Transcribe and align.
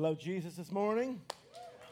You 0.00 0.06
love 0.06 0.18
Jesus 0.18 0.54
this 0.54 0.72
morning? 0.72 1.20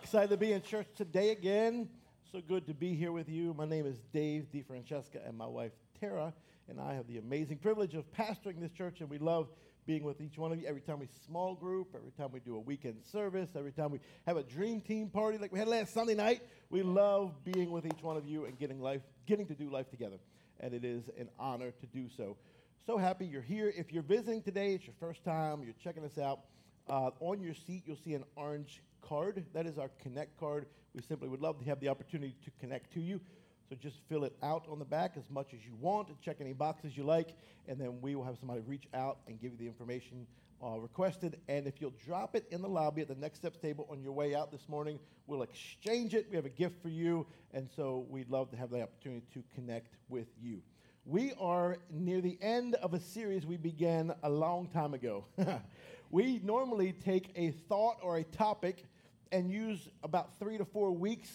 Excited 0.02 0.30
to 0.30 0.38
be 0.38 0.52
in 0.52 0.62
church 0.62 0.86
today 0.96 1.28
again. 1.28 1.90
So 2.32 2.40
good 2.40 2.66
to 2.68 2.72
be 2.72 2.94
here 2.94 3.12
with 3.12 3.28
you. 3.28 3.52
My 3.52 3.66
name 3.66 3.84
is 3.84 3.98
Dave 4.14 4.46
DeFrancesca, 4.50 5.28
and 5.28 5.36
my 5.36 5.44
wife 5.44 5.72
Tara 6.00 6.32
and 6.70 6.80
I 6.80 6.94
have 6.94 7.06
the 7.06 7.18
amazing 7.18 7.58
privilege 7.58 7.92
of 7.92 8.10
pastoring 8.14 8.60
this 8.60 8.72
church, 8.72 9.02
and 9.02 9.10
we 9.10 9.18
love 9.18 9.50
being 9.84 10.04
with 10.04 10.22
each 10.22 10.38
one 10.38 10.52
of 10.52 10.58
you 10.58 10.66
every 10.66 10.80
time 10.80 11.00
we 11.00 11.08
small 11.26 11.54
group, 11.54 11.88
every 11.94 12.12
time 12.12 12.30
we 12.32 12.40
do 12.40 12.56
a 12.56 12.60
weekend 12.60 13.04
service, 13.12 13.50
every 13.54 13.72
time 13.72 13.90
we 13.90 14.00
have 14.26 14.38
a 14.38 14.42
dream 14.42 14.80
team 14.80 15.10
party 15.10 15.36
like 15.36 15.52
we 15.52 15.58
had 15.58 15.68
last 15.68 15.92
Sunday 15.92 16.14
night. 16.14 16.40
We 16.70 16.82
love 16.82 17.34
being 17.44 17.70
with 17.70 17.84
each 17.84 18.02
one 18.02 18.16
of 18.16 18.24
you 18.24 18.46
and 18.46 18.58
getting 18.58 18.80
life, 18.80 19.02
getting 19.26 19.44
to 19.48 19.54
do 19.54 19.68
life 19.68 19.90
together, 19.90 20.16
and 20.60 20.72
it 20.72 20.82
is 20.82 21.10
an 21.18 21.28
honor 21.38 21.72
to 21.72 21.86
do 21.88 22.08
so. 22.16 22.38
So 22.86 22.96
happy 22.96 23.26
you're 23.26 23.42
here. 23.42 23.70
If 23.76 23.92
you're 23.92 24.02
visiting 24.02 24.40
today, 24.40 24.72
it's 24.72 24.86
your 24.86 24.94
first 24.98 25.24
time, 25.24 25.62
you're 25.62 25.74
checking 25.84 26.06
us 26.06 26.16
out. 26.16 26.40
Uh, 26.88 27.10
on 27.20 27.40
your 27.40 27.54
seat, 27.54 27.82
you'll 27.86 27.96
see 27.96 28.14
an 28.14 28.24
orange 28.36 28.82
card. 29.02 29.44
That 29.52 29.66
is 29.66 29.78
our 29.78 29.90
Connect 30.02 30.38
card. 30.38 30.66
We 30.94 31.02
simply 31.02 31.28
would 31.28 31.40
love 31.40 31.58
to 31.58 31.64
have 31.66 31.80
the 31.80 31.88
opportunity 31.88 32.34
to 32.44 32.50
connect 32.58 32.92
to 32.94 33.00
you. 33.00 33.20
So 33.68 33.76
just 33.76 33.98
fill 34.08 34.24
it 34.24 34.34
out 34.42 34.64
on 34.70 34.78
the 34.78 34.84
back 34.86 35.12
as 35.16 35.28
much 35.28 35.52
as 35.52 35.60
you 35.64 35.72
want, 35.78 36.08
check 36.22 36.36
any 36.40 36.54
boxes 36.54 36.96
you 36.96 37.04
like, 37.04 37.34
and 37.66 37.78
then 37.78 38.00
we 38.00 38.14
will 38.14 38.24
have 38.24 38.38
somebody 38.38 38.62
reach 38.66 38.86
out 38.94 39.18
and 39.26 39.38
give 39.38 39.52
you 39.52 39.58
the 39.58 39.66
information 39.66 40.26
uh, 40.64 40.78
requested. 40.78 41.38
And 41.48 41.66
if 41.66 41.78
you'll 41.78 41.92
drop 42.06 42.34
it 42.34 42.46
in 42.50 42.62
the 42.62 42.68
lobby 42.68 43.02
at 43.02 43.08
the 43.08 43.14
Next 43.14 43.38
Steps 43.38 43.58
table 43.58 43.86
on 43.90 44.00
your 44.00 44.12
way 44.12 44.34
out 44.34 44.50
this 44.50 44.66
morning, 44.68 44.98
we'll 45.26 45.42
exchange 45.42 46.14
it. 46.14 46.28
We 46.30 46.36
have 46.36 46.46
a 46.46 46.50
gift 46.50 46.80
for 46.80 46.88
you, 46.88 47.26
and 47.52 47.68
so 47.76 48.06
we'd 48.08 48.30
love 48.30 48.50
to 48.52 48.56
have 48.56 48.70
the 48.70 48.82
opportunity 48.82 49.26
to 49.34 49.42
connect 49.54 49.96
with 50.08 50.28
you. 50.40 50.62
We 51.04 51.32
are 51.40 51.78
near 51.90 52.20
the 52.20 52.38
end 52.40 52.74
of 52.76 52.94
a 52.94 53.00
series 53.00 53.46
we 53.46 53.56
began 53.58 54.14
a 54.22 54.30
long 54.30 54.68
time 54.68 54.94
ago. 54.94 55.26
we 56.10 56.40
normally 56.42 56.92
take 56.92 57.30
a 57.36 57.50
thought 57.68 57.98
or 58.02 58.16
a 58.16 58.24
topic 58.24 58.84
and 59.30 59.50
use 59.50 59.88
about 60.02 60.38
three 60.38 60.56
to 60.56 60.64
four 60.64 60.90
weeks 60.90 61.30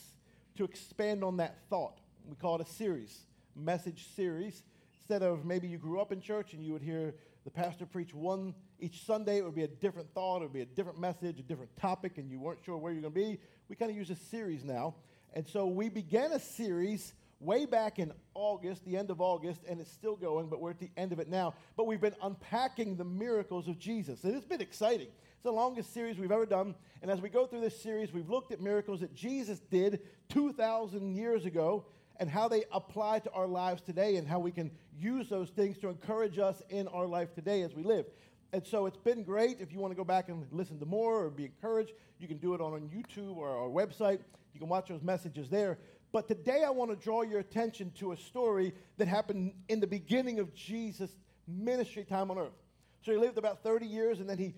to 0.57 0.63
expand 0.63 1.23
on 1.23 1.37
that 1.37 1.57
thought. 1.69 1.99
We 2.27 2.35
call 2.35 2.55
it 2.55 2.67
a 2.67 2.71
series, 2.71 3.15
message 3.55 4.07
series. 4.15 4.63
Instead 4.97 5.21
of 5.21 5.45
maybe 5.45 5.67
you 5.67 5.77
grew 5.77 5.99
up 5.99 6.11
in 6.11 6.21
church 6.21 6.53
and 6.53 6.65
you 6.65 6.73
would 6.73 6.81
hear 6.81 7.13
the 7.43 7.51
pastor 7.51 7.85
preach 7.85 8.13
one 8.13 8.55
each 8.79 9.05
Sunday, 9.05 9.37
it 9.37 9.43
would 9.43 9.55
be 9.55 9.63
a 9.63 9.67
different 9.67 10.11
thought, 10.13 10.37
it 10.37 10.45
would 10.45 10.53
be 10.53 10.61
a 10.61 10.65
different 10.65 10.99
message, 10.99 11.39
a 11.39 11.43
different 11.43 11.75
topic, 11.77 12.17
and 12.17 12.31
you 12.31 12.39
weren't 12.39 12.59
sure 12.65 12.77
where 12.77 12.91
you're 12.91 13.01
going 13.01 13.13
to 13.13 13.19
be. 13.19 13.39
We 13.69 13.75
kind 13.75 13.91
of 13.91 13.97
use 13.97 14.09
a 14.09 14.15
series 14.15 14.63
now. 14.63 14.95
And 15.33 15.47
so 15.47 15.67
we 15.67 15.89
began 15.89 16.31
a 16.31 16.39
series 16.39 17.13
way 17.43 17.65
back 17.65 17.99
in 17.99 18.11
August, 18.33 18.85
the 18.85 18.97
end 18.97 19.11
of 19.11 19.21
August, 19.21 19.61
and 19.67 19.79
it's 19.79 19.91
still 19.91 20.15
going, 20.15 20.47
but 20.47 20.61
we're 20.61 20.71
at 20.71 20.79
the 20.79 20.91
end 20.97 21.11
of 21.11 21.19
it 21.19 21.29
now. 21.29 21.53
But 21.75 21.85
we've 21.87 22.01
been 22.01 22.15
unpacking 22.21 22.95
the 22.95 23.03
miracles 23.03 23.67
of 23.67 23.77
Jesus, 23.77 24.23
and 24.23 24.35
it's 24.35 24.45
been 24.45 24.61
exciting. 24.61 25.07
It's 25.07 25.43
the 25.43 25.51
longest 25.51 25.93
series 25.93 26.17
we've 26.17 26.31
ever 26.31 26.45
done. 26.45 26.75
And 27.01 27.11
as 27.11 27.21
we 27.21 27.29
go 27.29 27.45
through 27.45 27.61
this 27.61 27.81
series, 27.81 28.13
we've 28.13 28.29
looked 28.29 28.51
at 28.51 28.61
miracles 28.61 29.01
that 29.01 29.13
Jesus 29.13 29.59
did 29.59 29.99
2,000 30.29 31.15
years 31.15 31.45
ago 31.45 31.85
and 32.17 32.29
how 32.29 32.47
they 32.47 32.63
apply 32.71 33.19
to 33.19 33.31
our 33.31 33.47
lives 33.47 33.81
today 33.81 34.15
and 34.15 34.27
how 34.27 34.39
we 34.39 34.51
can 34.51 34.71
use 34.97 35.29
those 35.29 35.49
things 35.49 35.77
to 35.79 35.89
encourage 35.89 36.39
us 36.39 36.61
in 36.69 36.87
our 36.87 37.05
life 37.05 37.33
today 37.33 37.63
as 37.63 37.73
we 37.73 37.83
live. 37.83 38.05
And 38.53 38.65
so 38.65 38.85
it's 38.85 38.97
been 38.97 39.23
great. 39.23 39.57
If 39.59 39.73
you 39.73 39.79
want 39.79 39.91
to 39.91 39.95
go 39.95 40.03
back 40.03 40.29
and 40.29 40.45
listen 40.51 40.79
to 40.79 40.85
more 40.85 41.25
or 41.25 41.29
be 41.31 41.45
encouraged, 41.45 41.93
you 42.19 42.27
can 42.27 42.37
do 42.37 42.53
it 42.53 42.61
on, 42.61 42.89
YouTube 42.89 43.35
or 43.35 43.49
our 43.49 43.67
website. 43.67 44.19
You 44.53 44.59
can 44.59 44.69
watch 44.69 44.89
those 44.89 45.01
messages 45.01 45.49
there. 45.49 45.79
But 46.13 46.27
today 46.27 46.63
I 46.63 46.69
want 46.69 46.91
to 46.91 46.95
draw 46.95 47.23
your 47.23 47.39
attention 47.39 47.91
to 47.97 48.11
a 48.11 48.17
story 48.17 48.71
that 48.97 49.07
happened 49.07 49.51
in 49.67 49.79
the 49.79 49.87
beginning 49.87 50.39
of 50.39 50.53
Jesus' 50.53 51.17
ministry 51.47 52.05
time 52.05 52.29
on 52.29 52.37
earth. 52.37 52.53
So 53.01 53.11
he 53.11 53.17
lived 53.17 53.39
about 53.39 53.63
30 53.63 53.87
years 53.87 54.19
and 54.19 54.29
then 54.29 54.37
he 54.37 54.53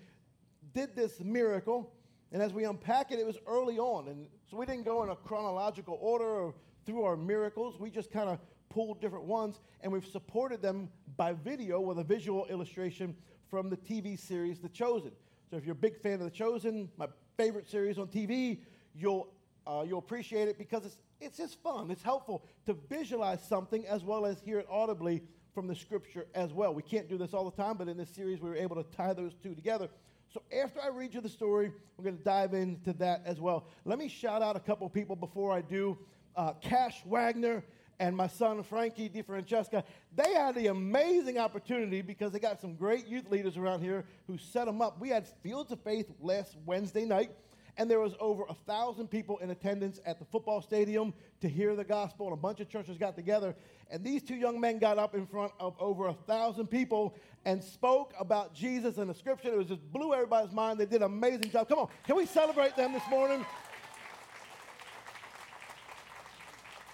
did 0.74 0.94
this 0.94 1.18
miracle. 1.18 1.94
And 2.30 2.42
as 2.42 2.52
we 2.52 2.64
unpack 2.64 3.10
it, 3.10 3.18
it 3.18 3.26
was 3.26 3.38
early 3.46 3.78
on. 3.78 4.08
And 4.08 4.26
so 4.50 4.58
we 4.58 4.66
didn't 4.66 4.84
go 4.84 5.02
in 5.02 5.08
a 5.08 5.16
chronological 5.16 5.96
order 5.98 6.26
or 6.26 6.54
through 6.84 7.04
our 7.04 7.16
miracles. 7.16 7.80
We 7.80 7.88
just 7.88 8.12
kind 8.12 8.28
of 8.28 8.38
pulled 8.68 9.00
different 9.00 9.24
ones 9.24 9.60
and 9.80 9.90
we've 9.90 10.06
supported 10.06 10.60
them 10.60 10.90
by 11.16 11.32
video 11.32 11.80
with 11.80 11.98
a 11.98 12.04
visual 12.04 12.44
illustration 12.46 13.16
from 13.48 13.70
the 13.70 13.78
TV 13.78 14.18
series 14.18 14.58
The 14.58 14.68
Chosen. 14.68 15.12
So 15.48 15.56
if 15.56 15.64
you're 15.64 15.72
a 15.72 15.74
big 15.74 15.96
fan 15.96 16.14
of 16.14 16.24
The 16.24 16.30
Chosen, 16.30 16.90
my 16.98 17.08
favorite 17.38 17.66
series 17.66 17.98
on 17.98 18.08
TV, 18.08 18.58
you'll, 18.94 19.28
uh, 19.66 19.84
you'll 19.88 20.00
appreciate 20.00 20.48
it 20.48 20.58
because 20.58 20.84
it's 20.84 20.98
it's 21.20 21.36
just 21.36 21.62
fun. 21.62 21.90
It's 21.90 22.02
helpful 22.02 22.44
to 22.66 22.74
visualize 22.88 23.42
something 23.46 23.86
as 23.86 24.04
well 24.04 24.26
as 24.26 24.40
hear 24.40 24.58
it 24.58 24.66
audibly 24.70 25.22
from 25.54 25.66
the 25.66 25.74
scripture 25.74 26.26
as 26.34 26.52
well. 26.52 26.74
We 26.74 26.82
can't 26.82 27.08
do 27.08 27.16
this 27.16 27.32
all 27.32 27.48
the 27.48 27.56
time, 27.62 27.76
but 27.78 27.88
in 27.88 27.96
this 27.96 28.10
series, 28.10 28.40
we 28.40 28.50
were 28.50 28.56
able 28.56 28.76
to 28.76 28.84
tie 28.96 29.14
those 29.14 29.32
two 29.42 29.54
together. 29.54 29.88
So 30.32 30.42
after 30.62 30.82
I 30.82 30.88
read 30.88 31.14
you 31.14 31.20
the 31.22 31.28
story, 31.28 31.72
we're 31.96 32.04
going 32.04 32.18
to 32.18 32.24
dive 32.24 32.52
into 32.52 32.92
that 32.94 33.22
as 33.24 33.40
well. 33.40 33.66
Let 33.84 33.98
me 33.98 34.08
shout 34.08 34.42
out 34.42 34.56
a 34.56 34.60
couple 34.60 34.88
people 34.90 35.16
before 35.16 35.52
I 35.52 35.62
do. 35.62 35.96
Uh, 36.36 36.52
Cash 36.60 37.02
Wagner 37.06 37.64
and 37.98 38.14
my 38.14 38.26
son 38.26 38.62
Frankie 38.62 39.08
DeFrancesca, 39.08 39.82
they 40.14 40.34
had 40.34 40.54
the 40.54 40.66
amazing 40.66 41.38
opportunity 41.38 42.02
because 42.02 42.32
they 42.32 42.38
got 42.38 42.60
some 42.60 42.74
great 42.74 43.06
youth 43.06 43.30
leaders 43.30 43.56
around 43.56 43.80
here 43.80 44.04
who 44.26 44.36
set 44.36 44.66
them 44.66 44.82
up. 44.82 45.00
We 45.00 45.08
had 45.08 45.26
Fields 45.42 45.72
of 45.72 45.80
Faith 45.80 46.10
last 46.20 46.54
Wednesday 46.66 47.06
night 47.06 47.30
and 47.78 47.90
there 47.90 48.00
was 48.00 48.14
over 48.20 48.44
a 48.48 48.54
thousand 48.54 49.08
people 49.08 49.38
in 49.38 49.50
attendance 49.50 50.00
at 50.06 50.18
the 50.18 50.24
football 50.24 50.62
stadium 50.62 51.12
to 51.40 51.48
hear 51.48 51.76
the 51.76 51.84
gospel, 51.84 52.26
and 52.26 52.32
a 52.32 52.40
bunch 52.40 52.60
of 52.60 52.68
churches 52.68 52.96
got 52.96 53.14
together. 53.14 53.54
And 53.90 54.02
these 54.02 54.22
two 54.22 54.34
young 54.34 54.58
men 54.60 54.78
got 54.78 54.98
up 54.98 55.14
in 55.14 55.26
front 55.26 55.52
of 55.60 55.76
over 55.78 56.08
a 56.08 56.14
thousand 56.14 56.68
people 56.68 57.14
and 57.44 57.62
spoke 57.62 58.14
about 58.18 58.54
Jesus 58.54 58.98
and 58.98 59.10
the 59.10 59.14
scripture. 59.14 59.52
It 59.52 59.58
was 59.58 59.68
just 59.68 59.92
blew 59.92 60.14
everybody's 60.14 60.52
mind. 60.52 60.80
They 60.80 60.86
did 60.86 61.02
an 61.02 61.04
amazing 61.04 61.50
job. 61.50 61.68
Come 61.68 61.80
on, 61.80 61.88
can 62.06 62.16
we 62.16 62.26
celebrate 62.26 62.76
them 62.76 62.92
this 62.92 63.06
morning? 63.10 63.44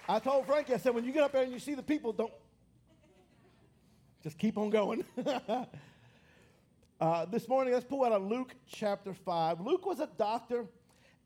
I 0.07 0.19
told 0.19 0.45
Frankie, 0.45 0.73
I 0.73 0.77
said, 0.77 0.93
when 0.93 1.05
you 1.05 1.13
get 1.13 1.23
up 1.23 1.31
there 1.31 1.43
and 1.43 1.51
you 1.53 1.59
see 1.59 1.75
the 1.75 1.83
people, 1.83 2.11
don't 2.11 2.33
just 4.21 4.37
keep 4.37 4.57
on 4.57 4.69
going. 4.69 5.05
Uh, 7.03 7.25
this 7.25 7.49
morning, 7.49 7.73
let's 7.73 7.83
pull 7.83 8.05
out 8.05 8.13
of 8.13 8.23
Luke 8.23 8.55
chapter 8.65 9.13
5. 9.13 9.59
Luke 9.59 9.85
was 9.85 9.99
a 9.99 10.07
doctor 10.17 10.65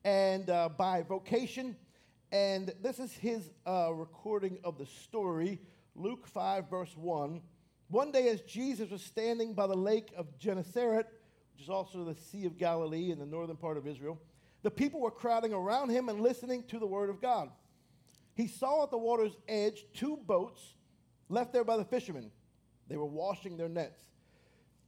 and 0.04 0.50
uh, 0.50 0.70
by 0.70 1.04
vocation, 1.04 1.76
and 2.32 2.74
this 2.82 2.98
is 2.98 3.14
his 3.14 3.52
uh, 3.68 3.92
recording 3.94 4.58
of 4.64 4.80
the 4.80 4.88
story. 4.88 5.62
Luke 5.94 6.26
5, 6.26 6.68
verse 6.68 6.98
1. 6.98 7.40
One 7.90 8.12
day, 8.12 8.28
as 8.30 8.42
Jesus 8.42 8.90
was 8.90 9.04
standing 9.04 9.54
by 9.54 9.68
the 9.68 9.78
lake 9.78 10.12
of 10.18 10.36
Gennesaret, 10.40 11.06
which 11.54 11.62
is 11.62 11.70
also 11.70 12.04
the 12.04 12.16
Sea 12.16 12.46
of 12.46 12.58
Galilee 12.58 13.12
in 13.12 13.20
the 13.20 13.28
northern 13.28 13.56
part 13.56 13.78
of 13.78 13.86
Israel, 13.86 14.20
the 14.64 14.72
people 14.72 15.00
were 15.00 15.12
crowding 15.12 15.54
around 15.54 15.92
him 15.92 16.10
and 16.10 16.22
listening 16.22 16.64
to 16.70 16.80
the 16.80 16.88
word 16.88 17.12
of 17.12 17.22
God. 17.22 17.52
He 18.34 18.48
saw 18.48 18.82
at 18.86 18.90
the 18.90 18.98
water's 18.98 19.38
edge 19.48 19.86
two 19.94 20.18
boats 20.26 20.74
left 21.30 21.54
there 21.54 21.64
by 21.64 21.78
the 21.78 21.86
fishermen. 21.86 22.32
They 22.88 22.98
were 22.98 23.06
washing 23.06 23.58
their 23.58 23.70
nets. 23.70 24.02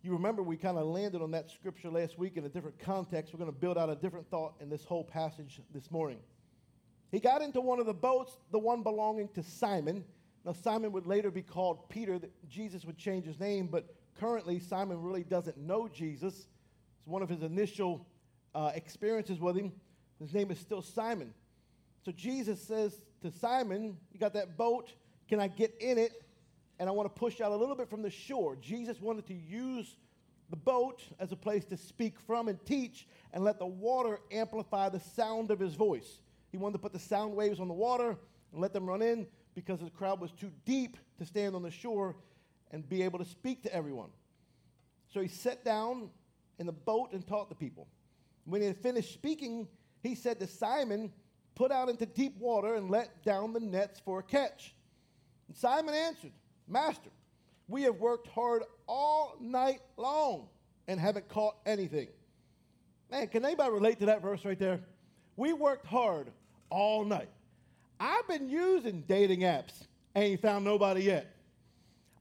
You 0.02 0.14
remember 0.14 0.42
we 0.42 0.56
kind 0.56 0.78
of 0.78 0.86
landed 0.86 1.22
on 1.22 1.32
that 1.32 1.52
scripture 1.52 1.90
last 1.90 2.18
week 2.18 2.38
in 2.38 2.46
a 2.46 2.50
different 2.50 2.80
context. 2.80 3.34
We're 3.34 3.40
going 3.40 3.52
to 3.52 3.60
build 3.60 3.78
out 3.78 3.90
a 3.90 3.96
different 3.96 4.30
thought 4.30 4.54
in 4.62 4.70
this 4.70 4.86
whole 4.86 5.04
passage 5.04 5.60
this 5.74 5.92
morning. 5.92 6.20
He 7.12 7.20
got 7.20 7.42
into 7.42 7.60
one 7.60 7.80
of 7.80 7.86
the 7.86 7.94
boats, 7.94 8.38
the 8.52 8.60
one 8.60 8.82
belonging 8.82 9.28
to 9.30 9.44
Simon. 9.44 10.06
Now, 10.46 10.54
Simon 10.54 10.94
would 10.94 11.06
later 11.06 11.32
be 11.32 11.42
called 11.42 11.90
Peter. 11.90 12.20
Jesus 12.48 12.86
would 12.86 12.98
change 12.98 13.26
his 13.26 13.42
name, 13.42 13.68
but 13.68 13.94
currently, 14.18 14.60
Simon 14.60 15.02
really 15.02 15.24
doesn't 15.24 15.58
know 15.58 15.90
Jesus. 15.90 16.34
It's 17.00 17.08
one 17.08 17.22
of 17.22 17.28
his 17.28 17.42
initial 17.42 18.08
uh, 18.56 18.72
experiences 18.76 19.40
with 19.40 19.58
him. 19.58 19.74
His 20.22 20.34
name 20.34 20.50
is 20.50 20.60
still 20.60 20.82
Simon. 20.82 21.34
So, 22.06 22.14
Jesus 22.14 22.62
says 22.62 23.04
to 23.22 23.32
Simon, 23.32 23.98
You 24.14 24.20
got 24.20 24.34
that 24.34 24.56
boat? 24.56 24.94
Can 25.28 25.42
I 25.42 25.50
get 25.50 25.76
in 25.82 25.98
it? 25.98 26.24
And 26.80 26.88
I 26.88 26.92
want 26.92 27.14
to 27.14 27.20
push 27.20 27.42
out 27.42 27.52
a 27.52 27.56
little 27.56 27.76
bit 27.76 27.90
from 27.90 28.02
the 28.02 28.10
shore. 28.10 28.56
Jesus 28.56 29.02
wanted 29.02 29.28
to 29.28 29.34
use 29.34 29.98
the 30.50 30.56
boat 30.56 31.04
as 31.20 31.32
a 31.32 31.36
place 31.36 31.66
to 31.66 31.78
speak 31.78 32.20
from 32.26 32.48
and 32.48 32.64
teach 32.66 33.06
and 33.34 33.44
let 33.44 33.60
the 33.60 33.66
water 33.68 34.20
amplify 34.32 34.90
the 34.90 35.00
sound 35.00 35.52
of 35.52 35.60
his 35.60 35.76
voice. 35.76 36.22
He 36.52 36.58
wanted 36.58 36.74
to 36.74 36.80
put 36.80 36.94
the 36.94 37.00
sound 37.00 37.36
waves 37.36 37.60
on 37.60 37.68
the 37.68 37.74
water 37.74 38.18
and 38.52 38.62
let 38.62 38.74
them 38.74 38.86
run 38.86 39.02
in 39.02 39.28
because 39.54 39.80
the 39.80 39.90
crowd 39.90 40.20
was 40.20 40.32
too 40.32 40.52
deep 40.66 40.98
to 41.20 41.26
stand 41.26 41.56
on 41.56 41.62
the 41.62 41.70
shore 41.70 42.16
and 42.72 42.88
be 42.88 43.04
able 43.04 43.20
to 43.20 43.26
speak 43.26 43.62
to 43.64 43.74
everyone. 43.74 44.10
So 45.14 45.22
he 45.22 45.28
sat 45.28 45.66
down 45.66 46.10
in 46.60 46.66
the 46.66 46.72
boat 46.72 47.10
and 47.14 47.26
taught 47.28 47.50
the 47.50 47.56
people. 47.56 47.88
When 48.46 48.62
he 48.62 48.68
had 48.68 48.78
finished 48.78 49.14
speaking, 49.14 49.68
he 50.02 50.16
said 50.16 50.40
to 50.40 50.48
Simon, 50.48 51.12
Put 51.56 51.72
out 51.74 51.90
into 51.90 52.06
deep 52.06 52.38
water 52.38 52.76
and 52.76 52.90
let 52.90 53.22
down 53.26 53.52
the 53.52 53.60
nets 53.60 54.00
for 54.00 54.20
a 54.20 54.24
catch. 54.24 54.74
And 55.50 55.58
Simon 55.58 55.94
answered, 55.94 56.32
Master, 56.70 57.10
we 57.68 57.84
have 57.84 57.96
worked 57.96 58.28
hard 58.28 58.64
all 58.88 59.36
night 59.42 59.82
long 59.98 60.48
and 60.88 61.00
haven't 61.00 61.28
caught 61.28 61.56
anything. 61.66 62.08
Man, 63.12 63.28
can 63.28 63.44
anybody 63.44 63.72
relate 63.72 64.00
to 64.00 64.06
that 64.06 64.22
verse 64.22 64.46
right 64.46 64.58
there? 64.58 64.80
We 65.36 65.54
worked 65.54 65.88
hard 65.88 66.32
all 66.70 67.04
night. 67.04 67.30
I've 68.00 68.28
been 68.28 68.48
using 68.48 69.04
dating 69.08 69.42
apps, 69.42 69.74
ain't 70.16 70.42
found 70.42 70.64
nobody 70.64 71.04
yet. 71.04 71.36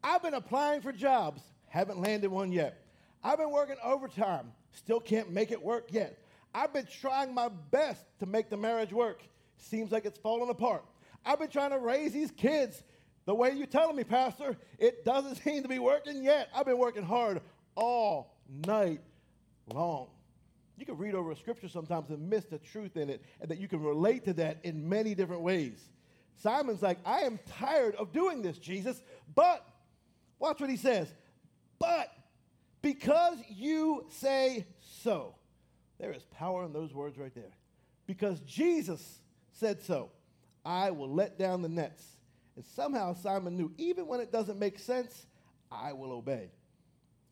I've 0.02 0.22
been 0.22 0.34
applying 0.34 0.80
for 0.80 0.92
jobs, 0.92 1.42
haven't 1.68 2.00
landed 2.00 2.30
one 2.30 2.50
yet. 2.50 2.84
I've 3.22 3.38
been 3.38 3.50
working 3.50 3.76
overtime, 3.84 4.52
still 4.72 5.00
can't 5.00 5.30
make 5.30 5.50
it 5.50 5.62
work 5.62 5.88
yet. 5.90 6.18
I've 6.54 6.72
been 6.72 6.86
trying 7.00 7.34
my 7.34 7.48
best 7.70 8.02
to 8.20 8.26
make 8.26 8.48
the 8.48 8.56
marriage 8.56 8.92
work. 8.92 9.22
Seems 9.58 9.92
like 9.92 10.06
it's 10.06 10.18
falling 10.18 10.50
apart. 10.50 10.84
I've 11.26 11.38
been 11.38 11.50
trying 11.50 11.70
to 11.70 11.78
raise 11.78 12.12
these 12.12 12.30
kids 12.30 12.82
the 13.28 13.34
way 13.34 13.52
you're 13.52 13.66
telling 13.66 13.94
me, 13.94 14.04
Pastor. 14.04 14.56
It 14.78 15.04
doesn't 15.04 15.34
seem 15.44 15.62
to 15.62 15.68
be 15.68 15.78
working 15.78 16.24
yet. 16.24 16.48
I've 16.54 16.64
been 16.64 16.78
working 16.78 17.02
hard 17.02 17.42
all 17.74 18.38
night 18.66 19.02
long. 19.70 20.08
You 20.78 20.86
can 20.86 20.96
read 20.96 21.14
over 21.14 21.32
a 21.32 21.36
scripture 21.36 21.68
sometimes 21.68 22.08
and 22.08 22.30
miss 22.30 22.46
the 22.46 22.56
truth 22.56 22.96
in 22.96 23.10
it, 23.10 23.22
and 23.42 23.50
that 23.50 23.58
you 23.58 23.68
can 23.68 23.82
relate 23.82 24.24
to 24.24 24.32
that 24.34 24.60
in 24.62 24.88
many 24.88 25.14
different 25.14 25.42
ways. 25.42 25.78
Simon's 26.36 26.80
like, 26.80 26.96
I 27.04 27.20
am 27.20 27.38
tired 27.58 27.96
of 27.96 28.12
doing 28.12 28.40
this, 28.40 28.56
Jesus, 28.56 29.02
but 29.34 29.62
watch 30.38 30.58
what 30.58 30.70
he 30.70 30.78
says. 30.78 31.12
But 31.78 32.10
because 32.80 33.36
you 33.50 34.06
say 34.08 34.64
so. 35.02 35.34
There 35.98 36.12
is 36.12 36.22
power 36.38 36.64
in 36.64 36.72
those 36.72 36.94
words 36.94 37.18
right 37.18 37.34
there. 37.34 37.52
Because 38.06 38.40
Jesus 38.40 39.18
said 39.52 39.82
so, 39.82 40.12
I 40.64 40.92
will 40.92 41.12
let 41.12 41.38
down 41.38 41.60
the 41.60 41.68
nets. 41.68 42.02
And 42.58 42.66
somehow 42.66 43.14
Simon 43.14 43.56
knew, 43.56 43.70
even 43.78 44.08
when 44.08 44.18
it 44.18 44.32
doesn't 44.32 44.58
make 44.58 44.80
sense, 44.80 45.26
I 45.70 45.92
will 45.92 46.10
obey. 46.10 46.50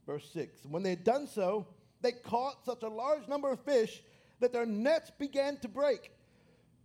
Verse 0.06 0.24
6 0.32 0.60
When 0.68 0.84
they 0.84 0.90
had 0.90 1.02
done 1.02 1.26
so, 1.26 1.66
they 2.00 2.12
caught 2.12 2.64
such 2.64 2.84
a 2.84 2.88
large 2.88 3.26
number 3.26 3.50
of 3.50 3.58
fish 3.64 4.04
that 4.38 4.52
their 4.52 4.64
nets 4.64 5.10
began 5.18 5.56
to 5.62 5.68
break. 5.68 6.12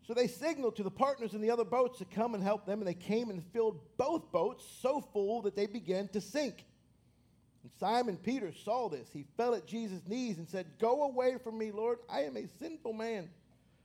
So 0.07 0.15
they 0.15 0.25
signaled 0.25 0.75
to 0.77 0.83
the 0.83 0.89
partners 0.89 1.35
in 1.35 1.41
the 1.41 1.51
other 1.51 1.63
boats 1.63 1.99
to 1.99 2.05
come 2.05 2.33
and 2.33 2.41
help 2.41 2.65
them, 2.65 2.79
and 2.79 2.87
they 2.87 2.95
came 2.95 3.29
and 3.29 3.45
filled 3.53 3.79
both 3.95 4.31
boats 4.31 4.65
so 4.81 5.01
full 5.01 5.43
that 5.43 5.55
they 5.55 5.67
began 5.67 6.07
to 6.07 6.19
sink. 6.19 6.65
And 7.61 7.71
Simon 7.79 8.17
Peter 8.17 8.51
saw 8.65 8.89
this. 8.89 9.07
He 9.13 9.27
fell 9.37 9.53
at 9.53 9.67
Jesus' 9.67 10.07
knees 10.07 10.39
and 10.39 10.49
said, 10.49 10.65
Go 10.79 11.03
away 11.03 11.37
from 11.43 11.59
me, 11.59 11.71
Lord. 11.71 11.99
I 12.09 12.21
am 12.21 12.37
a 12.37 12.47
sinful 12.59 12.93
man. 12.93 13.29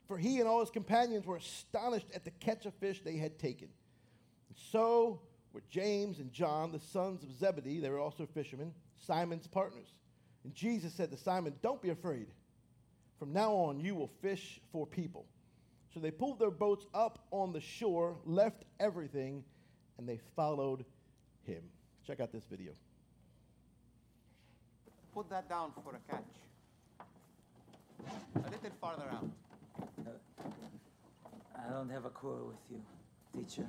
For 0.08 0.16
he 0.16 0.40
and 0.40 0.48
all 0.48 0.60
his 0.60 0.70
companions 0.70 1.26
were 1.26 1.36
astonished 1.36 2.06
at 2.14 2.24
the 2.24 2.30
catch 2.30 2.64
of 2.64 2.72
fish 2.76 3.02
they 3.04 3.18
had 3.18 3.38
taken. 3.38 3.68
And 4.56 4.64
so 4.72 5.20
were 5.52 5.62
James 5.70 6.18
and 6.18 6.32
John, 6.32 6.72
the 6.72 6.80
sons 6.80 7.22
of 7.22 7.32
Zebedee. 7.32 7.80
They 7.80 7.90
were 7.90 7.98
also 7.98 8.26
fishermen, 8.26 8.72
Simon's 9.06 9.46
partners. 9.46 9.88
And 10.44 10.54
Jesus 10.54 10.94
said 10.94 11.10
to 11.10 11.16
Simon, 11.16 11.54
Don't 11.62 11.82
be 11.82 11.90
afraid. 11.90 12.28
From 13.18 13.32
now 13.32 13.52
on, 13.52 13.80
you 13.80 13.94
will 13.94 14.10
fish 14.20 14.60
for 14.72 14.86
people. 14.86 15.26
So 15.92 16.00
they 16.00 16.10
pulled 16.10 16.38
their 16.38 16.50
boats 16.50 16.86
up 16.92 17.26
on 17.30 17.52
the 17.52 17.60
shore, 17.60 18.16
left 18.26 18.64
everything, 18.78 19.42
and 19.98 20.06
they 20.06 20.20
followed 20.34 20.84
him. 21.42 21.62
Check 22.06 22.20
out 22.20 22.32
this 22.32 22.44
video. 22.44 22.72
Put 25.14 25.30
that 25.30 25.48
down 25.48 25.72
for 25.82 25.94
a 25.94 26.12
catch. 26.12 26.22
A 28.34 28.50
little 28.50 28.70
farther 28.78 29.04
out. 29.10 29.30
I 31.58 31.72
don't 31.72 31.88
have 31.88 32.04
a 32.04 32.10
quarrel 32.10 32.48
with 32.48 32.58
you, 32.70 32.82
teacher. 33.34 33.66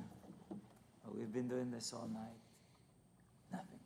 We've 1.14 1.32
been 1.32 1.48
doing 1.48 1.70
this 1.70 1.92
all 1.92 2.08
night. 2.12 2.38
Nothing. 3.52 3.80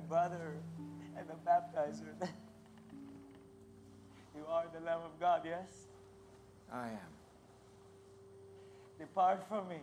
My 0.00 0.06
brother 0.06 0.54
and 1.16 1.28
the 1.28 1.34
baptizer. 1.46 2.14
you 4.34 4.46
are 4.48 4.64
the 4.72 4.80
Lamb 4.80 5.00
of 5.04 5.18
God, 5.20 5.42
yes? 5.44 5.88
I 6.72 6.88
am. 6.88 7.12
Depart 8.98 9.46
from 9.48 9.68
me. 9.68 9.80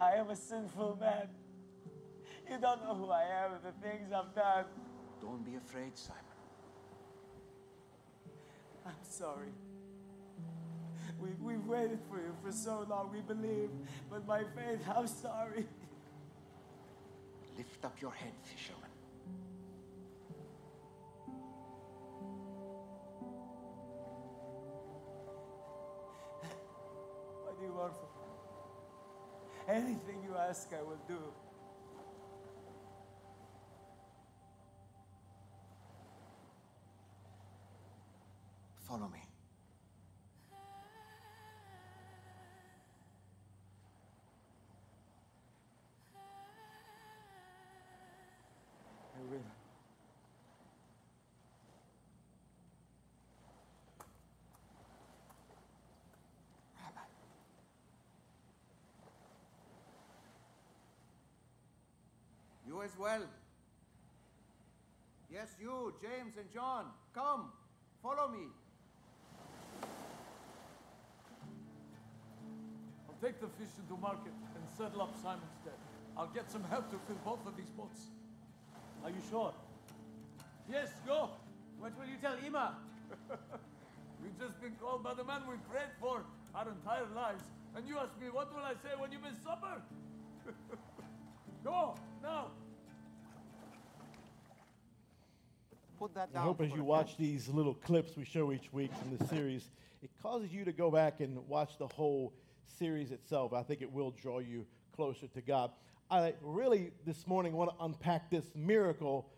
I 0.00 0.14
am 0.14 0.30
a 0.30 0.36
sinful 0.36 0.98
man. 1.00 1.28
You 2.50 2.58
don't 2.60 2.82
know 2.82 2.94
who 2.94 3.10
I 3.10 3.22
am 3.44 3.52
and 3.52 3.62
the 3.62 3.72
things 3.86 4.12
I've 4.12 4.34
done. 4.34 4.64
Don't 5.20 5.44
be 5.44 5.56
afraid, 5.56 5.96
Simon. 5.96 6.22
I'm 8.84 8.92
sorry. 9.02 9.52
We, 11.20 11.28
we've 11.40 11.66
waited 11.66 12.00
for 12.10 12.16
you 12.16 12.34
for 12.44 12.50
so 12.50 12.84
long, 12.88 13.10
we 13.12 13.20
believe. 13.20 13.70
But 14.10 14.26
by 14.26 14.40
faith, 14.40 14.80
I'm 14.94 15.06
sorry 15.06 15.66
up 17.94 18.00
your 18.02 18.10
head, 18.12 18.32
fisherman. 18.42 18.90
Anything 29.68 30.22
you 30.24 30.34
ask, 30.36 30.72
I 30.72 30.82
will 30.82 30.98
do. 31.06 31.18
As 62.84 62.90
well. 62.98 63.22
Yes, 65.32 65.48
you, 65.58 65.94
James 66.02 66.36
and 66.36 66.52
John. 66.52 66.84
Come, 67.14 67.50
follow 68.02 68.28
me. 68.28 68.46
I'll 73.08 73.16
take 73.22 73.40
the 73.40 73.48
fish 73.58 73.72
into 73.80 74.00
market 74.00 74.32
and 74.54 74.64
settle 74.76 75.00
up 75.00 75.14
Simon's 75.22 75.58
debt. 75.64 75.78
I'll 76.16 76.28
get 76.28 76.50
some 76.50 76.62
help 76.64 76.90
to 76.90 76.98
fill 77.08 77.16
both 77.24 77.46
of 77.46 77.56
these 77.56 77.70
boats. 77.70 78.02
Are 79.02 79.10
you 79.10 79.22
sure? 79.30 79.52
Yes, 80.70 80.90
go. 81.06 81.30
What 81.78 81.98
will 81.98 82.06
you 82.06 82.16
tell 82.20 82.36
Ima? 82.46 82.76
We've 84.22 84.38
just 84.38 84.60
been 84.60 84.76
called 84.80 85.02
by 85.02 85.14
the 85.14 85.24
man 85.24 85.42
we 85.48 85.56
prayed 85.72 85.90
for 86.00 86.22
our 86.54 86.68
entire 86.68 87.06
lives. 87.16 87.42
And 87.74 87.88
you 87.88 87.98
ask 87.98 88.12
me, 88.20 88.28
what 88.30 88.54
will 88.54 88.62
I 88.62 88.74
say 88.74 88.94
when 88.98 89.10
you 89.10 89.18
miss 89.18 89.42
supper? 89.42 89.82
go, 91.64 91.96
now. 92.22 92.50
Put 96.04 96.14
that 96.16 96.28
I 96.34 96.40
hope 96.40 96.60
as 96.60 96.70
you 96.70 96.84
watch 96.84 97.16
these 97.16 97.48
little 97.48 97.72
clips 97.72 98.14
we 98.14 98.26
show 98.26 98.52
each 98.52 98.70
week 98.74 98.90
from 98.92 99.16
the 99.16 99.24
series, 99.26 99.70
it 100.02 100.10
causes 100.22 100.52
you 100.52 100.62
to 100.66 100.72
go 100.72 100.90
back 100.90 101.20
and 101.20 101.38
watch 101.48 101.78
the 101.78 101.86
whole 101.86 102.34
series 102.78 103.10
itself. 103.10 103.54
I 103.54 103.62
think 103.62 103.80
it 103.80 103.90
will 103.90 104.10
draw 104.10 104.40
you 104.40 104.66
closer 104.94 105.28
to 105.28 105.40
God. 105.40 105.70
I 106.10 106.34
really, 106.42 106.90
this 107.06 107.26
morning, 107.26 107.54
want 107.54 107.70
to 107.70 107.84
unpack 107.86 108.28
this 108.28 108.44
miracle 108.54 109.30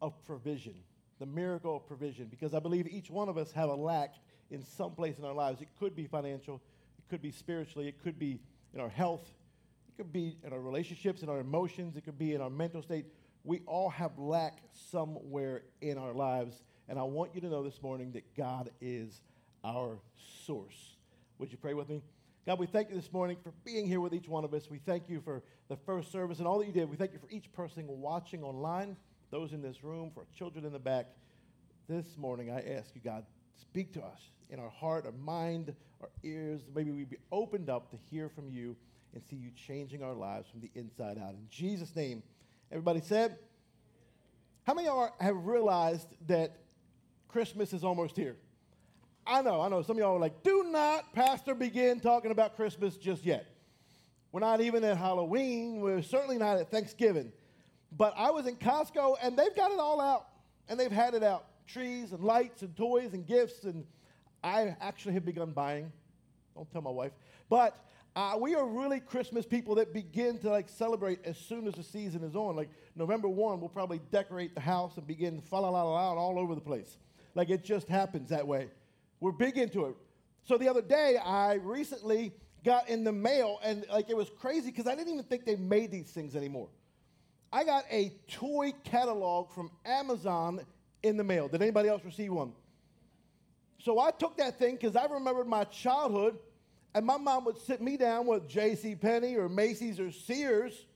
of 0.00 0.14
provision, 0.24 0.72
the 1.18 1.26
miracle 1.26 1.76
of 1.76 1.86
provision, 1.86 2.28
because 2.28 2.54
I 2.54 2.58
believe 2.58 2.86
each 2.86 3.10
one 3.10 3.28
of 3.28 3.36
us 3.36 3.52
have 3.52 3.68
a 3.68 3.74
lack 3.74 4.14
in 4.50 4.64
some 4.64 4.92
place 4.92 5.18
in 5.18 5.26
our 5.26 5.34
lives. 5.34 5.60
It 5.60 5.68
could 5.78 5.94
be 5.94 6.06
financial, 6.06 6.62
it 6.96 7.10
could 7.10 7.20
be 7.20 7.32
spiritually, 7.32 7.86
it 7.86 8.02
could 8.02 8.18
be 8.18 8.40
in 8.72 8.80
our 8.80 8.88
health, 8.88 9.28
it 9.88 9.98
could 9.98 10.10
be 10.10 10.38
in 10.42 10.54
our 10.54 10.60
relationships, 10.60 11.22
in 11.22 11.28
our 11.28 11.40
emotions, 11.40 11.98
it 11.98 12.04
could 12.06 12.16
be 12.16 12.32
in 12.32 12.40
our 12.40 12.48
mental 12.48 12.80
state. 12.80 13.04
We 13.44 13.60
all 13.66 13.90
have 13.90 14.18
lack 14.18 14.62
somewhere 14.90 15.62
in 15.82 15.98
our 15.98 16.14
lives. 16.14 16.62
And 16.88 16.98
I 16.98 17.02
want 17.02 17.34
you 17.34 17.42
to 17.42 17.48
know 17.48 17.62
this 17.62 17.80
morning 17.82 18.12
that 18.12 18.34
God 18.36 18.70
is 18.80 19.20
our 19.62 19.98
source. 20.46 20.96
Would 21.38 21.52
you 21.52 21.58
pray 21.58 21.74
with 21.74 21.88
me? 21.88 22.02
God, 22.46 22.58
we 22.58 22.66
thank 22.66 22.88
you 22.88 22.96
this 22.96 23.12
morning 23.12 23.36
for 23.42 23.52
being 23.64 23.86
here 23.86 24.00
with 24.00 24.14
each 24.14 24.28
one 24.28 24.44
of 24.44 24.52
us. 24.54 24.70
We 24.70 24.78
thank 24.78 25.08
you 25.08 25.20
for 25.20 25.42
the 25.68 25.76
first 25.76 26.10
service 26.10 26.38
and 26.38 26.48
all 26.48 26.58
that 26.58 26.66
you 26.66 26.72
did. 26.72 26.90
We 26.90 26.96
thank 26.96 27.12
you 27.12 27.18
for 27.18 27.30
each 27.30 27.52
person 27.52 27.84
watching 27.86 28.42
online, 28.42 28.96
those 29.30 29.52
in 29.52 29.62
this 29.62 29.82
room, 29.82 30.10
for 30.14 30.26
children 30.36 30.64
in 30.64 30.72
the 30.72 30.78
back. 30.78 31.06
This 31.88 32.16
morning, 32.16 32.50
I 32.50 32.60
ask 32.76 32.94
you, 32.94 33.00
God, 33.02 33.24
speak 33.60 33.92
to 33.94 34.02
us 34.02 34.20
in 34.50 34.58
our 34.58 34.70
heart, 34.70 35.04
our 35.04 35.12
mind, 35.12 35.74
our 36.00 36.10
ears. 36.22 36.62
Maybe 36.74 36.90
we 36.90 37.04
be 37.04 37.18
opened 37.30 37.68
up 37.68 37.90
to 37.90 37.98
hear 38.10 38.28
from 38.28 38.50
you 38.50 38.76
and 39.14 39.22
see 39.28 39.36
you 39.36 39.50
changing 39.66 40.02
our 40.02 40.14
lives 40.14 40.48
from 40.48 40.60
the 40.60 40.70
inside 40.74 41.18
out. 41.18 41.30
In 41.30 41.46
Jesus' 41.50 41.94
name, 41.94 42.22
everybody 42.70 43.00
said, 43.00 43.36
How 44.64 44.74
many 44.74 44.88
of 44.88 44.94
y'all 44.94 45.10
have 45.20 45.46
realized 45.46 46.08
that 46.26 46.56
Christmas 47.28 47.72
is 47.72 47.84
almost 47.84 48.16
here? 48.16 48.36
I 49.26 49.42
know, 49.42 49.60
I 49.60 49.68
know. 49.68 49.82
Some 49.82 49.96
of 49.96 50.00
y'all 50.00 50.16
are 50.16 50.20
like, 50.20 50.42
do 50.42 50.64
not, 50.68 51.14
Pastor, 51.14 51.54
begin 51.54 52.00
talking 52.00 52.30
about 52.30 52.56
Christmas 52.56 52.96
just 52.96 53.24
yet. 53.24 53.46
We're 54.32 54.40
not 54.40 54.60
even 54.60 54.84
at 54.84 54.96
Halloween. 54.96 55.80
We're 55.80 56.02
certainly 56.02 56.38
not 56.38 56.58
at 56.58 56.70
Thanksgiving. 56.70 57.32
But 57.96 58.14
I 58.16 58.30
was 58.30 58.46
in 58.46 58.56
Costco 58.56 59.16
and 59.22 59.38
they've 59.38 59.54
got 59.54 59.70
it 59.70 59.78
all 59.78 60.00
out. 60.00 60.26
And 60.68 60.78
they've 60.78 60.90
had 60.90 61.14
it 61.14 61.22
out 61.22 61.46
trees 61.66 62.12
and 62.12 62.22
lights 62.22 62.62
and 62.62 62.76
toys 62.76 63.14
and 63.14 63.26
gifts. 63.26 63.64
And 63.64 63.84
I 64.42 64.76
actually 64.80 65.14
have 65.14 65.24
begun 65.24 65.52
buying. 65.52 65.92
Don't 66.54 66.70
tell 66.70 66.82
my 66.82 66.90
wife. 66.90 67.12
But 67.48 67.76
uh, 68.16 68.36
we 68.38 68.54
are 68.54 68.66
really 68.66 69.00
Christmas 69.00 69.44
people 69.44 69.74
that 69.74 69.92
begin 69.92 70.38
to 70.38 70.50
like 70.50 70.68
celebrate 70.68 71.24
as 71.24 71.36
soon 71.36 71.66
as 71.66 71.74
the 71.74 71.82
season 71.82 72.22
is 72.22 72.36
on. 72.36 72.54
Like 72.54 72.70
November 72.94 73.28
1, 73.28 73.60
we'll 73.60 73.68
probably 73.68 74.00
decorate 74.12 74.54
the 74.54 74.60
house 74.60 74.96
and 74.96 75.06
begin 75.06 75.40
fa 75.40 75.56
la 75.56 75.68
la 75.68 75.82
la 75.82 76.14
all 76.14 76.38
over 76.38 76.54
the 76.54 76.60
place. 76.60 76.96
Like 77.34 77.50
it 77.50 77.64
just 77.64 77.88
happens 77.88 78.28
that 78.30 78.46
way. 78.46 78.68
We're 79.20 79.32
big 79.32 79.58
into 79.58 79.86
it. 79.86 79.96
So 80.44 80.58
the 80.58 80.68
other 80.68 80.82
day, 80.82 81.16
I 81.16 81.54
recently 81.54 82.32
got 82.64 82.88
in 82.88 83.02
the 83.02 83.12
mail, 83.12 83.58
and 83.64 83.84
like 83.90 84.10
it 84.10 84.16
was 84.16 84.30
crazy 84.38 84.70
because 84.70 84.86
I 84.86 84.94
didn't 84.94 85.12
even 85.12 85.24
think 85.24 85.44
they 85.44 85.56
made 85.56 85.90
these 85.90 86.10
things 86.10 86.36
anymore. 86.36 86.68
I 87.52 87.64
got 87.64 87.84
a 87.90 88.12
toy 88.28 88.72
catalog 88.84 89.50
from 89.52 89.70
Amazon 89.84 90.60
in 91.02 91.16
the 91.16 91.24
mail. 91.24 91.48
Did 91.48 91.62
anybody 91.62 91.88
else 91.88 92.04
receive 92.04 92.32
one? 92.32 92.52
So 93.80 93.98
I 93.98 94.10
took 94.10 94.36
that 94.38 94.58
thing 94.58 94.76
because 94.76 94.96
I 94.96 95.06
remembered 95.06 95.46
my 95.46 95.64
childhood, 95.64 96.38
and 96.94 97.04
my 97.04 97.16
mom 97.16 97.44
would 97.44 97.58
sit 97.58 97.80
me 97.80 97.96
down 97.96 98.26
with 98.26 98.48
J.C. 98.48 98.94
Penney 98.94 99.36
or 99.36 99.48
Macy's 99.48 99.98
or 99.98 100.10
Sears. 100.10 100.86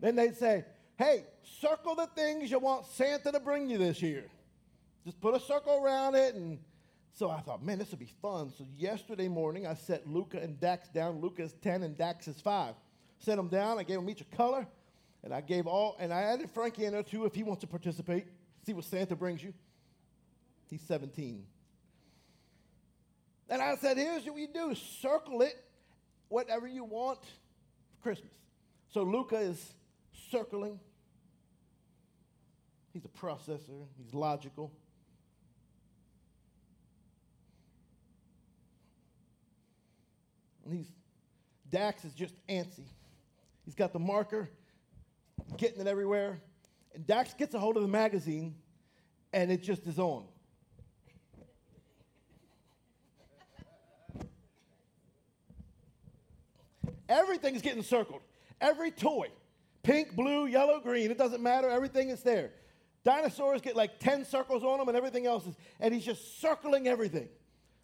Then 0.00 0.16
they'd 0.16 0.36
say, 0.36 0.64
"Hey, 0.96 1.24
circle 1.60 1.94
the 1.94 2.06
things 2.06 2.50
you 2.50 2.58
want 2.58 2.86
Santa 2.86 3.32
to 3.32 3.40
bring 3.40 3.68
you 3.68 3.78
this 3.78 4.02
year. 4.02 4.24
Just 5.04 5.20
put 5.20 5.34
a 5.34 5.40
circle 5.40 5.80
around 5.82 6.14
it 6.14 6.34
and." 6.34 6.58
So 7.12 7.30
I 7.30 7.40
thought, 7.40 7.64
man, 7.64 7.78
this 7.78 7.90
would 7.92 8.00
be 8.00 8.12
fun. 8.20 8.52
So 8.58 8.66
yesterday 8.76 9.26
morning, 9.26 9.66
I 9.66 9.72
set 9.72 10.06
Luca 10.06 10.38
and 10.38 10.60
Dax 10.60 10.90
down. 10.90 11.22
Luca's 11.22 11.54
10 11.62 11.82
and 11.82 11.96
Dax 11.96 12.28
is 12.28 12.38
5. 12.42 12.74
Set 13.20 13.36
them 13.36 13.48
down. 13.48 13.78
I 13.78 13.84
gave 13.84 13.96
them 13.96 14.10
each 14.10 14.20
a 14.20 14.36
color. 14.36 14.66
And 15.22 15.32
I 15.32 15.40
gave 15.40 15.66
all, 15.66 15.96
and 15.98 16.12
I 16.12 16.20
added 16.22 16.50
Frankie 16.50 16.84
in 16.84 16.92
there 16.92 17.02
too 17.02 17.24
if 17.24 17.34
he 17.34 17.42
wants 17.42 17.62
to 17.62 17.66
participate. 17.66 18.26
See 18.64 18.74
what 18.74 18.84
Santa 18.84 19.16
brings 19.16 19.42
you. 19.42 19.54
He's 20.68 20.82
17. 20.82 21.44
And 23.48 23.62
I 23.62 23.76
said, 23.76 23.96
here's 23.96 24.24
what 24.24 24.36
you 24.36 24.48
do 24.52 24.74
circle 24.74 25.42
it, 25.42 25.54
whatever 26.28 26.66
you 26.66 26.84
want 26.84 27.20
for 27.22 28.02
Christmas. 28.02 28.32
So 28.88 29.02
Luca 29.02 29.36
is 29.36 29.74
circling. 30.30 30.80
He's 32.92 33.04
a 33.04 33.08
processor, 33.08 33.86
he's 33.98 34.14
logical. 34.14 34.72
And 40.64 40.74
he's 40.74 40.90
Dax 41.70 42.04
is 42.04 42.14
just 42.14 42.34
antsy. 42.48 42.86
He's 43.64 43.74
got 43.74 43.92
the 43.92 43.98
marker, 43.98 44.48
getting 45.56 45.80
it 45.80 45.86
everywhere. 45.86 46.40
And 46.94 47.06
Dax 47.06 47.34
gets 47.34 47.54
a 47.54 47.58
hold 47.58 47.76
of 47.76 47.82
the 47.82 47.88
magazine, 47.88 48.54
and 49.32 49.50
it 49.50 49.62
just 49.62 49.86
is 49.86 49.98
on. 49.98 50.24
Everything's 57.08 57.62
getting 57.62 57.82
circled. 57.82 58.20
Every 58.60 58.90
toy, 58.90 59.28
pink, 59.82 60.16
blue, 60.16 60.46
yellow, 60.46 60.80
green, 60.80 61.10
it 61.10 61.18
doesn't 61.18 61.42
matter. 61.42 61.68
Everything 61.68 62.10
is 62.10 62.22
there. 62.22 62.50
Dinosaurs 63.04 63.60
get 63.60 63.76
like 63.76 64.00
10 64.00 64.24
circles 64.24 64.64
on 64.64 64.78
them, 64.78 64.88
and 64.88 64.96
everything 64.96 65.26
else 65.26 65.46
is, 65.46 65.54
and 65.78 65.94
he's 65.94 66.04
just 66.04 66.40
circling 66.40 66.88
everything. 66.88 67.28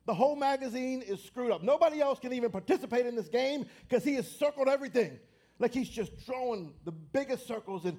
The 0.05 0.14
whole 0.14 0.35
magazine 0.35 1.00
is 1.00 1.23
screwed 1.23 1.52
up. 1.52 1.62
Nobody 1.62 2.00
else 2.00 2.19
can 2.19 2.33
even 2.33 2.50
participate 2.50 3.07
in 3.07 3.14
this 3.14 3.29
game 3.29 3.67
because 3.88 4.02
he 4.02 4.14
has 4.14 4.29
circled 4.29 4.69
everything. 4.69 5.19
Like 5.59 5.73
he's 5.73 5.88
just 5.88 6.26
drawing 6.26 6.73
the 6.85 6.91
biggest 6.91 7.47
circles. 7.47 7.85
And, 7.85 7.99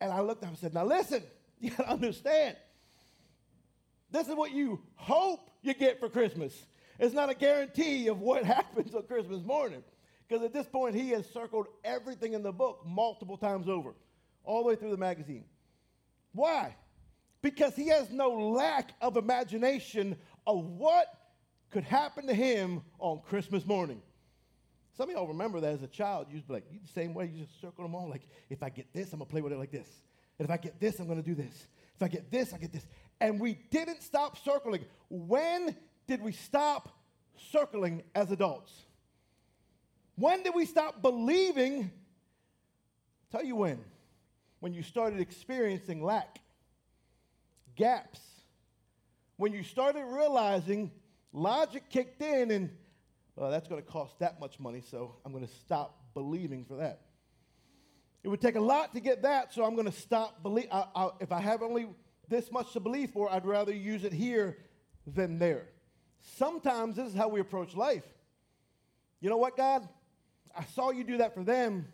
and 0.00 0.12
I 0.12 0.20
looked 0.20 0.42
him 0.42 0.50
and 0.50 0.58
said, 0.58 0.74
Now 0.74 0.84
listen, 0.84 1.22
you 1.60 1.70
gotta 1.70 1.88
understand. 1.88 2.56
This 4.10 4.28
is 4.28 4.34
what 4.34 4.52
you 4.52 4.80
hope 4.94 5.50
you 5.62 5.72
get 5.74 6.00
for 6.00 6.08
Christmas. 6.08 6.66
It's 6.98 7.14
not 7.14 7.30
a 7.30 7.34
guarantee 7.34 8.08
of 8.08 8.20
what 8.20 8.44
happens 8.56 8.94
on 8.94 9.04
Christmas 9.04 9.42
morning. 9.42 9.82
Because 10.28 10.44
at 10.44 10.52
this 10.52 10.66
point, 10.66 10.94
he 10.94 11.10
has 11.10 11.28
circled 11.30 11.66
everything 11.84 12.34
in 12.34 12.42
the 12.42 12.52
book 12.52 12.82
multiple 12.84 13.38
times 13.38 13.68
over, 13.68 13.94
all 14.44 14.62
the 14.62 14.68
way 14.68 14.76
through 14.76 14.90
the 14.90 14.96
magazine. 14.96 15.44
Why? 16.32 16.76
Because 17.40 17.74
he 17.74 17.88
has 17.88 18.10
no 18.10 18.30
lack 18.30 18.92
of 19.00 19.16
imagination 19.16 20.16
of 20.46 20.64
what 20.64 21.06
could 21.70 21.84
happen 21.84 22.26
to 22.26 22.34
him 22.34 22.82
on 22.98 23.20
Christmas 23.28 23.64
morning. 23.64 24.02
Some 24.96 25.08
of 25.08 25.14
y'all 25.14 25.28
remember 25.28 25.60
that 25.60 25.72
as 25.72 25.82
a 25.82 25.86
child, 25.86 26.26
you 26.28 26.34
used 26.34 26.46
to 26.46 26.48
be 26.48 26.54
like, 26.54 26.64
you 26.70 26.80
the 26.84 26.92
same 26.92 27.14
way, 27.14 27.30
you 27.32 27.44
just 27.44 27.60
circle 27.60 27.84
them 27.84 27.94
all. 27.94 28.10
Like, 28.10 28.26
if 28.50 28.62
I 28.62 28.68
get 28.68 28.92
this, 28.92 29.12
I'm 29.12 29.20
gonna 29.20 29.30
play 29.30 29.40
with 29.40 29.52
it 29.52 29.58
like 29.58 29.70
this. 29.70 29.88
And 30.38 30.46
if 30.46 30.50
I 30.50 30.56
get 30.56 30.80
this, 30.80 30.98
I'm 30.98 31.06
gonna 31.06 31.22
do 31.22 31.34
this. 31.34 31.68
If 31.96 32.02
I 32.02 32.08
get 32.08 32.30
this, 32.30 32.52
I 32.52 32.58
get 32.58 32.72
this. 32.72 32.86
And 33.20 33.40
we 33.40 33.58
didn't 33.70 34.02
stop 34.02 34.36
circling. 34.44 34.84
When 35.08 35.76
did 36.06 36.20
we 36.20 36.32
stop 36.32 36.88
circling 37.52 38.02
as 38.14 38.30
adults? 38.30 38.72
When 40.18 40.42
did 40.42 40.54
we 40.54 40.66
stop 40.66 41.00
believing? 41.00 41.92
Tell 43.30 43.44
you 43.44 43.54
when. 43.54 43.78
When 44.58 44.74
you 44.74 44.82
started 44.82 45.20
experiencing 45.20 46.02
lack, 46.02 46.40
gaps. 47.76 48.20
When 49.36 49.52
you 49.52 49.62
started 49.62 50.04
realizing 50.04 50.90
logic 51.32 51.84
kicked 51.88 52.20
in 52.20 52.50
and, 52.50 52.70
well, 53.36 53.50
that's 53.50 53.68
going 53.68 53.80
to 53.80 53.88
cost 53.88 54.18
that 54.18 54.40
much 54.40 54.58
money, 54.58 54.82
so 54.90 55.14
I'm 55.24 55.30
going 55.30 55.46
to 55.46 55.54
stop 55.64 56.00
believing 56.14 56.64
for 56.64 56.78
that. 56.78 57.02
It 58.24 58.28
would 58.28 58.40
take 58.40 58.56
a 58.56 58.60
lot 58.60 58.94
to 58.94 59.00
get 59.00 59.22
that, 59.22 59.54
so 59.54 59.64
I'm 59.64 59.74
going 59.74 59.86
to 59.86 59.92
stop 59.92 60.42
believe. 60.42 60.66
if 61.20 61.30
I 61.30 61.40
have 61.40 61.62
only 61.62 61.86
this 62.28 62.50
much 62.50 62.72
to 62.72 62.80
believe 62.80 63.10
for, 63.10 63.30
I'd 63.30 63.46
rather 63.46 63.72
use 63.72 64.02
it 64.02 64.12
here 64.12 64.58
than 65.06 65.38
there. 65.38 65.68
Sometimes 66.36 66.96
this 66.96 67.06
is 67.06 67.14
how 67.14 67.28
we 67.28 67.38
approach 67.38 67.76
life. 67.76 68.02
You 69.20 69.30
know 69.30 69.36
what, 69.36 69.56
God? 69.56 69.88
I 70.58 70.64
saw 70.74 70.90
you 70.90 71.04
do 71.04 71.18
that 71.18 71.34
for 71.34 71.44
them. 71.44 71.86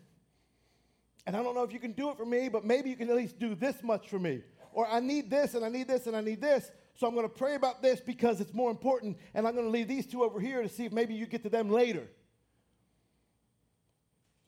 And 1.26 1.36
I 1.36 1.42
don't 1.42 1.54
know 1.54 1.62
if 1.62 1.72
you 1.72 1.78
can 1.78 1.92
do 1.92 2.10
it 2.10 2.16
for 2.16 2.24
me, 2.24 2.48
but 2.48 2.64
maybe 2.64 2.88
you 2.88 2.96
can 2.96 3.10
at 3.10 3.16
least 3.16 3.38
do 3.38 3.54
this 3.54 3.82
much 3.82 4.08
for 4.08 4.18
me. 4.18 4.42
Or 4.72 4.86
I 4.88 5.00
need 5.00 5.30
this 5.30 5.54
and 5.54 5.64
I 5.64 5.68
need 5.68 5.86
this 5.86 6.06
and 6.06 6.16
I 6.16 6.22
need 6.22 6.40
this. 6.40 6.70
So 6.96 7.06
I'm 7.06 7.14
going 7.14 7.28
to 7.28 7.34
pray 7.34 7.54
about 7.54 7.82
this 7.82 8.00
because 8.00 8.40
it's 8.40 8.54
more 8.54 8.70
important. 8.70 9.18
And 9.34 9.46
I'm 9.46 9.54
going 9.54 9.66
to 9.66 9.70
leave 9.70 9.88
these 9.88 10.06
two 10.06 10.22
over 10.22 10.40
here 10.40 10.62
to 10.62 10.68
see 10.68 10.86
if 10.86 10.92
maybe 10.92 11.14
you 11.14 11.26
get 11.26 11.42
to 11.42 11.50
them 11.50 11.70
later. 11.70 12.08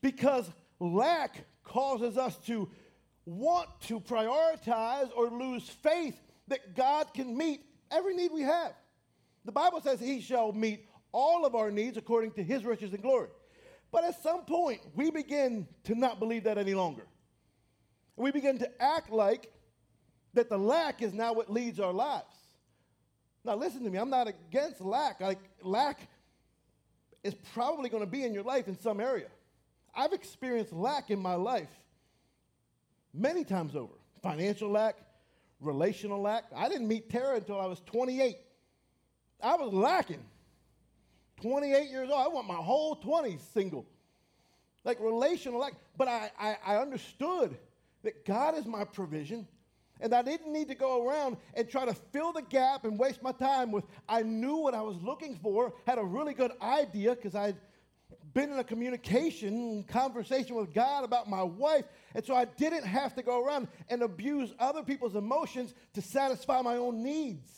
Because 0.00 0.50
lack 0.80 1.44
causes 1.64 2.16
us 2.16 2.36
to 2.46 2.68
want 3.26 3.68
to 3.82 4.00
prioritize 4.00 5.10
or 5.14 5.28
lose 5.28 5.68
faith 5.68 6.18
that 6.48 6.74
God 6.74 7.12
can 7.12 7.36
meet 7.36 7.60
every 7.90 8.14
need 8.14 8.32
we 8.32 8.42
have. 8.42 8.72
The 9.44 9.52
Bible 9.52 9.80
says 9.80 10.00
he 10.00 10.20
shall 10.20 10.52
meet 10.52 10.86
all 11.12 11.44
of 11.44 11.54
our 11.54 11.70
needs 11.70 11.96
according 11.96 12.32
to 12.32 12.42
his 12.42 12.64
riches 12.64 12.92
and 12.92 13.02
glory. 13.02 13.28
But 13.92 14.04
at 14.04 14.22
some 14.22 14.44
point, 14.44 14.80
we 14.94 15.10
begin 15.10 15.66
to 15.84 15.94
not 15.94 16.18
believe 16.18 16.44
that 16.44 16.58
any 16.58 16.74
longer. 16.74 17.06
We 18.16 18.30
begin 18.30 18.58
to 18.58 18.82
act 18.82 19.10
like 19.10 19.52
that 20.34 20.48
the 20.48 20.58
lack 20.58 21.02
is 21.02 21.12
now 21.12 21.32
what 21.32 21.50
leads 21.50 21.80
our 21.80 21.92
lives. 21.92 22.24
Now, 23.44 23.54
listen 23.54 23.84
to 23.84 23.90
me, 23.90 23.98
I'm 23.98 24.10
not 24.10 24.26
against 24.26 24.80
lack. 24.80 25.20
Like, 25.20 25.38
lack 25.62 26.08
is 27.22 27.34
probably 27.54 27.88
going 27.88 28.02
to 28.02 28.10
be 28.10 28.24
in 28.24 28.34
your 28.34 28.42
life 28.42 28.68
in 28.68 28.78
some 28.78 29.00
area. 29.00 29.28
I've 29.94 30.12
experienced 30.12 30.72
lack 30.72 31.10
in 31.10 31.18
my 31.18 31.34
life 31.34 31.70
many 33.14 33.44
times 33.44 33.74
over 33.74 33.94
financial 34.22 34.70
lack, 34.70 34.96
relational 35.60 36.20
lack. 36.20 36.44
I 36.54 36.68
didn't 36.68 36.88
meet 36.88 37.08
Tara 37.08 37.36
until 37.36 37.60
I 37.60 37.66
was 37.66 37.80
28. 37.86 38.36
I 39.42 39.56
was 39.56 39.72
lacking. 39.72 40.24
28 41.42 41.90
years 41.90 42.08
old. 42.10 42.20
I 42.20 42.28
want 42.28 42.46
my 42.46 42.54
whole 42.54 42.96
20s 42.96 43.40
single. 43.52 43.86
Like 44.84 45.00
relational 45.00 45.58
like, 45.60 45.74
But 45.96 46.08
I, 46.08 46.30
I, 46.38 46.56
I 46.66 46.76
understood 46.76 47.56
that 48.02 48.24
God 48.24 48.56
is 48.56 48.66
my 48.66 48.84
provision. 48.84 49.46
And 50.00 50.14
I 50.14 50.22
didn't 50.22 50.52
need 50.52 50.68
to 50.68 50.74
go 50.74 51.06
around 51.06 51.38
and 51.54 51.68
try 51.68 51.86
to 51.86 51.94
fill 51.94 52.32
the 52.32 52.42
gap 52.42 52.84
and 52.84 52.98
waste 52.98 53.22
my 53.22 53.32
time 53.32 53.72
with, 53.72 53.84
I 54.08 54.22
knew 54.22 54.56
what 54.56 54.74
I 54.74 54.82
was 54.82 55.00
looking 55.02 55.36
for, 55.36 55.72
had 55.86 55.98
a 55.98 56.04
really 56.04 56.34
good 56.34 56.52
idea 56.60 57.14
because 57.14 57.34
I'd 57.34 57.56
been 58.34 58.52
in 58.52 58.58
a 58.58 58.64
communication 58.64 59.82
conversation 59.84 60.56
with 60.56 60.74
God 60.74 61.04
about 61.04 61.28
my 61.28 61.42
wife. 61.42 61.86
And 62.14 62.24
so 62.24 62.34
I 62.34 62.44
didn't 62.44 62.84
have 62.84 63.14
to 63.14 63.22
go 63.22 63.42
around 63.42 63.68
and 63.88 64.02
abuse 64.02 64.52
other 64.58 64.82
people's 64.82 65.16
emotions 65.16 65.72
to 65.94 66.02
satisfy 66.02 66.60
my 66.60 66.76
own 66.76 67.02
needs. 67.02 67.50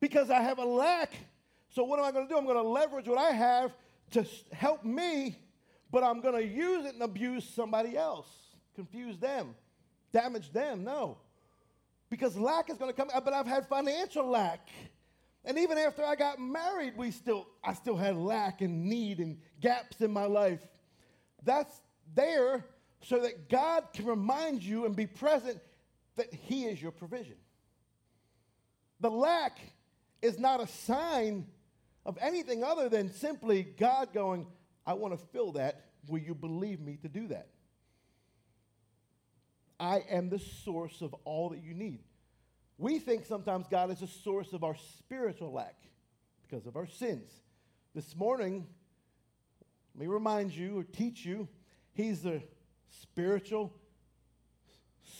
Because 0.00 0.30
I 0.30 0.40
have 0.40 0.58
a 0.58 0.64
lack. 0.64 1.12
So 1.70 1.84
what 1.84 1.98
am 1.98 2.04
I 2.04 2.12
going 2.12 2.26
to 2.26 2.32
do? 2.32 2.38
I'm 2.38 2.44
going 2.44 2.56
to 2.56 2.68
leverage 2.68 3.06
what 3.06 3.18
I 3.18 3.30
have 3.30 3.72
to 4.12 4.24
help 4.52 4.84
me, 4.84 5.38
but 5.90 6.02
I'm 6.02 6.20
going 6.20 6.34
to 6.34 6.44
use 6.44 6.86
it 6.86 6.94
and 6.94 7.02
abuse 7.02 7.44
somebody 7.44 7.96
else, 7.96 8.28
confuse 8.74 9.18
them, 9.18 9.54
damage 10.12 10.52
them. 10.52 10.84
No. 10.84 11.18
Because 12.10 12.36
lack 12.36 12.70
is 12.70 12.78
going 12.78 12.90
to 12.90 12.96
come, 12.96 13.08
but 13.22 13.32
I've 13.32 13.46
had 13.46 13.68
financial 13.68 14.26
lack. 14.26 14.68
And 15.44 15.58
even 15.58 15.78
after 15.78 16.04
I 16.04 16.14
got 16.14 16.40
married, 16.40 16.96
we 16.96 17.10
still, 17.10 17.46
I 17.62 17.74
still 17.74 17.96
had 17.96 18.16
lack 18.16 18.60
and 18.60 18.86
need 18.86 19.18
and 19.18 19.38
gaps 19.60 20.00
in 20.00 20.10
my 20.10 20.24
life. 20.24 20.60
That's 21.44 21.80
there 22.14 22.64
so 23.02 23.20
that 23.20 23.48
God 23.48 23.84
can 23.92 24.06
remind 24.06 24.62
you 24.62 24.86
and 24.86 24.96
be 24.96 25.06
present 25.06 25.58
that 26.16 26.32
He 26.32 26.64
is 26.64 26.80
your 26.80 26.90
provision. 26.90 27.36
The 29.00 29.10
lack 29.10 29.58
is 30.22 30.38
not 30.38 30.60
a 30.60 30.66
sign 30.66 31.46
of 32.04 32.18
anything 32.20 32.64
other 32.64 32.88
than 32.88 33.12
simply 33.12 33.62
God 33.62 34.12
going, 34.12 34.46
I 34.86 34.94
want 34.94 35.18
to 35.18 35.26
fill 35.26 35.52
that. 35.52 35.84
Will 36.08 36.18
you 36.18 36.34
believe 36.34 36.80
me 36.80 36.98
to 37.02 37.08
do 37.08 37.28
that? 37.28 37.48
I 39.78 40.02
am 40.10 40.28
the 40.28 40.38
source 40.38 41.02
of 41.02 41.14
all 41.24 41.50
that 41.50 41.62
you 41.62 41.74
need. 41.74 42.00
We 42.78 42.98
think 42.98 43.26
sometimes 43.26 43.66
God 43.68 43.90
is 43.90 44.00
the 44.00 44.06
source 44.06 44.52
of 44.52 44.64
our 44.64 44.76
spiritual 44.98 45.52
lack 45.52 45.76
because 46.42 46.66
of 46.66 46.76
our 46.76 46.86
sins. 46.86 47.30
This 47.94 48.16
morning, 48.16 48.66
let 49.94 50.00
me 50.00 50.06
remind 50.06 50.52
you 50.54 50.78
or 50.78 50.84
teach 50.84 51.24
you, 51.24 51.48
He's 51.92 52.22
the 52.22 52.42
spiritual 53.02 53.74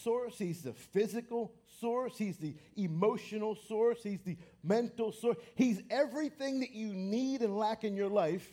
source, 0.02 0.38
He's 0.38 0.62
the 0.62 0.72
physical 0.72 1.52
source, 1.80 2.16
He's 2.16 2.36
the 2.38 2.54
emotional 2.76 3.56
source, 3.66 4.02
He's 4.02 4.20
the 4.22 4.36
mental 4.62 5.12
source. 5.12 5.36
He's 5.54 5.82
everything 5.90 6.60
that 6.60 6.72
you 6.72 6.92
need 6.94 7.42
and 7.42 7.56
lack 7.56 7.84
in 7.84 7.96
your 7.96 8.08
life, 8.08 8.48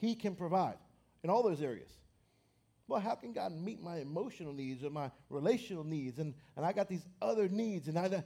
He 0.00 0.14
can 0.14 0.34
provide 0.34 0.76
in 1.22 1.30
all 1.30 1.42
those 1.42 1.62
areas 1.62 1.90
well, 2.88 3.00
how 3.00 3.14
can 3.14 3.32
God 3.32 3.52
meet 3.52 3.82
my 3.82 3.98
emotional 3.98 4.54
needs 4.54 4.82
or 4.82 4.88
my 4.88 5.10
relational 5.28 5.84
needs? 5.84 6.18
And, 6.18 6.34
and 6.56 6.64
I 6.64 6.72
got 6.72 6.88
these 6.88 7.06
other 7.20 7.46
needs, 7.46 7.86
and 7.86 7.98
I, 7.98 8.24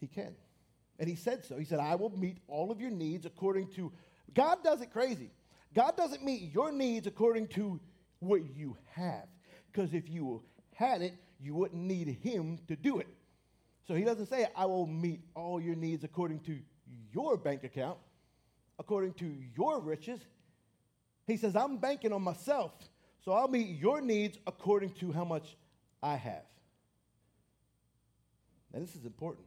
he 0.00 0.08
can. 0.08 0.34
And 0.98 1.08
he 1.08 1.14
said 1.14 1.44
so. 1.44 1.56
He 1.56 1.64
said, 1.64 1.78
I 1.78 1.94
will 1.94 2.10
meet 2.10 2.38
all 2.48 2.72
of 2.72 2.80
your 2.80 2.90
needs 2.90 3.24
according 3.24 3.68
to, 3.74 3.92
God 4.34 4.58
does 4.64 4.80
it 4.80 4.92
crazy. 4.92 5.30
God 5.72 5.96
doesn't 5.96 6.24
meet 6.24 6.52
your 6.52 6.72
needs 6.72 7.06
according 7.06 7.46
to 7.48 7.80
what 8.18 8.42
you 8.56 8.76
have. 8.90 9.26
Because 9.72 9.94
if 9.94 10.10
you 10.10 10.42
had 10.74 11.02
it, 11.02 11.14
you 11.40 11.54
wouldn't 11.54 11.82
need 11.82 12.08
him 12.22 12.58
to 12.68 12.76
do 12.76 12.98
it. 12.98 13.08
So 13.86 13.94
he 13.94 14.04
doesn't 14.04 14.26
say, 14.26 14.46
I 14.56 14.66
will 14.66 14.86
meet 14.86 15.20
all 15.34 15.60
your 15.60 15.74
needs 15.74 16.04
according 16.04 16.40
to 16.40 16.58
your 17.12 17.36
bank 17.36 17.64
account, 17.64 17.98
according 18.78 19.14
to 19.14 19.34
your 19.56 19.80
riches. 19.80 20.20
He 21.26 21.36
says, 21.36 21.54
I'm 21.54 21.78
banking 21.78 22.12
on 22.12 22.22
myself. 22.22 22.72
So 23.24 23.32
I'll 23.32 23.48
meet 23.48 23.78
your 23.78 24.00
needs 24.00 24.38
according 24.46 24.90
to 24.94 25.12
how 25.12 25.24
much 25.24 25.56
I 26.02 26.16
have. 26.16 26.44
Now, 28.72 28.80
this 28.80 28.94
is 28.96 29.04
important. 29.04 29.46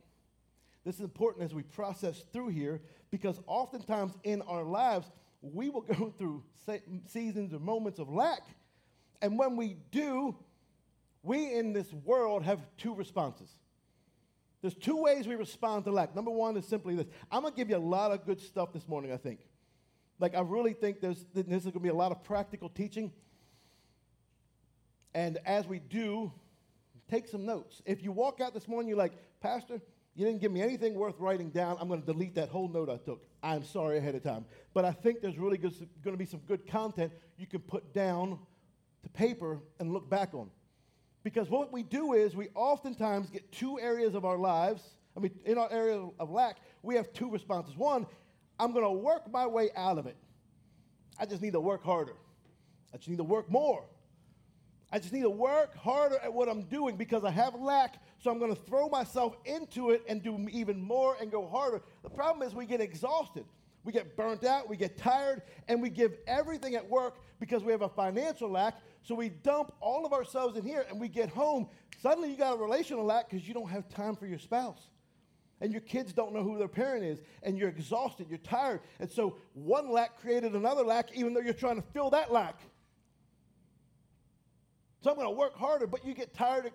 This 0.83 0.95
is 0.95 1.01
important 1.01 1.43
as 1.43 1.53
we 1.53 1.63
process 1.63 2.23
through 2.31 2.49
here 2.49 2.81
because 3.11 3.39
oftentimes 3.45 4.13
in 4.23 4.41
our 4.43 4.63
lives, 4.63 5.11
we 5.41 5.69
will 5.69 5.81
go 5.99 6.13
through 6.17 6.43
seasons 7.05 7.53
or 7.53 7.59
moments 7.59 7.99
of 7.99 8.09
lack. 8.09 8.41
And 9.21 9.37
when 9.37 9.55
we 9.55 9.77
do, 9.91 10.35
we 11.27 11.53
in 11.53 11.73
this 11.73 11.91
world 11.93 12.43
have 12.43 12.61
two 12.77 12.95
responses. 12.95 13.49
There's 14.61 14.73
two 14.73 14.97
ways 14.97 15.27
we 15.27 15.35
respond 15.35 15.85
to 15.85 15.91
lack. 15.91 16.15
Number 16.15 16.31
one 16.31 16.57
is 16.57 16.65
simply 16.65 16.95
this 16.95 17.07
I'm 17.31 17.41
going 17.41 17.53
to 17.53 17.57
give 17.57 17.69
you 17.69 17.77
a 17.77 17.79
lot 17.79 18.11
of 18.11 18.25
good 18.25 18.39
stuff 18.39 18.73
this 18.73 18.87
morning, 18.87 19.11
I 19.11 19.17
think. 19.17 19.39
Like, 20.19 20.33
I 20.33 20.41
really 20.41 20.73
think 20.73 20.99
there's, 20.99 21.25
this 21.33 21.45
is 21.45 21.63
going 21.65 21.73
to 21.73 21.79
be 21.79 21.89
a 21.89 21.93
lot 21.93 22.11
of 22.11 22.23
practical 22.23 22.69
teaching. 22.69 23.11
And 25.13 25.37
as 25.45 25.67
we 25.67 25.79
do, 25.79 26.31
take 27.09 27.27
some 27.27 27.45
notes. 27.45 27.81
If 27.85 28.03
you 28.03 28.11
walk 28.11 28.41
out 28.41 28.53
this 28.53 28.67
morning, 28.67 28.89
you're 28.89 28.97
like, 28.97 29.13
Pastor, 29.41 29.79
you 30.15 30.25
didn't 30.25 30.41
give 30.41 30.51
me 30.51 30.61
anything 30.63 30.95
worth 30.95 31.19
writing 31.19 31.49
down. 31.51 31.77
I'm 31.79 31.87
going 31.87 32.01
to 32.01 32.05
delete 32.05 32.33
that 32.35 32.49
whole 32.49 32.67
note 32.67 32.89
I 32.89 32.97
took. 32.97 33.23
I'm 33.43 33.63
sorry 33.63 33.99
ahead 33.99 34.15
of 34.15 34.23
time. 34.23 34.45
But 34.73 34.85
I 34.85 34.91
think 34.91 35.21
there's 35.21 35.37
really 35.37 35.57
going 35.57 35.73
to 36.03 36.17
be 36.17 36.25
some 36.25 36.39
good 36.47 36.65
content 36.67 37.11
you 37.37 37.45
can 37.45 37.59
put 37.59 37.93
down 37.93 38.39
to 39.03 39.09
paper 39.09 39.59
and 39.79 39.93
look 39.93 40.09
back 40.09 40.33
on. 40.33 40.49
Because 41.27 41.49
what 41.49 41.73
we 41.73 41.83
do 41.83 42.13
is 42.13 42.37
we 42.37 42.47
oftentimes 42.55 43.29
get 43.29 43.51
two 43.51 43.77
areas 43.81 44.15
of 44.15 44.23
our 44.23 44.37
lives. 44.37 44.81
I 45.13 45.19
mean, 45.19 45.37
in 45.43 45.57
our 45.57 45.69
area 45.69 46.07
of 46.21 46.31
lack, 46.31 46.55
we 46.83 46.95
have 46.95 47.11
two 47.11 47.29
responses. 47.29 47.75
One, 47.75 48.07
I'm 48.57 48.71
going 48.71 48.85
to 48.85 48.91
work 48.91 49.29
my 49.29 49.45
way 49.45 49.69
out 49.75 49.97
of 49.97 50.07
it. 50.07 50.15
I 51.19 51.25
just 51.25 51.41
need 51.41 51.51
to 51.51 51.59
work 51.59 51.83
harder. 51.83 52.13
I 52.93 52.97
just 52.97 53.09
need 53.09 53.17
to 53.17 53.25
work 53.25 53.51
more. 53.51 53.83
I 54.89 54.99
just 54.99 55.11
need 55.11 55.23
to 55.23 55.29
work 55.29 55.75
harder 55.75 56.15
at 56.23 56.31
what 56.31 56.47
I'm 56.47 56.61
doing 56.61 56.95
because 56.95 57.25
I 57.25 57.31
have 57.31 57.55
lack, 57.55 58.01
so 58.19 58.31
I'm 58.31 58.39
going 58.39 58.55
to 58.55 58.61
throw 58.61 58.87
myself 58.87 59.35
into 59.43 59.89
it 59.89 60.05
and 60.07 60.23
do 60.23 60.47
even 60.49 60.81
more 60.81 61.17
and 61.19 61.29
go 61.29 61.45
harder. 61.45 61.81
The 62.03 62.09
problem 62.09 62.47
is 62.47 62.55
we 62.55 62.65
get 62.65 62.79
exhausted. 62.79 63.43
We 63.83 63.91
get 63.91 64.15
burnt 64.15 64.45
out, 64.45 64.69
we 64.69 64.77
get 64.77 64.97
tired, 64.97 65.41
and 65.67 65.81
we 65.81 65.89
give 65.89 66.13
everything 66.25 66.75
at 66.75 66.89
work 66.89 67.19
because 67.39 67.63
we 67.63 67.73
have 67.73 67.81
a 67.81 67.89
financial 67.89 68.49
lack. 68.49 68.75
So 69.07 69.15
we 69.15 69.29
dump 69.29 69.71
all 69.79 70.05
of 70.05 70.11
ourselves 70.11 70.57
in 70.57 70.65
here 70.65 70.85
and 70.89 70.99
we 70.99 71.07
get 71.07 71.29
home. 71.29 71.69
Suddenly 72.01 72.29
you 72.29 72.35
got 72.35 72.55
a 72.55 72.61
relational 72.61 73.05
lack 73.05 73.29
because 73.29 73.47
you 73.47 73.53
don't 73.53 73.69
have 73.69 73.87
time 73.87 74.17
for 74.17 74.27
your 74.27 74.37
spouse. 74.37 74.89
And 75.61 75.71
your 75.71 75.79
kids 75.79 76.11
don't 76.11 76.33
know 76.33 76.43
who 76.43 76.57
their 76.57 76.67
parent 76.67 77.05
is, 77.05 77.19
and 77.41 77.57
you're 77.57 77.69
exhausted, 77.69 78.27
you're 78.29 78.37
tired. 78.37 78.81
And 78.99 79.09
so 79.09 79.37
one 79.53 79.89
lack 79.89 80.19
created 80.19 80.53
another 80.55 80.83
lack, 80.83 81.15
even 81.15 81.33
though 81.33 81.39
you're 81.39 81.53
trying 81.53 81.77
to 81.77 81.87
fill 81.93 82.09
that 82.09 82.33
lack. 82.33 82.59
So 85.01 85.09
I'm 85.09 85.15
going 85.15 85.27
to 85.27 85.33
work 85.33 85.55
harder, 85.55 85.87
but 85.87 86.05
you 86.05 86.13
get 86.13 86.33
tired, 86.33 86.65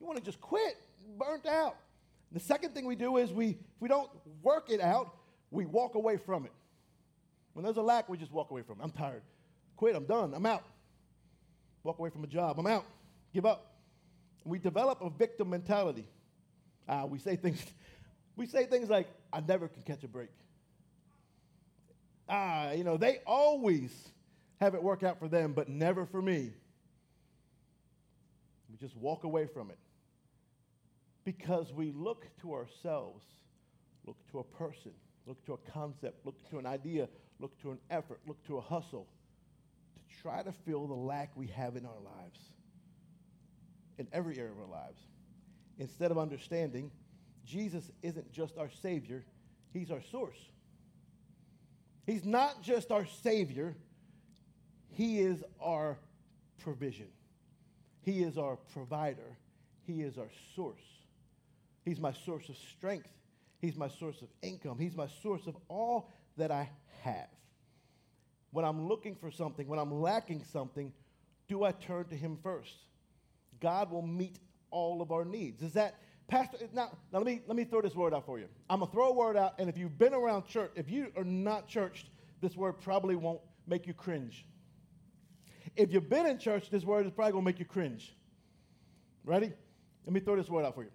you 0.00 0.06
want 0.06 0.18
to 0.18 0.24
just 0.24 0.40
quit, 0.40 0.76
burnt 1.18 1.46
out. 1.46 1.76
The 2.32 2.40
second 2.40 2.72
thing 2.74 2.86
we 2.86 2.96
do 2.96 3.18
is 3.18 3.32
we, 3.32 3.50
if 3.50 3.80
we 3.80 3.88
don't 3.88 4.10
work 4.42 4.70
it 4.70 4.80
out, 4.80 5.14
we 5.50 5.66
walk 5.66 5.94
away 5.94 6.16
from 6.16 6.46
it. 6.46 6.52
When 7.52 7.64
there's 7.64 7.76
a 7.76 7.82
lack, 7.82 8.08
we 8.08 8.16
just 8.16 8.32
walk 8.32 8.50
away 8.50 8.62
from 8.62 8.80
it. 8.80 8.84
I'm 8.84 8.92
tired. 8.92 9.22
Quit, 9.76 9.94
I'm 9.94 10.06
done, 10.06 10.32
I'm 10.34 10.46
out. 10.46 10.64
Walk 11.86 12.00
away 12.00 12.10
from 12.10 12.24
a 12.24 12.26
job, 12.26 12.58
I'm 12.58 12.66
out. 12.66 12.84
Give 13.32 13.46
up. 13.46 13.76
We 14.44 14.58
develop 14.58 15.02
a 15.02 15.08
victim 15.08 15.50
mentality. 15.50 16.04
Uh, 16.88 17.06
we 17.08 17.20
say 17.20 17.36
things, 17.36 17.64
we 18.36 18.46
say 18.46 18.66
things 18.66 18.90
like, 18.90 19.06
I 19.32 19.38
never 19.38 19.68
can 19.68 19.84
catch 19.84 20.02
a 20.02 20.08
break. 20.08 20.30
Ah, 22.28 22.72
you 22.72 22.82
know, 22.82 22.96
they 22.96 23.20
always 23.24 23.92
have 24.60 24.74
it 24.74 24.82
work 24.82 25.04
out 25.04 25.20
for 25.20 25.28
them, 25.28 25.52
but 25.52 25.68
never 25.68 26.06
for 26.06 26.20
me. 26.20 26.50
We 28.68 28.76
just 28.78 28.96
walk 28.96 29.22
away 29.22 29.46
from 29.46 29.70
it 29.70 29.78
because 31.22 31.72
we 31.72 31.92
look 31.92 32.26
to 32.40 32.52
ourselves, 32.52 33.22
look 34.04 34.16
to 34.32 34.40
a 34.40 34.44
person, 34.44 34.90
look 35.24 35.44
to 35.46 35.52
a 35.52 35.70
concept, 35.70 36.26
look 36.26 36.50
to 36.50 36.58
an 36.58 36.66
idea, 36.66 37.08
look 37.38 37.56
to 37.62 37.70
an 37.70 37.78
effort, 37.90 38.18
look 38.26 38.44
to 38.48 38.56
a 38.56 38.60
hustle 38.60 39.06
try 40.22 40.42
to 40.42 40.52
fill 40.52 40.86
the 40.86 40.94
lack 40.94 41.30
we 41.36 41.46
have 41.48 41.76
in 41.76 41.84
our 41.86 42.00
lives, 42.04 42.40
in 43.98 44.06
every 44.12 44.38
area 44.38 44.50
of 44.50 44.58
our 44.58 44.80
lives. 44.80 45.00
Instead 45.78 46.10
of 46.10 46.18
understanding, 46.18 46.90
Jesus 47.44 47.90
isn't 48.02 48.32
just 48.32 48.58
our 48.58 48.70
Savior, 48.82 49.24
He's 49.72 49.90
our 49.90 50.02
source. 50.10 50.38
He's 52.06 52.24
not 52.24 52.62
just 52.62 52.90
our 52.90 53.06
Savior, 53.22 53.76
He 54.88 55.20
is 55.20 55.42
our 55.60 55.98
provision. 56.58 57.08
He 58.02 58.22
is 58.22 58.38
our 58.38 58.56
provider. 58.72 59.36
He 59.84 60.02
is 60.02 60.16
our 60.16 60.30
source. 60.54 60.80
He's 61.84 61.98
my 62.00 62.12
source 62.12 62.48
of 62.48 62.56
strength. 62.76 63.08
He's 63.60 63.76
my 63.76 63.88
source 63.88 64.22
of 64.22 64.28
income. 64.42 64.78
He's 64.78 64.94
my 64.94 65.08
source 65.22 65.46
of 65.46 65.56
all 65.68 66.10
that 66.36 66.50
I 66.52 66.70
have. 67.02 67.28
When 68.50 68.64
I'm 68.64 68.88
looking 68.88 69.14
for 69.14 69.30
something, 69.30 69.66
when 69.66 69.78
I'm 69.78 69.92
lacking 70.00 70.44
something, 70.52 70.92
do 71.48 71.64
I 71.64 71.72
turn 71.72 72.06
to 72.06 72.16
Him 72.16 72.38
first? 72.42 72.74
God 73.60 73.90
will 73.90 74.06
meet 74.06 74.38
all 74.70 75.02
of 75.02 75.12
our 75.12 75.24
needs. 75.24 75.62
Is 75.62 75.72
that, 75.74 75.96
Pastor? 76.28 76.58
Now, 76.72 76.90
now 77.12 77.18
let, 77.18 77.26
me, 77.26 77.40
let 77.46 77.56
me 77.56 77.64
throw 77.64 77.80
this 77.80 77.94
word 77.94 78.14
out 78.14 78.26
for 78.26 78.38
you. 78.38 78.46
I'm 78.68 78.80
going 78.80 78.90
to 78.90 78.94
throw 78.94 79.08
a 79.08 79.12
word 79.12 79.36
out, 79.36 79.54
and 79.58 79.68
if 79.68 79.76
you've 79.76 79.98
been 79.98 80.14
around 80.14 80.46
church, 80.46 80.72
if 80.74 80.90
you 80.90 81.12
are 81.16 81.24
not 81.24 81.68
churched, 81.68 82.06
this 82.40 82.56
word 82.56 82.74
probably 82.80 83.16
won't 83.16 83.40
make 83.66 83.86
you 83.86 83.94
cringe. 83.94 84.46
If 85.74 85.92
you've 85.92 86.08
been 86.08 86.26
in 86.26 86.38
church, 86.38 86.70
this 86.70 86.84
word 86.84 87.06
is 87.06 87.12
probably 87.12 87.32
going 87.32 87.44
to 87.44 87.50
make 87.50 87.58
you 87.58 87.64
cringe. 87.64 88.16
Ready? 89.24 89.52
Let 90.04 90.12
me 90.12 90.20
throw 90.20 90.36
this 90.36 90.48
word 90.48 90.64
out 90.64 90.74
for 90.74 90.84
you 90.84 90.90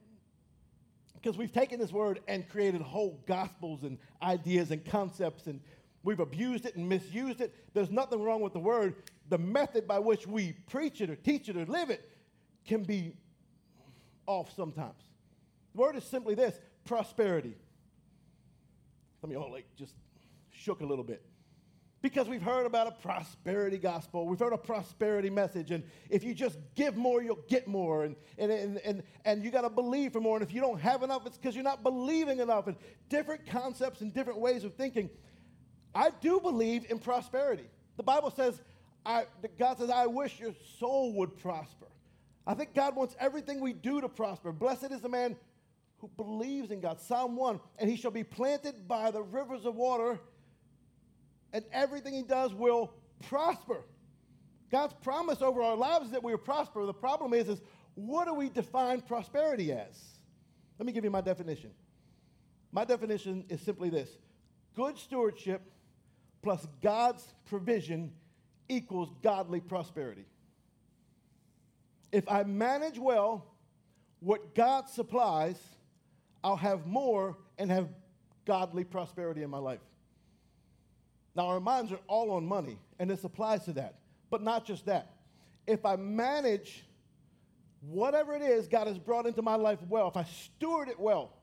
because 1.22 1.38
we've 1.38 1.52
taken 1.52 1.80
this 1.80 1.92
word 1.92 2.20
and 2.28 2.48
created 2.50 2.82
whole 2.82 3.24
gospels 3.28 3.84
and 3.84 3.98
ideas 4.24 4.72
and 4.72 4.84
concepts 4.84 5.48
and 5.48 5.62
we've 6.04 6.20
abused 6.20 6.66
it 6.66 6.76
and 6.76 6.88
misused 6.88 7.42
it. 7.42 7.56
There's 7.74 7.92
nothing 7.92 8.22
wrong 8.22 8.42
with 8.42 8.54
the 8.54 8.60
word. 8.60 8.96
The 9.30 9.38
method 9.38 9.88
by 9.88 10.00
which 10.00 10.28
we 10.28 10.54
preach 10.70 11.02
it 11.02 11.10
or 11.10 11.16
teach 11.16 11.50
it 11.50 11.58
or 11.58 11.66
live 11.66 11.90
it 11.90 12.10
can 12.66 12.84
be 12.84 13.14
off 14.28 14.54
sometimes. 14.56 15.04
The 15.74 15.82
word 15.82 15.96
is 15.96 16.04
simply 16.04 16.36
this 16.36 16.60
prosperity. 16.86 17.56
Let 19.22 19.30
me 19.30 19.36
all 19.36 19.52
like 19.52 19.66
just 19.76 19.94
shook 20.52 20.82
a 20.82 20.86
little 20.86 21.04
bit 21.04 21.24
because 22.02 22.28
we've 22.28 22.42
heard 22.42 22.66
about 22.66 22.88
a 22.88 22.92
prosperity 22.92 23.78
gospel. 23.78 24.28
We've 24.28 24.40
heard 24.40 24.54
a 24.54 24.58
prosperity 24.58 25.30
message. 25.30 25.72
And 25.72 25.84
if 26.10 26.24
you 26.24 26.34
just 26.34 26.58
give 26.76 26.98
more, 26.98 27.22
you'll 27.22 27.44
get 27.48 27.68
more. 27.68 28.06
And, 28.06 28.16
and, 28.38 28.52
and, 28.52 28.78
and, 28.80 29.04
and 29.24 29.44
you 29.44 29.52
got 29.52 29.62
to 29.62 29.70
believe 29.70 30.14
for 30.14 30.20
more. 30.20 30.36
And 30.36 30.44
if 30.44 30.54
you 30.54 30.62
don't 30.62 30.80
have 30.80 31.04
enough, 31.04 31.28
it's 31.28 31.38
because 31.38 31.56
you're 31.56 31.64
not 31.64 31.84
believing 31.84 32.40
enough. 32.40 32.68
And 32.68 32.76
different 33.10 33.46
concepts 33.46 34.02
and 34.02 34.14
different 34.14 34.40
ways 34.40 34.64
of 34.64 34.74
thinking. 34.74 35.10
I 35.94 36.12
do 36.22 36.40
believe 36.40 36.90
in 36.90 37.00
prosperity. 37.00 37.66
The 37.98 38.04
Bible 38.04 38.32
says, 38.32 38.62
I, 39.06 39.26
God 39.58 39.78
says, 39.78 39.90
I 39.90 40.06
wish 40.08 40.40
your 40.40 40.54
soul 40.80 41.14
would 41.16 41.38
prosper. 41.38 41.88
I 42.46 42.54
think 42.54 42.74
God 42.74 42.96
wants 42.96 43.16
everything 43.20 43.60
we 43.60 43.74
do 43.74 44.02
to 44.02 44.10
prosper. 44.10 44.52
Blessed 44.52 44.92
is 44.92 45.02
the 45.02 45.10
man 45.10 45.36
who 46.00 46.10
believes 46.18 46.72
in 46.72 46.82
God. 46.82 47.00
Psalm 47.00 47.36
1 47.36 47.60
and 47.78 47.90
he 47.90 47.96
shall 47.96 48.12
be 48.12 48.24
planted 48.24 48.88
by 48.88 49.12
the 49.12 49.22
rivers 49.22 49.66
of 49.66 49.76
water 49.76 50.20
and 51.54 51.64
everything 51.72 52.14
he 52.14 52.24
does 52.24 52.54
will 52.54 52.94
prosper. 53.28 53.84
God's 54.72 54.94
promise 54.94 55.42
over 55.42 55.62
our 55.62 55.76
lives 55.76 56.06
is 56.06 56.12
that 56.12 56.24
we 56.24 56.32
will 56.32 56.40
prosper. 56.40 56.86
The 56.86 56.94
problem 56.94 57.34
is, 57.34 57.50
is 57.50 57.62
what 57.96 58.26
do 58.26 58.34
we 58.34 58.50
define 58.50 59.02
prosperity 59.02 59.72
as? 59.72 60.00
Let 60.80 60.86
me 60.86 60.94
give 60.94 61.04
you 61.04 61.12
my 61.12 61.22
definition. 61.22 61.72
My 62.72 62.86
definition 62.86 63.44
is 63.50 63.62
simply 63.62 63.90
this 63.90 64.10
good 64.76 64.98
stewardship 64.98 65.62
plus 66.42 66.66
God's 66.82 67.24
provision 67.46 68.12
equals 68.70 69.12
godly 69.22 69.60
prosperity. 69.60 70.26
If 72.12 72.28
I 72.30 72.44
manage 72.44 73.00
well 73.00 73.46
what 74.20 74.56
God 74.56 74.90
supplies, 74.90 75.58
I'll 76.44 76.56
have 76.56 76.86
more 76.86 77.38
and 77.58 77.72
have 77.72 77.90
godly 78.46 78.84
prosperity 78.84 79.44
in 79.44 79.50
my 79.50 79.60
life. 79.60 79.80
Now, 81.36 81.48
our 81.48 81.60
minds 81.60 81.92
are 81.92 82.00
all 82.08 82.32
on 82.32 82.46
money, 82.46 82.78
and 83.00 83.10
this 83.10 83.24
applies 83.24 83.64
to 83.66 83.74
that. 83.74 83.96
But 84.30 84.42
not 84.42 84.66
just 84.66 84.86
that. 84.86 85.14
If 85.68 85.86
I 85.86 85.96
manage 85.96 86.84
whatever 87.82 88.36
it 88.36 88.42
is 88.42 88.68
God 88.68 88.88
has 88.88 88.98
brought 88.98 89.26
into 89.26 89.42
my 89.42 89.56
life 89.56 89.80
well, 89.88 90.08
if 90.08 90.18
I 90.18 90.24
steward 90.24 90.90
it 90.90 91.00
well, 91.00 91.34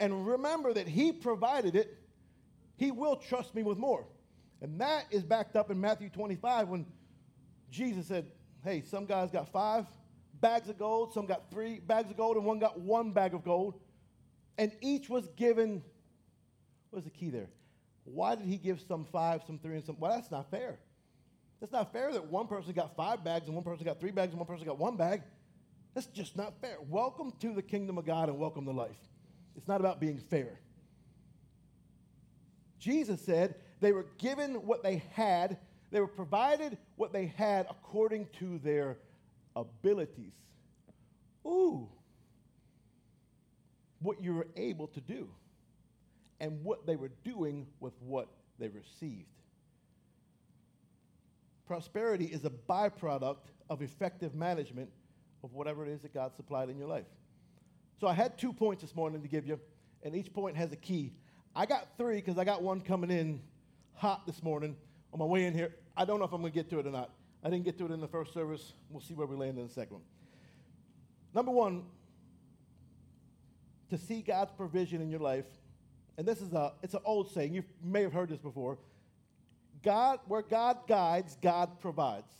and 0.00 0.26
remember 0.26 0.72
that 0.72 0.86
He 0.88 1.12
provided 1.12 1.76
it, 1.76 1.98
He 2.76 2.90
will 2.90 3.16
trust 3.16 3.54
me 3.54 3.62
with 3.62 3.78
more. 3.78 4.06
And 4.60 4.80
that 4.80 5.06
is 5.10 5.22
backed 5.22 5.56
up 5.56 5.70
in 5.70 5.80
Matthew 5.80 6.08
25 6.08 6.68
when 6.68 6.86
Jesus 7.70 8.06
said, 8.06 8.26
Hey, 8.62 8.82
some 8.82 9.04
guys 9.04 9.30
got 9.30 9.52
five 9.52 9.86
bags 10.40 10.68
of 10.68 10.78
gold, 10.78 11.12
some 11.12 11.26
got 11.26 11.50
three 11.50 11.80
bags 11.80 12.10
of 12.10 12.16
gold, 12.16 12.36
and 12.36 12.46
one 12.46 12.58
got 12.58 12.80
one 12.80 13.12
bag 13.12 13.34
of 13.34 13.44
gold. 13.44 13.74
And 14.56 14.72
each 14.80 15.08
was 15.08 15.28
given, 15.36 15.82
what's 16.90 17.04
the 17.04 17.10
key 17.10 17.30
there? 17.30 17.50
Why 18.04 18.34
did 18.34 18.46
he 18.46 18.56
give 18.56 18.80
some 18.80 19.04
five, 19.04 19.42
some 19.46 19.58
three, 19.58 19.76
and 19.76 19.84
some? 19.84 19.98
Well, 19.98 20.12
that's 20.12 20.30
not 20.30 20.50
fair. 20.50 20.78
It's 21.60 21.72
not 21.72 21.92
fair 21.92 22.12
that 22.12 22.26
one 22.26 22.46
person 22.46 22.72
got 22.72 22.94
five 22.94 23.24
bags 23.24 23.46
and 23.46 23.54
one 23.54 23.64
person 23.64 23.84
got 23.84 24.00
three 24.00 24.10
bags 24.10 24.32
and 24.32 24.38
one 24.38 24.46
person 24.46 24.66
got 24.66 24.78
one 24.78 24.96
bag. 24.96 25.22
That's 25.94 26.06
just 26.08 26.36
not 26.36 26.60
fair. 26.60 26.76
Welcome 26.88 27.32
to 27.40 27.54
the 27.54 27.62
kingdom 27.62 27.96
of 27.96 28.04
God 28.04 28.28
and 28.28 28.38
welcome 28.38 28.64
to 28.66 28.72
life. 28.72 28.98
It's 29.56 29.68
not 29.68 29.80
about 29.80 30.00
being 30.00 30.18
fair. 30.18 30.58
Jesus 32.78 33.20
said 33.20 33.54
they 33.80 33.92
were 33.92 34.06
given 34.18 34.66
what 34.66 34.82
they 34.82 35.02
had, 35.12 35.58
they 35.90 36.00
were 36.00 36.06
provided 36.06 36.78
what 36.96 37.12
they 37.12 37.26
had 37.36 37.66
according 37.70 38.28
to 38.38 38.58
their 38.58 38.98
abilities. 39.56 40.34
Ooh, 41.46 41.88
what 44.00 44.22
you 44.22 44.34
were 44.34 44.48
able 44.56 44.88
to 44.88 45.00
do 45.00 45.28
and 46.40 46.62
what 46.62 46.86
they 46.86 46.96
were 46.96 47.12
doing 47.24 47.66
with 47.80 47.94
what 48.00 48.28
they 48.58 48.68
received. 48.68 49.28
Prosperity 51.66 52.26
is 52.26 52.44
a 52.44 52.50
byproduct 52.50 53.46
of 53.70 53.80
effective 53.80 54.34
management 54.34 54.90
of 55.42 55.54
whatever 55.54 55.86
it 55.86 55.90
is 55.90 56.02
that 56.02 56.12
God 56.12 56.34
supplied 56.36 56.68
in 56.68 56.78
your 56.78 56.88
life. 56.88 57.06
So 58.00 58.06
I 58.06 58.12
had 58.12 58.36
two 58.36 58.52
points 58.52 58.82
this 58.82 58.94
morning 58.94 59.22
to 59.22 59.28
give 59.28 59.46
you, 59.46 59.58
and 60.02 60.14
each 60.14 60.32
point 60.32 60.56
has 60.56 60.72
a 60.72 60.76
key. 60.76 61.12
I 61.54 61.66
got 61.66 61.96
three 61.96 62.16
because 62.16 62.38
I 62.38 62.44
got 62.44 62.62
one 62.62 62.80
coming 62.80 63.10
in 63.10 63.40
hot 63.94 64.26
this 64.26 64.42
morning 64.42 64.76
on 65.12 65.18
my 65.18 65.24
way 65.24 65.44
in 65.44 65.54
here. 65.54 65.74
I 65.96 66.04
don't 66.04 66.18
know 66.18 66.24
if 66.24 66.32
I'm 66.32 66.40
going 66.40 66.52
to 66.52 66.58
get 66.58 66.68
to 66.70 66.78
it 66.80 66.86
or 66.86 66.90
not. 66.90 67.10
I 67.42 67.50
didn't 67.50 67.64
get 67.64 67.78
to 67.78 67.86
it 67.86 67.90
in 67.90 68.00
the 68.00 68.08
first 68.08 68.32
service. 68.32 68.72
We'll 68.90 69.02
see 69.02 69.14
where 69.14 69.26
we 69.26 69.36
land 69.36 69.58
in 69.58 69.66
the 69.66 69.72
second 69.72 69.94
one. 69.94 70.02
Number 71.34 71.52
one, 71.52 71.84
to 73.90 73.98
see 73.98 74.22
God's 74.22 74.52
provision 74.52 75.00
in 75.00 75.10
your 75.10 75.20
life 75.20 75.46
and 76.16 76.26
this 76.26 76.40
is 76.40 76.52
a 76.52 76.72
it's 76.82 76.94
an 76.94 77.00
old 77.04 77.30
saying. 77.32 77.54
You 77.54 77.64
may 77.82 78.02
have 78.02 78.12
heard 78.12 78.28
this 78.28 78.38
before. 78.38 78.78
God, 79.82 80.20
where 80.26 80.42
God 80.42 80.78
guides, 80.86 81.36
God 81.42 81.80
provides. 81.80 82.32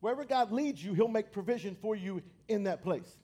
Wherever 0.00 0.24
God 0.24 0.52
leads 0.52 0.82
you, 0.82 0.94
He'll 0.94 1.08
make 1.08 1.32
provision 1.32 1.76
for 1.80 1.94
you 1.94 2.22
in 2.48 2.64
that 2.64 2.82
place. 2.82 3.18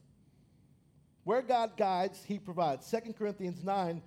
Where 1.25 1.43
God 1.43 1.77
guides, 1.77 2.23
He 2.25 2.39
provides. 2.39 2.89
2 2.91 3.13
Corinthians 3.15 3.65
9, 3.65 4.03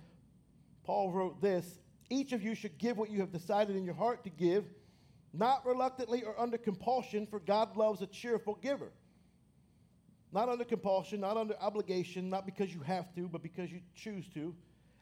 Paul 0.86 1.10
wrote 1.10 1.42
this 1.42 1.78
Each 2.08 2.32
of 2.32 2.42
you 2.42 2.54
should 2.54 2.78
give 2.78 2.96
what 2.96 3.10
you 3.10 3.20
have 3.20 3.32
decided 3.32 3.76
in 3.76 3.84
your 3.84 3.94
heart 3.94 4.24
to 4.24 4.30
give, 4.30 4.64
not 5.32 5.66
reluctantly 5.66 6.22
or 6.22 6.38
under 6.40 6.56
compulsion, 6.56 7.26
for 7.26 7.40
God 7.40 7.76
loves 7.76 8.00
a 8.02 8.06
cheerful 8.06 8.54
giver. 8.62 8.92
not 10.32 10.48
under 10.48 10.64
compulsion, 10.64 11.20
not 11.20 11.36
under 11.36 11.56
obligation, 11.60 12.28
not 12.28 12.44
because 12.46 12.72
you 12.72 12.80
have 12.80 13.14
to, 13.14 13.28
but 13.28 13.42
because 13.42 13.70
you 13.70 13.80
choose 13.94 14.26
to. 14.34 14.54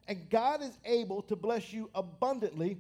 And 0.07 0.29
God 0.31 0.63
is 0.63 0.79
able 0.85 1.23
to 1.23 1.37
bless 1.37 1.73
you 1.73 1.91
abundantly 1.95 2.79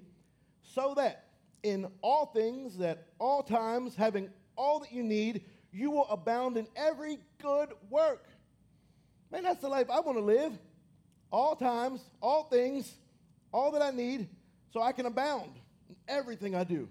so 0.62 0.94
that 0.96 1.24
in 1.62 1.86
all 2.02 2.26
things, 2.26 2.80
at 2.80 3.06
all 3.18 3.42
times, 3.42 3.94
having 3.96 4.30
all 4.56 4.80
that 4.80 4.92
you 4.92 5.02
need, 5.02 5.44
you 5.72 5.90
will 5.90 6.06
abound 6.08 6.56
in 6.56 6.66
every 6.76 7.18
good 7.42 7.70
work. 7.90 8.28
Man, 9.32 9.42
that's 9.42 9.62
the 9.62 9.68
life 9.68 9.88
I 9.90 10.00
want 10.00 10.18
to 10.18 10.24
live. 10.24 10.52
All 11.30 11.56
times, 11.56 12.00
all 12.20 12.44
things, 12.44 12.92
all 13.52 13.72
that 13.72 13.82
I 13.82 13.90
need, 13.90 14.28
so 14.72 14.82
I 14.82 14.92
can 14.92 15.06
abound 15.06 15.50
in 15.88 15.96
everything 16.08 16.54
I 16.54 16.64
do. 16.64 16.88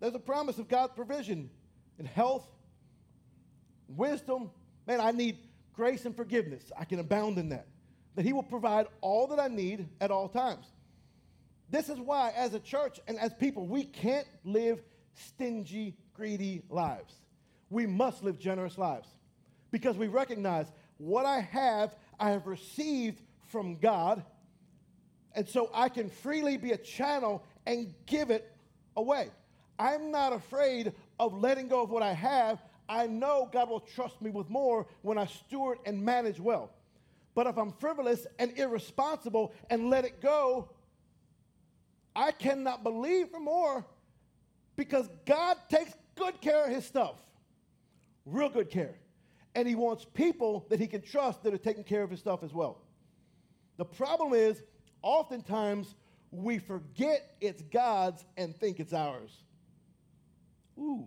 There's 0.00 0.14
a 0.14 0.20
promise 0.20 0.58
of 0.58 0.68
God's 0.68 0.92
provision 0.94 1.50
in 1.98 2.04
health, 2.04 2.46
wisdom. 3.88 4.50
Man, 4.86 5.00
I 5.00 5.12
need 5.12 5.38
grace 5.72 6.04
and 6.04 6.14
forgiveness. 6.14 6.62
I 6.78 6.84
can 6.84 6.98
abound 6.98 7.38
in 7.38 7.48
that. 7.50 7.66
That 8.14 8.24
He 8.24 8.32
will 8.32 8.42
provide 8.42 8.86
all 9.00 9.26
that 9.28 9.40
I 9.40 9.48
need 9.48 9.88
at 10.00 10.10
all 10.10 10.28
times. 10.28 10.66
This 11.70 11.88
is 11.88 11.98
why, 11.98 12.32
as 12.36 12.54
a 12.54 12.60
church 12.60 13.00
and 13.08 13.18
as 13.18 13.32
people, 13.34 13.66
we 13.66 13.84
can't 13.84 14.26
live 14.44 14.82
stingy, 15.14 15.96
greedy 16.12 16.62
lives. 16.68 17.14
We 17.70 17.86
must 17.86 18.22
live 18.22 18.38
generous 18.38 18.78
lives 18.78 19.08
because 19.70 19.96
we 19.96 20.06
recognize 20.06 20.66
what 20.98 21.26
I 21.26 21.40
have, 21.40 21.96
I 22.18 22.30
have 22.30 22.46
received 22.46 23.20
from 23.46 23.76
God, 23.76 24.24
and 25.34 25.48
so 25.48 25.70
I 25.74 25.88
can 25.88 26.08
freely 26.08 26.56
be 26.56 26.72
a 26.72 26.76
channel 26.76 27.44
and 27.66 27.94
give 28.06 28.30
it 28.30 28.50
away. 28.96 29.28
I'm 29.78 30.10
not 30.10 30.32
afraid 30.32 30.92
of 31.18 31.34
letting 31.34 31.68
go 31.68 31.82
of 31.82 31.90
what 31.90 32.02
I 32.02 32.12
have. 32.12 32.62
I 32.88 33.06
know 33.06 33.48
God 33.52 33.68
will 33.68 33.80
trust 33.80 34.20
me 34.22 34.30
with 34.30 34.48
more 34.48 34.86
when 35.02 35.18
I 35.18 35.26
steward 35.26 35.78
and 35.86 36.04
manage 36.04 36.38
well. 36.38 36.70
But 37.34 37.46
if 37.46 37.56
I'm 37.56 37.72
frivolous 37.72 38.26
and 38.38 38.56
irresponsible 38.56 39.52
and 39.68 39.90
let 39.90 40.04
it 40.04 40.20
go, 40.20 40.68
I 42.14 42.30
cannot 42.30 42.84
believe 42.84 43.30
for 43.30 43.40
more 43.40 43.84
because 44.76 45.08
God 45.26 45.56
takes 45.68 45.92
good 46.14 46.40
care 46.40 46.66
of 46.66 46.70
his 46.70 46.84
stuff. 46.84 47.16
Real 48.24 48.48
good 48.48 48.70
care. 48.70 48.94
And 49.54 49.68
he 49.68 49.74
wants 49.74 50.04
people 50.04 50.66
that 50.68 50.80
he 50.80 50.86
can 50.86 51.00
trust 51.00 51.42
that 51.44 51.54
are 51.54 51.58
taking 51.58 51.84
care 51.84 52.02
of 52.02 52.10
his 52.10 52.20
stuff 52.20 52.42
as 52.42 52.52
well. 52.52 52.80
The 53.76 53.84
problem 53.84 54.32
is, 54.32 54.62
oftentimes, 55.02 55.94
we 56.30 56.58
forget 56.58 57.36
it's 57.40 57.62
God's 57.62 58.24
and 58.36 58.54
think 58.56 58.80
it's 58.80 58.92
ours. 58.92 59.30
Ooh. 60.78 61.06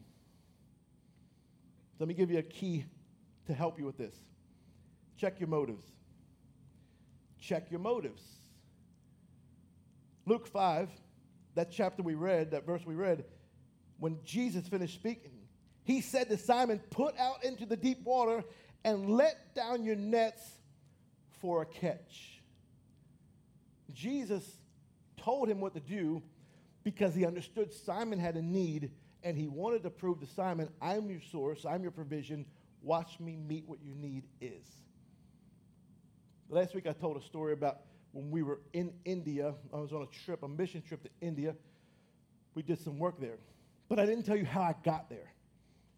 Let 2.00 2.08
me 2.08 2.14
give 2.14 2.32
you 2.32 2.38
a 2.38 2.44
key 2.44 2.86
to 3.48 3.54
help 3.54 3.80
you 3.80 3.86
with 3.86 3.98
this. 3.98 4.16
Check 5.18 5.40
your 5.40 5.50
motives. 5.50 5.86
Check 7.40 7.70
your 7.72 7.80
motives. 7.80 8.22
Luke 10.26 10.48
5, 10.48 10.90
that 11.56 11.72
chapter 11.72 12.04
we 12.04 12.14
read, 12.14 12.52
that 12.52 12.66
verse 12.66 12.86
we 12.86 12.96
read, 12.96 13.26
when 14.00 14.20
Jesus 14.24 14.68
finished 14.68 14.96
speaking, 14.96 15.32
he 15.88 16.02
said 16.02 16.28
to 16.30 16.38
Simon, 16.38 16.82
Put 16.90 17.18
out 17.18 17.46
into 17.46 17.66
the 17.66 17.78
deep 17.78 18.04
water 18.04 18.44
and 18.84 19.10
let 19.10 19.56
down 19.56 19.86
your 19.86 19.96
nets 19.96 20.42
for 21.40 21.62
a 21.62 21.66
catch. 21.66 22.42
Jesus 23.94 24.44
told 25.16 25.48
him 25.48 25.62
what 25.62 25.74
to 25.76 25.80
do 25.80 26.22
because 26.84 27.16
he 27.16 27.26
understood 27.26 27.72
Simon 27.74 28.20
had 28.20 28.36
a 28.36 28.42
need 28.42 28.92
and 29.24 29.38
he 29.38 29.48
wanted 29.48 29.84
to 29.84 29.90
prove 29.90 30.20
to 30.20 30.28
Simon, 30.28 30.68
I'm 30.82 31.10
your 31.10 31.22
source, 31.32 31.66
I'm 31.66 31.84
your 31.84 31.92
provision. 31.92 32.46
Watch 32.82 33.18
me 33.22 33.38
meet 33.38 33.64
what 33.66 33.80
your 33.82 33.96
need 33.96 34.26
is. 34.42 34.68
Last 36.50 36.76
week 36.76 36.86
I 36.86 36.92
told 36.92 37.16
a 37.16 37.26
story 37.26 37.54
about 37.54 37.80
when 38.12 38.30
we 38.30 38.44
were 38.44 38.60
in 38.74 38.92
India. 39.06 39.54
I 39.74 39.78
was 39.78 39.94
on 39.94 40.02
a 40.02 40.26
trip, 40.26 40.44
a 40.44 40.50
mission 40.50 40.82
trip 40.82 41.02
to 41.04 41.10
India. 41.22 41.56
We 42.56 42.62
did 42.62 42.84
some 42.84 43.00
work 43.00 43.22
there. 43.22 43.38
But 43.88 44.00
I 44.00 44.06
didn't 44.06 44.26
tell 44.26 44.36
you 44.36 44.46
how 44.46 44.62
I 44.64 44.76
got 44.84 45.10
there. 45.10 45.32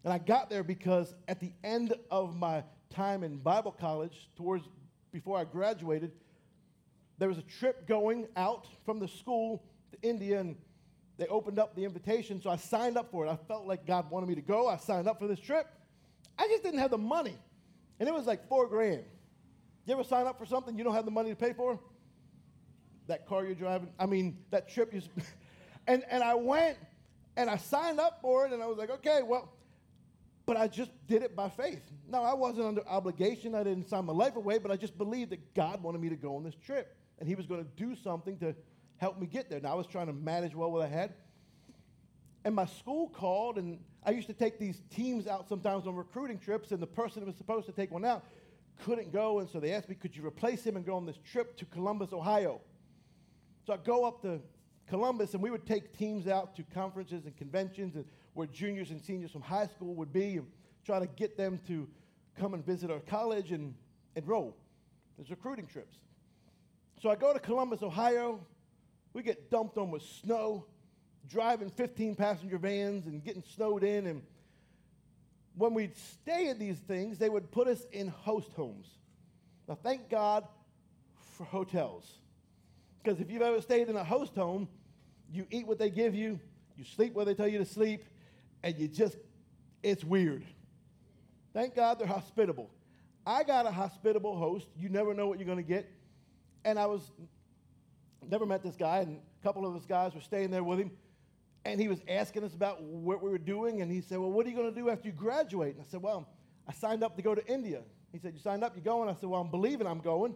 And 0.04 0.12
I 0.12 0.18
got 0.18 0.48
there 0.48 0.64
because 0.64 1.14
at 1.28 1.40
the 1.40 1.52
end 1.62 1.94
of 2.10 2.36
my 2.36 2.64
time 2.90 3.22
in 3.22 3.36
Bible 3.38 3.72
college, 3.72 4.30
towards 4.36 4.64
before 5.12 5.38
I 5.38 5.44
graduated, 5.44 6.12
there 7.18 7.28
was 7.28 7.38
a 7.38 7.42
trip 7.42 7.86
going 7.86 8.26
out 8.36 8.66
from 8.86 8.98
the 8.98 9.08
school 9.08 9.62
to 9.92 10.08
India, 10.08 10.40
and 10.40 10.56
they 11.18 11.26
opened 11.26 11.58
up 11.58 11.74
the 11.74 11.84
invitation, 11.84 12.40
so 12.40 12.48
I 12.48 12.56
signed 12.56 12.96
up 12.96 13.10
for 13.10 13.26
it. 13.26 13.28
I 13.28 13.36
felt 13.46 13.66
like 13.66 13.86
God 13.86 14.10
wanted 14.10 14.28
me 14.28 14.34
to 14.36 14.40
go. 14.40 14.68
I 14.68 14.78
signed 14.78 15.06
up 15.06 15.18
for 15.18 15.26
this 15.26 15.40
trip. 15.40 15.66
I 16.38 16.48
just 16.48 16.62
didn't 16.62 16.80
have 16.80 16.90
the 16.90 16.98
money, 16.98 17.36
and 17.98 18.08
it 18.08 18.14
was 18.14 18.26
like 18.26 18.48
four 18.48 18.66
grand. 18.66 19.04
You 19.86 19.94
ever 19.94 20.04
sign 20.04 20.26
up 20.26 20.38
for 20.38 20.46
something 20.46 20.78
you 20.78 20.84
don't 20.84 20.94
have 20.94 21.04
the 21.04 21.10
money 21.10 21.30
to 21.30 21.36
pay 21.36 21.52
for? 21.52 21.78
That 23.06 23.26
car 23.26 23.44
you're 23.44 23.54
driving? 23.54 23.90
I 23.98 24.06
mean, 24.06 24.38
that 24.50 24.70
trip 24.70 24.94
you. 24.94 25.02
and, 25.86 26.04
and 26.10 26.22
I 26.22 26.34
went 26.34 26.78
and 27.36 27.50
I 27.50 27.56
signed 27.56 28.00
up 28.00 28.20
for 28.22 28.46
it, 28.46 28.52
and 28.52 28.62
I 28.62 28.66
was 28.66 28.78
like, 28.78 28.90
okay, 28.90 29.20
well, 29.22 29.52
but 30.50 30.56
I 30.56 30.66
just 30.66 30.90
did 31.06 31.22
it 31.22 31.36
by 31.36 31.48
faith. 31.48 31.80
No, 32.08 32.24
I 32.24 32.34
wasn't 32.34 32.66
under 32.66 32.84
obligation. 32.88 33.54
I 33.54 33.62
didn't 33.62 33.88
sign 33.88 34.04
my 34.04 34.12
life 34.12 34.34
away, 34.34 34.58
but 34.58 34.72
I 34.72 34.76
just 34.76 34.98
believed 34.98 35.30
that 35.30 35.54
God 35.54 35.80
wanted 35.80 36.00
me 36.00 36.08
to 36.08 36.16
go 36.16 36.34
on 36.34 36.42
this 36.42 36.56
trip, 36.56 36.96
and 37.20 37.28
He 37.28 37.36
was 37.36 37.46
going 37.46 37.62
to 37.62 37.70
do 37.76 37.94
something 37.94 38.36
to 38.38 38.56
help 38.96 39.16
me 39.16 39.28
get 39.28 39.48
there. 39.48 39.60
Now, 39.60 39.70
I 39.70 39.74
was 39.74 39.86
trying 39.86 40.08
to 40.08 40.12
manage 40.12 40.56
well 40.56 40.72
what 40.72 40.82
I 40.82 40.88
had. 40.88 41.14
And 42.44 42.52
my 42.52 42.66
school 42.66 43.10
called, 43.10 43.58
and 43.58 43.78
I 44.04 44.10
used 44.10 44.26
to 44.26 44.32
take 44.32 44.58
these 44.58 44.82
teams 44.90 45.28
out 45.28 45.48
sometimes 45.48 45.86
on 45.86 45.94
recruiting 45.94 46.40
trips, 46.40 46.72
and 46.72 46.82
the 46.82 46.86
person 46.88 47.20
that 47.20 47.26
was 47.26 47.36
supposed 47.36 47.66
to 47.66 47.72
take 47.72 47.92
one 47.92 48.04
out 48.04 48.24
couldn't 48.82 49.12
go, 49.12 49.38
and 49.38 49.48
so 49.48 49.60
they 49.60 49.72
asked 49.72 49.88
me, 49.88 49.94
could 49.94 50.16
you 50.16 50.26
replace 50.26 50.64
him 50.64 50.74
and 50.74 50.84
go 50.84 50.96
on 50.96 51.06
this 51.06 51.18
trip 51.30 51.56
to 51.58 51.64
Columbus, 51.64 52.12
Ohio? 52.12 52.60
So 53.68 53.72
I 53.72 53.76
go 53.76 54.04
up 54.04 54.20
to 54.22 54.40
Columbus, 54.88 55.32
and 55.34 55.42
we 55.44 55.52
would 55.52 55.64
take 55.64 55.96
teams 55.96 56.26
out 56.26 56.56
to 56.56 56.64
conferences 56.74 57.24
and 57.24 57.36
conventions 57.36 57.94
and 57.94 58.04
where 58.34 58.46
juniors 58.46 58.90
and 58.90 59.02
seniors 59.02 59.30
from 59.30 59.42
high 59.42 59.66
school 59.66 59.94
would 59.94 60.12
be 60.12 60.36
and 60.36 60.46
try 60.84 60.98
to 60.98 61.06
get 61.06 61.36
them 61.36 61.60
to 61.66 61.88
come 62.38 62.54
and 62.54 62.64
visit 62.64 62.90
our 62.90 63.00
college 63.00 63.52
and 63.52 63.74
enroll. 64.16 64.56
There's 65.16 65.30
recruiting 65.30 65.66
trips. 65.66 65.96
So 67.02 67.10
I 67.10 67.16
go 67.16 67.32
to 67.32 67.38
Columbus, 67.38 67.82
Ohio, 67.82 68.40
we 69.12 69.22
get 69.22 69.50
dumped 69.50 69.76
on 69.76 69.90
with 69.90 70.02
snow, 70.02 70.66
driving 71.28 71.70
15 71.70 72.14
passenger 72.14 72.58
vans 72.58 73.06
and 73.06 73.22
getting 73.24 73.42
snowed 73.54 73.82
in. 73.82 74.06
And 74.06 74.22
when 75.56 75.74
we'd 75.74 75.96
stay 75.96 76.48
at 76.48 76.58
these 76.58 76.78
things, 76.78 77.18
they 77.18 77.28
would 77.28 77.50
put 77.50 77.68
us 77.68 77.84
in 77.92 78.08
host 78.08 78.52
homes. 78.52 78.86
Now, 79.68 79.76
thank 79.82 80.08
God 80.08 80.46
for 81.36 81.44
hotels. 81.44 82.10
Because 83.02 83.20
if 83.20 83.30
you've 83.30 83.42
ever 83.42 83.60
stayed 83.60 83.88
in 83.88 83.96
a 83.96 84.04
host 84.04 84.34
home, 84.34 84.68
you 85.32 85.46
eat 85.50 85.66
what 85.66 85.78
they 85.78 85.90
give 85.90 86.14
you, 86.14 86.38
you 86.76 86.84
sleep 86.84 87.14
where 87.14 87.24
they 87.24 87.34
tell 87.34 87.48
you 87.48 87.58
to 87.58 87.64
sleep, 87.64 88.04
and 88.62 88.78
you 88.78 88.88
just, 88.88 89.16
it's 89.82 90.04
weird. 90.04 90.44
Thank 91.52 91.74
God 91.74 91.98
they're 91.98 92.06
hospitable. 92.06 92.70
I 93.26 93.42
got 93.42 93.66
a 93.66 93.70
hospitable 93.70 94.36
host. 94.36 94.68
You 94.78 94.88
never 94.88 95.14
know 95.14 95.26
what 95.26 95.38
you're 95.38 95.46
going 95.46 95.58
to 95.58 95.62
get. 95.62 95.90
And 96.64 96.78
I 96.78 96.86
was 96.86 97.10
never 98.28 98.46
met 98.46 98.62
this 98.62 98.76
guy, 98.76 98.98
and 98.98 99.18
a 99.18 99.42
couple 99.42 99.66
of 99.66 99.74
us 99.74 99.86
guys 99.86 100.14
were 100.14 100.20
staying 100.20 100.50
there 100.50 100.64
with 100.64 100.78
him. 100.78 100.90
And 101.64 101.80
he 101.80 101.88
was 101.88 102.00
asking 102.08 102.44
us 102.44 102.54
about 102.54 102.82
what 102.82 103.22
we 103.22 103.30
were 103.30 103.38
doing, 103.38 103.82
and 103.82 103.90
he 103.90 104.00
said, 104.00 104.18
Well, 104.18 104.30
what 104.30 104.46
are 104.46 104.48
you 104.48 104.56
going 104.56 104.72
to 104.72 104.80
do 104.80 104.88
after 104.88 105.08
you 105.08 105.12
graduate? 105.12 105.74
And 105.74 105.82
I 105.82 105.88
said, 105.90 106.02
Well, 106.02 106.26
I 106.66 106.72
signed 106.72 107.02
up 107.02 107.16
to 107.16 107.22
go 107.22 107.34
to 107.34 107.46
India. 107.46 107.82
He 108.12 108.18
said, 108.18 108.32
You 108.32 108.40
signed 108.40 108.64
up, 108.64 108.74
you're 108.74 108.84
going? 108.84 109.08
I 109.08 109.14
said, 109.14 109.28
Well, 109.28 109.40
I'm 109.40 109.50
believing 109.50 109.86
I'm 109.86 110.00
going. 110.00 110.34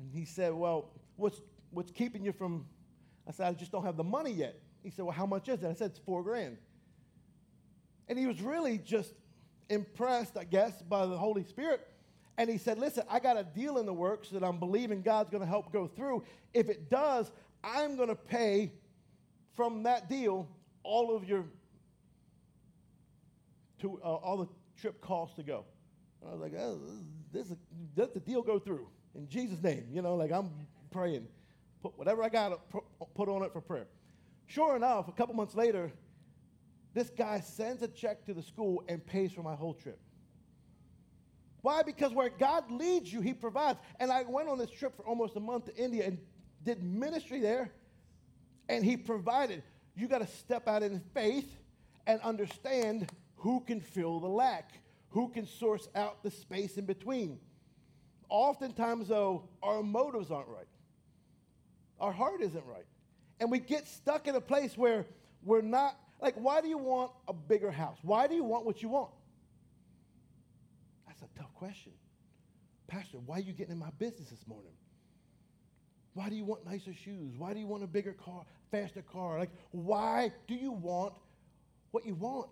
And 0.00 0.10
he 0.12 0.24
said, 0.24 0.52
Well, 0.52 0.90
what's, 1.16 1.40
what's 1.70 1.92
keeping 1.92 2.24
you 2.24 2.32
from? 2.32 2.66
I 3.28 3.32
said, 3.32 3.46
I 3.46 3.52
just 3.52 3.70
don't 3.70 3.84
have 3.84 3.96
the 3.96 4.04
money 4.04 4.32
yet. 4.32 4.60
He 4.82 4.90
said, 4.90 5.04
Well, 5.04 5.14
how 5.14 5.26
much 5.26 5.48
is 5.48 5.62
it? 5.62 5.68
I 5.68 5.74
said, 5.74 5.90
It's 5.90 6.00
four 6.00 6.24
grand. 6.24 6.56
And 8.08 8.18
he 8.18 8.26
was 8.26 8.40
really 8.40 8.78
just 8.78 9.12
impressed, 9.68 10.36
I 10.36 10.44
guess, 10.44 10.80
by 10.82 11.06
the 11.06 11.16
Holy 11.16 11.44
Spirit 11.44 11.86
and 12.38 12.48
he 12.48 12.56
said, 12.56 12.78
Listen, 12.78 13.02
I 13.10 13.18
got 13.18 13.36
a 13.36 13.42
deal 13.42 13.78
in 13.78 13.84
the 13.84 13.92
works 13.92 14.30
that 14.30 14.44
I'm 14.44 14.58
believing 14.58 15.02
God's 15.02 15.28
going 15.28 15.42
to 15.42 15.46
help 15.46 15.72
go 15.72 15.88
through. 15.88 16.22
If 16.54 16.70
it 16.70 16.88
does, 16.88 17.30
I'm 17.62 17.96
going 17.96 18.08
to 18.08 18.14
pay 18.14 18.72
from 19.56 19.82
that 19.82 20.08
deal 20.08 20.48
all 20.84 21.14
of 21.14 21.28
your, 21.28 21.44
to, 23.80 24.00
uh, 24.02 24.06
all 24.06 24.36
the 24.36 24.48
trip 24.80 25.00
costs 25.00 25.34
to 25.36 25.42
go. 25.42 25.64
And 26.22 26.30
I 26.30 26.32
was 26.32 26.40
like, 26.40 26.54
oh, 26.56 26.80
this, 27.32 27.52
let 27.96 28.14
the 28.14 28.20
deal 28.20 28.42
go 28.42 28.60
through 28.60 28.86
in 29.16 29.28
Jesus' 29.28 29.60
name. 29.60 29.88
You 29.92 30.00
know, 30.00 30.14
like 30.14 30.30
I'm 30.30 30.50
praying. 30.92 31.26
Put 31.82 31.98
whatever 31.98 32.22
I 32.22 32.28
got 32.28 32.52
put 33.14 33.28
on 33.28 33.42
it 33.42 33.52
for 33.52 33.60
prayer. 33.60 33.86
Sure 34.46 34.76
enough, 34.76 35.08
a 35.08 35.12
couple 35.12 35.34
months 35.34 35.56
later, 35.56 35.92
this 36.98 37.10
guy 37.10 37.40
sends 37.40 37.82
a 37.82 37.88
check 37.88 38.24
to 38.26 38.34
the 38.34 38.42
school 38.42 38.82
and 38.88 39.04
pays 39.04 39.32
for 39.32 39.42
my 39.42 39.54
whole 39.54 39.74
trip. 39.74 40.00
Why? 41.60 41.82
Because 41.82 42.12
where 42.12 42.30
God 42.30 42.70
leads 42.70 43.12
you, 43.12 43.20
He 43.20 43.34
provides. 43.34 43.78
And 44.00 44.10
I 44.10 44.22
went 44.22 44.48
on 44.48 44.58
this 44.58 44.70
trip 44.70 44.96
for 44.96 45.06
almost 45.06 45.36
a 45.36 45.40
month 45.40 45.66
to 45.66 45.76
India 45.76 46.06
and 46.06 46.18
did 46.64 46.82
ministry 46.82 47.40
there, 47.40 47.72
and 48.68 48.84
He 48.84 48.96
provided. 48.96 49.62
You 49.96 50.08
got 50.08 50.20
to 50.20 50.26
step 50.26 50.68
out 50.68 50.82
in 50.82 51.00
faith 51.14 51.48
and 52.06 52.20
understand 52.22 53.10
who 53.36 53.60
can 53.60 53.80
fill 53.80 54.20
the 54.20 54.28
lack, 54.28 54.72
Who 55.10 55.28
can 55.28 55.46
source 55.46 55.88
out 55.94 56.22
the 56.22 56.30
space 56.30 56.76
in 56.76 56.84
between? 56.84 57.38
Oftentimes, 58.28 59.08
though, 59.08 59.48
our 59.62 59.82
motives 59.82 60.30
aren't 60.30 60.48
right. 60.48 60.66
Our 61.98 62.12
heart 62.12 62.42
isn't 62.42 62.64
right. 62.66 62.86
And 63.40 63.50
we 63.50 63.58
get 63.58 63.88
stuck 63.88 64.28
in 64.28 64.34
a 64.34 64.40
place 64.40 64.76
where 64.76 65.06
we're 65.42 65.62
not, 65.62 65.98
like, 66.20 66.34
why 66.34 66.60
do 66.60 66.68
you 66.68 66.78
want 66.78 67.12
a 67.28 67.32
bigger 67.32 67.70
house? 67.70 67.98
Why 68.02 68.26
do 68.26 68.34
you 68.34 68.44
want 68.44 68.64
what 68.64 68.82
you 68.82 68.88
want? 68.88 69.10
That's 71.06 71.22
a 71.22 71.38
tough 71.38 71.54
question. 71.54 71.92
Pastor, 72.88 73.18
why 73.24 73.36
are 73.36 73.40
you 73.40 73.52
getting 73.52 73.72
in 73.72 73.78
my 73.78 73.90
business 73.98 74.30
this 74.30 74.46
morning? 74.46 74.72
Why 76.14 76.28
do 76.28 76.34
you 76.34 76.44
want 76.44 76.66
nicer 76.66 76.92
shoes? 76.92 77.34
Why 77.36 77.52
do 77.52 77.60
you 77.60 77.66
want 77.66 77.84
a 77.84 77.86
bigger 77.86 78.12
car, 78.12 78.44
faster 78.72 79.02
car? 79.02 79.38
Like, 79.38 79.50
why 79.70 80.32
do 80.48 80.54
you 80.54 80.72
want 80.72 81.14
what 81.92 82.04
you 82.04 82.14
want? 82.14 82.50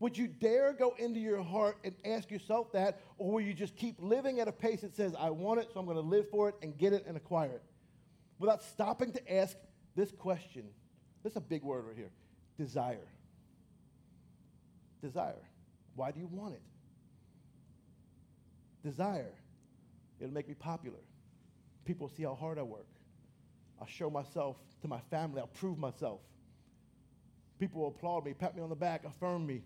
Would 0.00 0.16
you 0.16 0.26
dare 0.26 0.72
go 0.72 0.94
into 0.98 1.20
your 1.20 1.42
heart 1.42 1.76
and 1.84 1.94
ask 2.04 2.30
yourself 2.30 2.72
that, 2.72 3.00
or 3.18 3.32
will 3.32 3.40
you 3.40 3.52
just 3.52 3.76
keep 3.76 3.96
living 4.00 4.40
at 4.40 4.48
a 4.48 4.52
pace 4.52 4.80
that 4.80 4.96
says, 4.96 5.14
I 5.18 5.30
want 5.30 5.60
it, 5.60 5.70
so 5.72 5.80
I'm 5.80 5.86
going 5.86 5.96
to 5.96 6.02
live 6.02 6.28
for 6.30 6.48
it 6.48 6.54
and 6.62 6.76
get 6.78 6.92
it 6.92 7.04
and 7.06 7.16
acquire 7.16 7.50
it? 7.50 7.62
Without 8.38 8.62
stopping 8.62 9.12
to 9.12 9.32
ask 9.32 9.56
this 9.96 10.12
question. 10.12 10.64
This 11.24 11.32
is 11.32 11.36
a 11.36 11.40
big 11.40 11.62
word 11.62 11.84
right 11.86 11.96
here 11.96 12.10
desire. 12.58 13.08
Desire. 15.00 15.42
Why 15.94 16.10
do 16.10 16.20
you 16.20 16.28
want 16.30 16.54
it? 16.54 16.62
Desire. 18.84 19.32
It'll 20.20 20.34
make 20.34 20.48
me 20.48 20.54
popular. 20.54 20.98
People 21.84 22.08
see 22.08 22.24
how 22.24 22.34
hard 22.34 22.58
I 22.58 22.62
work. 22.62 22.86
I'll 23.80 23.86
show 23.86 24.10
myself 24.10 24.56
to 24.82 24.88
my 24.88 25.00
family. 25.10 25.40
I'll 25.40 25.46
prove 25.46 25.78
myself. 25.78 26.20
People 27.58 27.82
will 27.82 27.88
applaud 27.88 28.24
me, 28.24 28.34
pat 28.34 28.54
me 28.54 28.62
on 28.62 28.68
the 28.68 28.76
back, 28.76 29.04
affirm 29.04 29.46
me. 29.46 29.62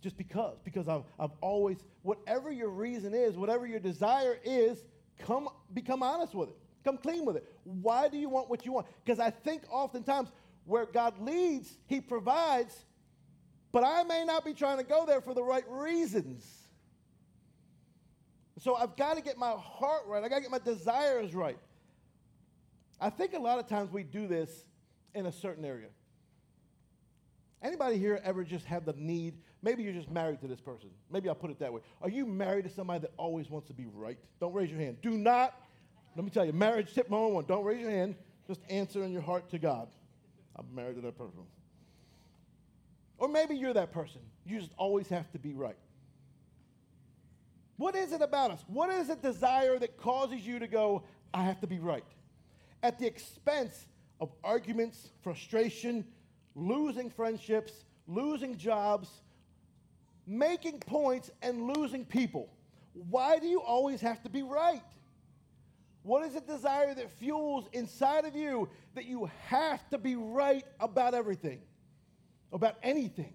Just 0.00 0.16
because. 0.16 0.58
Because 0.64 0.88
I've, 0.88 1.04
I've 1.18 1.32
always, 1.40 1.78
whatever 2.02 2.50
your 2.50 2.70
reason 2.70 3.12
is, 3.14 3.36
whatever 3.36 3.66
your 3.66 3.80
desire 3.80 4.38
is, 4.44 4.82
come 5.18 5.48
become 5.74 6.02
honest 6.02 6.34
with 6.34 6.50
it. 6.50 6.56
Come 6.84 6.96
clean 6.96 7.26
with 7.26 7.36
it. 7.36 7.46
Why 7.64 8.08
do 8.08 8.16
you 8.16 8.30
want 8.30 8.48
what 8.48 8.64
you 8.64 8.72
want? 8.72 8.86
Because 9.04 9.20
I 9.20 9.30
think 9.30 9.62
oftentimes 9.70 10.30
where 10.70 10.86
God 10.86 11.20
leads, 11.20 11.70
He 11.86 12.00
provides, 12.00 12.84
but 13.72 13.84
I 13.84 14.02
may 14.04 14.24
not 14.24 14.44
be 14.44 14.54
trying 14.54 14.78
to 14.78 14.84
go 14.84 15.04
there 15.04 15.20
for 15.20 15.34
the 15.34 15.42
right 15.42 15.64
reasons. 15.68 16.44
So 18.58 18.74
I've 18.74 18.96
got 18.96 19.16
to 19.16 19.22
get 19.22 19.38
my 19.38 19.52
heart 19.52 20.02
right. 20.06 20.22
I 20.22 20.28
got 20.28 20.36
to 20.36 20.42
get 20.42 20.50
my 20.50 20.58
desires 20.58 21.34
right. 21.34 21.58
I 23.00 23.10
think 23.10 23.32
a 23.32 23.38
lot 23.38 23.58
of 23.58 23.66
times 23.66 23.90
we 23.90 24.02
do 24.02 24.26
this 24.26 24.64
in 25.14 25.26
a 25.26 25.32
certain 25.32 25.64
area. 25.64 25.88
Anybody 27.62 27.98
here 27.98 28.20
ever 28.22 28.44
just 28.44 28.66
have 28.66 28.84
the 28.84 28.94
need? 28.94 29.34
Maybe 29.62 29.82
you're 29.82 29.92
just 29.92 30.10
married 30.10 30.40
to 30.40 30.46
this 30.46 30.60
person. 30.60 30.90
Maybe 31.10 31.28
I'll 31.28 31.34
put 31.34 31.50
it 31.50 31.58
that 31.58 31.72
way. 31.72 31.80
Are 32.00 32.08
you 32.08 32.26
married 32.26 32.64
to 32.64 32.70
somebody 32.70 33.00
that 33.00 33.12
always 33.16 33.50
wants 33.50 33.66
to 33.68 33.74
be 33.74 33.86
right? 33.92 34.18
Don't 34.40 34.54
raise 34.54 34.70
your 34.70 34.80
hand. 34.80 34.98
Do 35.02 35.10
not 35.10 35.54
let 36.16 36.24
me 36.24 36.30
tell 36.30 36.44
you, 36.44 36.52
marriage 36.52 36.92
tip 36.92 37.10
number 37.10 37.28
one 37.28 37.44
don't 37.44 37.64
raise 37.64 37.80
your 37.80 37.90
hand, 37.90 38.16
just 38.46 38.60
answer 38.68 39.04
in 39.04 39.12
your 39.12 39.22
heart 39.22 39.48
to 39.50 39.58
God. 39.58 39.88
I'm 40.56 40.74
married 40.74 40.96
to 40.96 41.02
that 41.02 41.16
person. 41.16 41.40
Or 43.18 43.28
maybe 43.28 43.54
you're 43.54 43.74
that 43.74 43.92
person. 43.92 44.20
You 44.46 44.58
just 44.58 44.72
always 44.76 45.08
have 45.08 45.30
to 45.32 45.38
be 45.38 45.52
right. 45.52 45.76
What 47.76 47.94
is 47.94 48.12
it 48.12 48.20
about 48.20 48.50
us? 48.50 48.64
What 48.66 48.90
is 48.90 49.08
a 49.08 49.16
desire 49.16 49.78
that 49.78 49.96
causes 49.96 50.46
you 50.46 50.58
to 50.58 50.66
go, 50.66 51.04
I 51.32 51.44
have 51.44 51.60
to 51.60 51.66
be 51.66 51.78
right? 51.78 52.04
At 52.82 52.98
the 52.98 53.06
expense 53.06 53.86
of 54.20 54.30
arguments, 54.44 55.10
frustration, 55.22 56.04
losing 56.54 57.10
friendships, 57.10 57.72
losing 58.06 58.56
jobs, 58.56 59.08
making 60.26 60.80
points, 60.80 61.30
and 61.42 61.68
losing 61.68 62.04
people. 62.04 62.52
Why 62.92 63.38
do 63.38 63.46
you 63.46 63.60
always 63.60 64.00
have 64.00 64.22
to 64.24 64.28
be 64.28 64.42
right? 64.42 64.82
What 66.02 66.24
is 66.26 66.34
the 66.34 66.40
desire 66.40 66.94
that 66.94 67.10
fuels 67.10 67.68
inside 67.72 68.24
of 68.24 68.34
you 68.34 68.68
that 68.94 69.04
you 69.04 69.30
have 69.46 69.88
to 69.90 69.98
be 69.98 70.16
right 70.16 70.64
about 70.78 71.14
everything, 71.14 71.60
about 72.52 72.76
anything? 72.82 73.34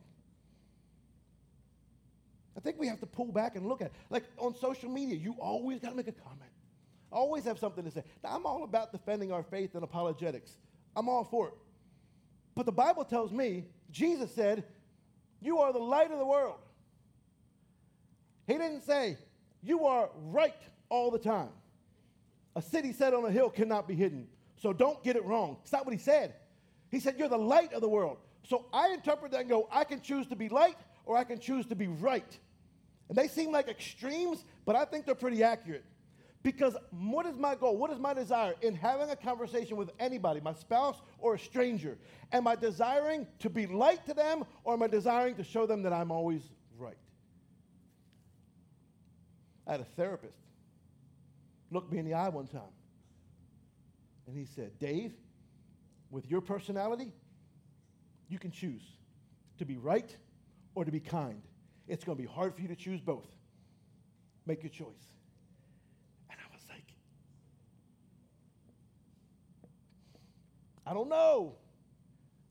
I 2.57 2.61
think 2.61 2.79
we 2.79 2.87
have 2.87 2.99
to 3.01 3.05
pull 3.05 3.31
back 3.31 3.55
and 3.55 3.67
look 3.67 3.81
at 3.81 3.87
it. 3.87 3.93
Like 4.09 4.23
on 4.37 4.55
social 4.55 4.89
media, 4.89 5.15
you 5.15 5.35
always 5.39 5.79
got 5.79 5.89
to 5.89 5.95
make 5.95 6.07
a 6.07 6.13
comment. 6.13 6.41
Always 7.11 7.43
have 7.43 7.59
something 7.59 7.83
to 7.83 7.91
say. 7.91 8.03
Now, 8.23 8.35
I'm 8.35 8.45
all 8.45 8.63
about 8.63 8.91
defending 8.91 9.31
our 9.31 9.43
faith 9.43 9.75
and 9.75 9.83
apologetics. 9.83 10.57
I'm 10.95 11.07
all 11.07 11.23
for 11.23 11.49
it. 11.49 11.53
But 12.55 12.65
the 12.65 12.71
Bible 12.71 13.05
tells 13.05 13.31
me, 13.31 13.65
Jesus 13.91 14.33
said, 14.33 14.63
You 15.41 15.59
are 15.59 15.71
the 15.71 15.79
light 15.79 16.11
of 16.11 16.17
the 16.17 16.25
world. 16.25 16.59
He 18.47 18.53
didn't 18.53 18.81
say, 18.81 19.17
You 19.61 19.85
are 19.85 20.09
right 20.15 20.55
all 20.89 21.11
the 21.11 21.19
time. 21.19 21.49
A 22.55 22.61
city 22.61 22.93
set 22.93 23.13
on 23.13 23.25
a 23.25 23.31
hill 23.31 23.49
cannot 23.49 23.87
be 23.87 23.95
hidden. 23.95 24.27
So 24.57 24.71
don't 24.71 25.03
get 25.03 25.15
it 25.15 25.25
wrong. 25.25 25.57
It's 25.63 25.71
not 25.71 25.85
what 25.85 25.93
he 25.93 25.99
said. 25.99 26.35
He 26.89 26.99
said, 26.99 27.15
You're 27.17 27.29
the 27.29 27.37
light 27.37 27.73
of 27.73 27.81
the 27.81 27.89
world. 27.89 28.17
So 28.43 28.65
I 28.71 28.89
interpret 28.89 29.31
that 29.31 29.41
and 29.41 29.49
go, 29.49 29.67
I 29.71 29.83
can 29.83 30.01
choose 30.01 30.27
to 30.27 30.35
be 30.35 30.49
light 30.49 30.77
or 31.05 31.17
I 31.17 31.23
can 31.23 31.39
choose 31.39 31.65
to 31.67 31.75
be 31.75 31.87
right. 31.87 32.39
And 33.09 33.17
they 33.17 33.27
seem 33.27 33.51
like 33.51 33.67
extremes, 33.67 34.45
but 34.65 34.75
I 34.75 34.85
think 34.85 35.05
they're 35.05 35.15
pretty 35.15 35.43
accurate. 35.43 35.83
Because 36.43 36.77
what 36.91 37.25
is 37.25 37.37
my 37.37 37.55
goal? 37.55 37.75
What 37.75 37.91
is 37.91 37.97
my 37.97 38.13
desire 38.13 38.53
in 38.61 38.75
having 38.75 39.09
a 39.09 39.15
conversation 39.15 39.77
with 39.77 39.89
anybody, 39.99 40.39
my 40.41 40.53
spouse 40.53 41.01
or 41.17 41.33
a 41.33 41.39
stranger? 41.39 41.97
Am 42.31 42.47
I 42.47 42.55
desiring 42.55 43.25
to 43.39 43.49
be 43.49 43.65
light 43.65 44.05
to 44.05 44.13
them 44.13 44.45
or 44.63 44.73
am 44.73 44.83
I 44.83 44.87
desiring 44.87 45.35
to 45.35 45.43
show 45.43 45.65
them 45.65 45.81
that 45.83 45.91
I'm 45.93 46.11
always 46.11 46.43
right? 46.77 46.97
I 49.67 49.71
had 49.71 49.81
a 49.81 49.85
therapist 49.85 50.44
looked 51.75 51.91
me 51.91 51.99
in 51.99 52.05
the 52.05 52.13
eye 52.13 52.29
one 52.29 52.47
time. 52.47 52.61
And 54.25 54.35
he 54.35 54.45
said, 54.45 54.79
Dave, 54.79 55.11
with 56.09 56.27
your 56.31 56.41
personality, 56.41 57.11
you 58.29 58.39
can 58.39 58.49
choose 58.49 58.81
to 59.59 59.65
be 59.65 59.77
right 59.77 60.15
or 60.73 60.85
to 60.85 60.91
be 60.91 60.99
kind. 60.99 61.43
It's 61.87 62.03
going 62.03 62.17
to 62.17 62.23
be 62.23 62.27
hard 62.27 62.55
for 62.55 62.61
you 62.61 62.69
to 62.69 62.75
choose 62.75 63.01
both. 63.01 63.27
Make 64.47 64.63
your 64.63 64.71
choice. 64.71 64.87
And 66.29 66.39
I 66.39 66.53
was 66.53 66.61
like, 66.69 66.87
I 70.87 70.93
don't 70.93 71.09
know. 71.09 71.55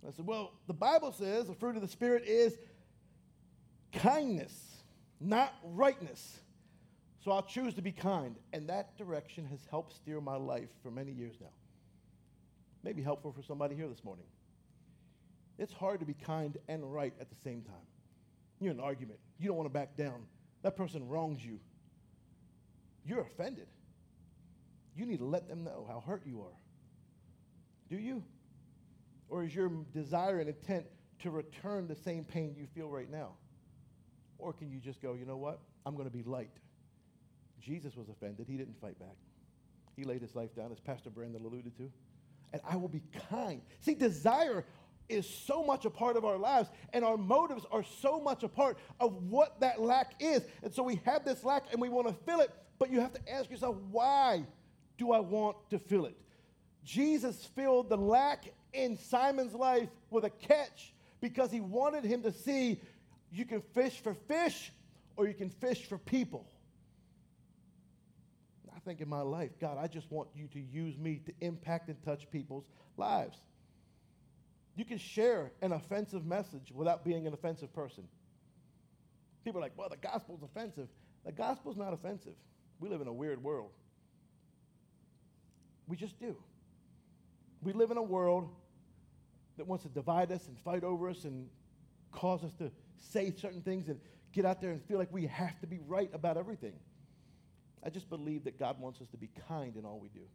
I 0.06 0.12
said, 0.12 0.26
Well, 0.26 0.52
the 0.66 0.74
Bible 0.74 1.12
says 1.12 1.46
the 1.46 1.54
fruit 1.54 1.76
of 1.76 1.82
the 1.82 1.88
Spirit 1.88 2.24
is 2.26 2.58
kindness, 3.92 4.82
not 5.18 5.54
rightness. 5.64 6.40
So 7.24 7.32
I'll 7.32 7.42
choose 7.42 7.72
to 7.74 7.82
be 7.82 7.92
kind. 7.92 8.37
And 8.52 8.68
that 8.68 8.98
direction 8.98 9.46
has 9.46 9.60
helped 9.70 9.94
steer 9.94 10.20
my 10.20 10.37
life 10.37 10.68
for 10.82 10.90
many 10.90 11.10
years 11.10 11.37
now. 11.40 11.52
Maybe 12.82 13.02
helpful 13.02 13.32
for 13.32 13.42
somebody 13.42 13.74
here 13.74 13.88
this 13.88 14.04
morning. 14.04 14.26
It's 15.58 15.72
hard 15.72 16.00
to 16.00 16.06
be 16.06 16.12
kind 16.12 16.58
and 16.68 16.92
right 16.92 17.14
at 17.18 17.30
the 17.30 17.37
same 17.42 17.62
time. 17.62 17.87
You're 18.60 18.72
in 18.72 18.78
an 18.78 18.84
argument. 18.84 19.20
You 19.38 19.48
don't 19.48 19.56
want 19.56 19.66
to 19.66 19.72
back 19.72 19.96
down. 19.96 20.26
That 20.62 20.76
person 20.76 21.08
wrongs 21.08 21.42
you. 21.42 21.60
You're 23.06 23.20
offended. 23.20 23.68
You 24.94 25.06
need 25.06 25.18
to 25.18 25.24
let 25.24 25.48
them 25.48 25.64
know 25.64 25.87
how 25.88 26.00
hurt 26.00 26.26
you 26.26 26.42
are. 26.42 26.56
Do 27.88 27.96
you? 27.96 28.22
Or 29.28 29.44
is 29.44 29.54
your 29.54 29.70
desire 29.94 30.40
and 30.40 30.48
intent 30.48 30.87
to 31.20 31.30
return 31.30 31.88
the 31.88 31.96
same 31.96 32.25
pain 32.25 32.54
you 32.58 32.66
feel 32.75 32.90
right 32.90 33.10
now? 33.10 33.31
Or 34.38 34.52
can 34.52 34.70
you 34.70 34.79
just 34.79 35.00
go, 35.00 35.14
you 35.14 35.25
know 35.25 35.37
what? 35.38 35.60
I'm 35.87 35.94
going 35.94 36.08
to 36.08 36.14
be 36.14 36.22
light. 36.22 36.50
Jesus 37.65 37.96
was 37.96 38.08
offended. 38.08 38.46
He 38.48 38.56
didn't 38.56 38.79
fight 38.81 38.98
back. 38.98 39.17
He 39.96 40.04
laid 40.04 40.21
his 40.21 40.35
life 40.35 40.54
down, 40.54 40.71
as 40.73 40.81
Pastor 40.81 41.10
Brandon 41.10 41.44
alluded 41.44 41.77
to. 41.79 41.90
And 42.52 42.60
I 42.69 42.77
will 42.77 42.88
be 42.88 43.02
kind. 43.31 43.62
See, 43.81 43.94
desire 43.94 44.65
is 45.08 45.29
so 45.29 45.62
much 45.65 45.85
a 45.85 45.90
part 45.90 46.17
of 46.17 46.25
our 46.25 46.37
lives, 46.37 46.69
and 46.92 47.04
our 47.04 47.17
motives 47.17 47.65
are 47.71 47.85
so 48.00 48.21
much 48.21 48.42
a 48.42 48.48
part 48.48 48.79
of 49.00 49.15
what 49.31 49.60
that 49.60 49.81
lack 49.81 50.15
is. 50.21 50.42
And 50.62 50.73
so 50.73 50.83
we 50.83 51.00
have 51.04 51.25
this 51.25 51.44
lack 51.44 51.73
and 51.73 51.81
we 51.81 51.88
want 51.88 52.08
to 52.08 52.15
fill 52.25 52.40
it, 52.40 52.50
but 52.79 52.90
you 52.90 53.00
have 53.00 53.12
to 53.12 53.33
ask 53.33 53.50
yourself, 53.50 53.77
why 53.90 54.44
do 54.98 55.12
I 55.12 55.21
want 55.21 55.56
to 55.71 55.79
fill 55.79 56.06
it? 56.06 56.17
Jesus 56.85 57.48
filled 57.54 57.88
the 57.88 57.96
lack 57.96 58.44
in 58.73 58.96
Simon's 58.96 59.54
life 59.54 59.88
with 60.10 60.25
a 60.25 60.31
catch 60.31 60.92
because 61.21 61.50
he 61.50 61.60
wanted 61.60 62.04
him 62.04 62.23
to 62.23 62.33
see 62.33 62.81
you 63.33 63.44
can 63.44 63.60
fish 63.60 64.00
for 64.00 64.15
fish 64.15 64.73
or 65.17 65.27
you 65.27 65.35
can 65.35 65.48
fish 65.48 65.87
for 65.87 65.98
people 65.98 66.46
think 68.85 69.00
in 69.00 69.08
my 69.08 69.20
life, 69.20 69.50
God, 69.60 69.78
I 69.80 69.87
just 69.87 70.10
want 70.10 70.28
you 70.35 70.48
to 70.48 70.60
use 70.60 70.96
me 70.98 71.20
to 71.26 71.32
impact 71.40 71.88
and 71.88 72.02
touch 72.02 72.30
people's 72.30 72.66
lives. 72.96 73.38
You 74.76 74.85
can 74.85 74.98
share 74.98 75.52
an 75.62 75.72
offensive 75.72 76.26
message 76.26 76.72
without 76.74 77.04
being 77.04 77.26
an 77.26 77.32
offensive 77.32 77.72
person. 77.72 78.04
People 79.44 79.60
are 79.60 79.62
like, 79.62 79.76
well, 79.76 79.88
the 79.88 79.96
gospel's 79.96 80.42
offensive. 80.42 80.88
The 81.24 81.32
gospel's 81.32 81.76
not 81.76 81.92
offensive. 81.92 82.35
We 82.80 82.88
live 82.88 83.00
in 83.00 83.06
a 83.06 83.12
weird 83.12 83.42
world. 83.42 83.70
We 85.87 85.96
just 85.96 86.18
do. 86.18 86.37
We 87.62 87.72
live 87.72 87.90
in 87.90 87.96
a 87.96 88.02
world 88.02 88.48
that 89.56 89.66
wants 89.66 89.85
to 89.85 89.90
divide 89.90 90.32
us 90.32 90.48
and 90.48 90.58
fight 90.58 90.82
over 90.82 91.08
us 91.08 91.24
and 91.24 91.48
cause 92.10 92.42
us 92.42 92.52
to 92.54 92.70
say 92.98 93.32
certain 93.37 93.60
things 93.60 93.88
and 93.88 94.00
get 94.32 94.44
out 94.44 94.60
there 94.60 94.70
and 94.70 94.82
feel 94.85 94.98
like 94.98 95.12
we 95.12 95.26
have 95.26 95.58
to 95.60 95.66
be 95.66 95.78
right 95.87 96.10
about 96.12 96.37
everything. 96.37 96.72
I 97.85 97.90
just 97.90 98.08
believe 98.08 98.44
that 98.44 98.58
God 98.58 98.80
wants 98.80 99.00
us 99.00 99.08
to 99.08 99.16
be 99.16 99.28
kind 99.48 99.76
in 99.76 99.85
all 99.85 99.98
we 100.00 100.08
do. 100.08 100.26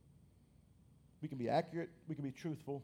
We 1.21 1.27
can 1.27 1.37
be 1.37 1.49
accurate, 1.49 1.89
we 2.07 2.15
can 2.15 2.23
be 2.23 2.31
truthful, 2.31 2.83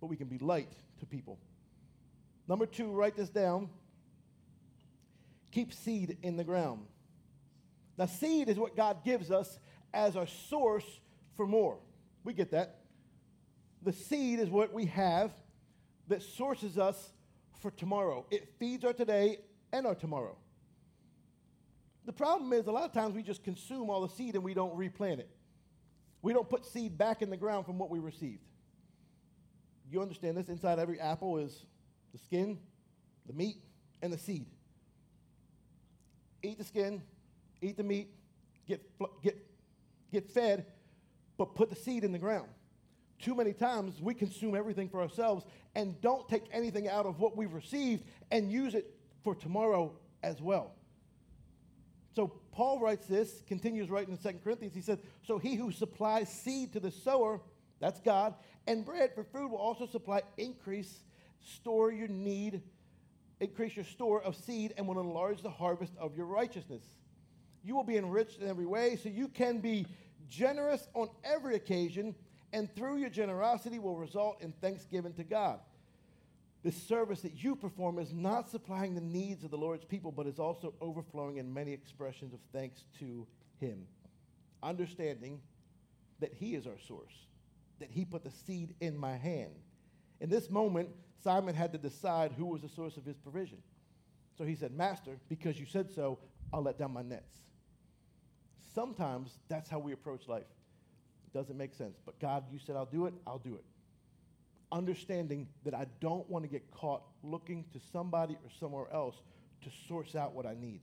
but 0.00 0.06
we 0.06 0.16
can 0.16 0.26
be 0.26 0.38
light 0.38 0.72
to 1.00 1.06
people. 1.06 1.38
Number 2.48 2.66
two, 2.66 2.90
write 2.90 3.16
this 3.16 3.28
down. 3.28 3.68
Keep 5.52 5.72
seed 5.72 6.18
in 6.22 6.36
the 6.36 6.44
ground. 6.44 6.86
Now, 7.98 8.06
seed 8.06 8.48
is 8.48 8.58
what 8.58 8.76
God 8.76 9.04
gives 9.04 9.30
us 9.30 9.58
as 9.92 10.16
our 10.16 10.26
source 10.26 10.84
for 11.36 11.46
more. 11.46 11.78
We 12.24 12.32
get 12.32 12.50
that. 12.50 12.80
The 13.82 13.92
seed 13.92 14.38
is 14.38 14.48
what 14.48 14.72
we 14.72 14.86
have 14.86 15.32
that 16.08 16.22
sources 16.22 16.78
us 16.78 17.12
for 17.60 17.70
tomorrow. 17.70 18.26
It 18.30 18.48
feeds 18.58 18.84
our 18.84 18.92
today 18.92 19.38
and 19.72 19.86
our 19.86 19.94
tomorrow. 19.94 20.36
The 22.06 22.12
problem 22.12 22.52
is, 22.52 22.68
a 22.68 22.72
lot 22.72 22.84
of 22.84 22.92
times 22.92 23.14
we 23.14 23.22
just 23.22 23.42
consume 23.42 23.90
all 23.90 24.00
the 24.00 24.08
seed 24.08 24.36
and 24.36 24.44
we 24.44 24.54
don't 24.54 24.74
replant 24.76 25.18
it. 25.18 25.28
We 26.22 26.32
don't 26.32 26.48
put 26.48 26.64
seed 26.64 26.96
back 26.96 27.20
in 27.20 27.30
the 27.30 27.36
ground 27.36 27.66
from 27.66 27.78
what 27.78 27.90
we 27.90 27.98
received. 27.98 28.44
You 29.90 30.00
understand 30.00 30.36
this? 30.36 30.48
Inside 30.48 30.78
every 30.78 31.00
apple 31.00 31.38
is 31.38 31.66
the 32.12 32.18
skin, 32.18 32.58
the 33.26 33.32
meat, 33.32 33.56
and 34.02 34.12
the 34.12 34.18
seed. 34.18 34.46
Eat 36.42 36.58
the 36.58 36.64
skin, 36.64 37.02
eat 37.60 37.76
the 37.76 37.82
meat, 37.82 38.08
get, 38.68 38.82
get, 39.22 39.36
get 40.12 40.30
fed, 40.30 40.66
but 41.36 41.56
put 41.56 41.70
the 41.70 41.76
seed 41.76 42.04
in 42.04 42.12
the 42.12 42.18
ground. 42.18 42.48
Too 43.18 43.34
many 43.34 43.52
times 43.52 44.00
we 44.00 44.14
consume 44.14 44.54
everything 44.54 44.88
for 44.88 45.00
ourselves 45.00 45.44
and 45.74 46.00
don't 46.00 46.28
take 46.28 46.44
anything 46.52 46.88
out 46.88 47.06
of 47.06 47.18
what 47.18 47.36
we've 47.36 47.52
received 47.52 48.04
and 48.30 48.52
use 48.52 48.74
it 48.74 48.94
for 49.24 49.34
tomorrow 49.34 49.92
as 50.22 50.40
well. 50.40 50.75
So 52.16 52.32
Paul 52.50 52.80
writes 52.80 53.06
this, 53.06 53.42
continues 53.46 53.90
writing 53.90 54.16
in 54.16 54.32
2 54.32 54.38
Corinthians. 54.42 54.74
He 54.74 54.80
says, 54.80 54.98
So 55.22 55.36
he 55.36 55.54
who 55.54 55.70
supplies 55.70 56.32
seed 56.32 56.72
to 56.72 56.80
the 56.80 56.90
sower, 56.90 57.42
that's 57.78 58.00
God, 58.00 58.34
and 58.66 58.86
bread 58.86 59.10
for 59.14 59.22
food 59.22 59.50
will 59.50 59.58
also 59.58 59.86
supply 59.86 60.22
increase, 60.38 61.04
store 61.44 61.92
your 61.92 62.08
need, 62.08 62.62
increase 63.38 63.76
your 63.76 63.84
store 63.84 64.22
of 64.22 64.34
seed, 64.34 64.72
and 64.78 64.88
will 64.88 64.98
enlarge 64.98 65.42
the 65.42 65.50
harvest 65.50 65.92
of 65.98 66.16
your 66.16 66.24
righteousness. 66.24 66.82
You 67.62 67.76
will 67.76 67.84
be 67.84 67.98
enriched 67.98 68.40
in 68.40 68.48
every 68.48 68.66
way, 68.66 68.96
so 68.96 69.10
you 69.10 69.28
can 69.28 69.58
be 69.58 69.84
generous 70.26 70.88
on 70.94 71.10
every 71.22 71.54
occasion, 71.54 72.14
and 72.54 72.74
through 72.74 72.96
your 72.96 73.10
generosity 73.10 73.78
will 73.78 73.98
result 73.98 74.40
in 74.40 74.52
thanksgiving 74.52 75.12
to 75.14 75.24
God. 75.24 75.60
This 76.66 76.82
service 76.82 77.20
that 77.20 77.44
you 77.44 77.54
perform 77.54 78.00
is 78.00 78.12
not 78.12 78.50
supplying 78.50 78.96
the 78.96 79.00
needs 79.00 79.44
of 79.44 79.52
the 79.52 79.56
Lord's 79.56 79.84
people, 79.84 80.10
but 80.10 80.26
is 80.26 80.40
also 80.40 80.74
overflowing 80.80 81.36
in 81.36 81.54
many 81.54 81.72
expressions 81.72 82.34
of 82.34 82.40
thanks 82.52 82.82
to 82.98 83.24
Him. 83.60 83.86
Understanding 84.64 85.40
that 86.18 86.32
He 86.32 86.56
is 86.56 86.66
our 86.66 86.80
source, 86.88 87.14
that 87.78 87.88
He 87.88 88.04
put 88.04 88.24
the 88.24 88.32
seed 88.32 88.74
in 88.80 88.98
my 88.98 89.14
hand. 89.16 89.52
In 90.20 90.28
this 90.28 90.50
moment, 90.50 90.88
Simon 91.22 91.54
had 91.54 91.70
to 91.70 91.78
decide 91.78 92.32
who 92.32 92.46
was 92.46 92.62
the 92.62 92.68
source 92.68 92.96
of 92.96 93.04
his 93.04 93.16
provision. 93.16 93.58
So 94.36 94.42
he 94.42 94.56
said, 94.56 94.72
Master, 94.72 95.18
because 95.28 95.60
you 95.60 95.66
said 95.66 95.88
so, 95.92 96.18
I'll 96.52 96.62
let 96.62 96.80
down 96.80 96.92
my 96.92 97.02
nets. 97.02 97.32
Sometimes 98.74 99.38
that's 99.48 99.70
how 99.70 99.78
we 99.78 99.92
approach 99.92 100.26
life. 100.26 100.50
It 101.28 101.32
doesn't 101.32 101.56
make 101.56 101.74
sense. 101.74 102.00
But 102.04 102.18
God, 102.18 102.42
you 102.50 102.58
said 102.58 102.74
I'll 102.74 102.86
do 102.86 103.06
it, 103.06 103.14
I'll 103.24 103.38
do 103.38 103.54
it. 103.54 103.64
Understanding 104.72 105.48
that 105.64 105.74
I 105.74 105.86
don't 106.00 106.28
want 106.28 106.44
to 106.44 106.48
get 106.48 106.70
caught 106.70 107.02
looking 107.22 107.64
to 107.72 107.80
somebody 107.92 108.34
or 108.34 108.50
somewhere 108.58 108.86
else 108.92 109.16
to 109.62 109.70
source 109.88 110.14
out 110.14 110.34
what 110.34 110.46
I 110.46 110.54
need. 110.54 110.80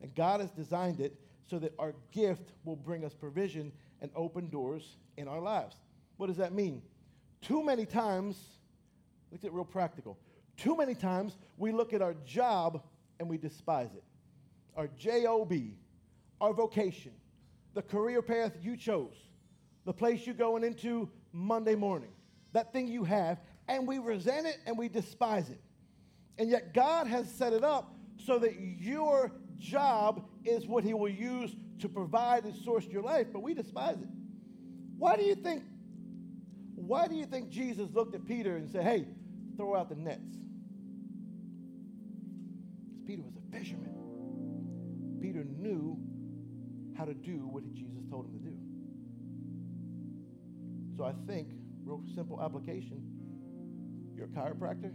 And 0.00 0.14
God 0.14 0.40
has 0.40 0.50
designed 0.50 1.00
it 1.00 1.18
so 1.48 1.58
that 1.58 1.74
our 1.78 1.94
gift 2.12 2.52
will 2.64 2.76
bring 2.76 3.04
us 3.04 3.14
provision 3.14 3.72
and 4.00 4.10
open 4.14 4.48
doors 4.48 4.96
in 5.16 5.28
our 5.28 5.40
lives. 5.40 5.76
What 6.16 6.28
does 6.28 6.36
that 6.36 6.52
mean? 6.52 6.82
Too 7.40 7.62
many 7.62 7.86
times, 7.86 8.38
let's 9.30 9.42
get 9.42 9.52
real 9.52 9.64
practical. 9.64 10.18
Too 10.56 10.76
many 10.76 10.94
times 10.94 11.36
we 11.56 11.72
look 11.72 11.92
at 11.92 12.02
our 12.02 12.14
job 12.24 12.82
and 13.18 13.28
we 13.28 13.36
despise 13.38 13.92
it. 13.94 14.04
Our 14.76 14.88
job, 14.96 15.52
our 16.40 16.52
vocation, 16.52 17.12
the 17.74 17.82
career 17.82 18.22
path 18.22 18.52
you 18.60 18.76
chose, 18.76 19.16
the 19.84 19.92
place 19.92 20.26
you're 20.26 20.34
going 20.34 20.64
into 20.64 21.08
Monday 21.32 21.74
morning, 21.74 22.10
that 22.52 22.72
thing 22.72 22.88
you 22.88 23.04
have, 23.04 23.40
and 23.68 23.86
we 23.86 23.98
resent 23.98 24.46
it 24.46 24.58
and 24.66 24.76
we 24.76 24.88
despise 24.88 25.48
it. 25.50 25.60
And 26.38 26.50
yet 26.50 26.74
God 26.74 27.06
has 27.06 27.30
set 27.30 27.52
it 27.52 27.64
up 27.64 27.94
so 28.16 28.38
that 28.38 28.54
your 28.60 29.32
job 29.58 30.26
is 30.44 30.66
what 30.66 30.84
He 30.84 30.94
will 30.94 31.08
use 31.08 31.54
to 31.80 31.88
provide 31.88 32.44
and 32.44 32.54
source 32.54 32.86
your 32.86 33.02
life, 33.02 33.28
but 33.32 33.42
we 33.42 33.54
despise 33.54 33.96
it. 34.00 34.08
Why 34.98 35.16
do 35.16 35.24
you 35.24 35.34
think? 35.34 35.64
Why 36.74 37.06
do 37.08 37.14
you 37.14 37.26
think 37.26 37.50
Jesus 37.50 37.90
looked 37.92 38.14
at 38.14 38.24
Peter 38.26 38.56
and 38.56 38.68
said, 38.70 38.84
"Hey, 38.84 39.06
throw 39.56 39.74
out 39.76 39.88
the 39.88 39.96
nets"? 39.96 40.38
Because 42.88 43.06
Peter 43.06 43.22
was 43.22 43.34
a 43.36 43.56
fisherman. 43.56 45.18
Peter 45.20 45.44
knew 45.44 45.98
how 46.96 47.04
to 47.04 47.14
do 47.14 47.46
what 47.46 47.64
Jesus 47.72 48.04
told 48.10 48.26
him 48.26 48.32
to 48.32 48.38
do. 48.38 48.56
So 50.96 51.04
I 51.04 51.14
think, 51.26 51.48
real 51.84 52.02
simple 52.14 52.40
application, 52.42 53.02
you're 54.14 54.26
a 54.26 54.28
chiropractor, 54.28 54.92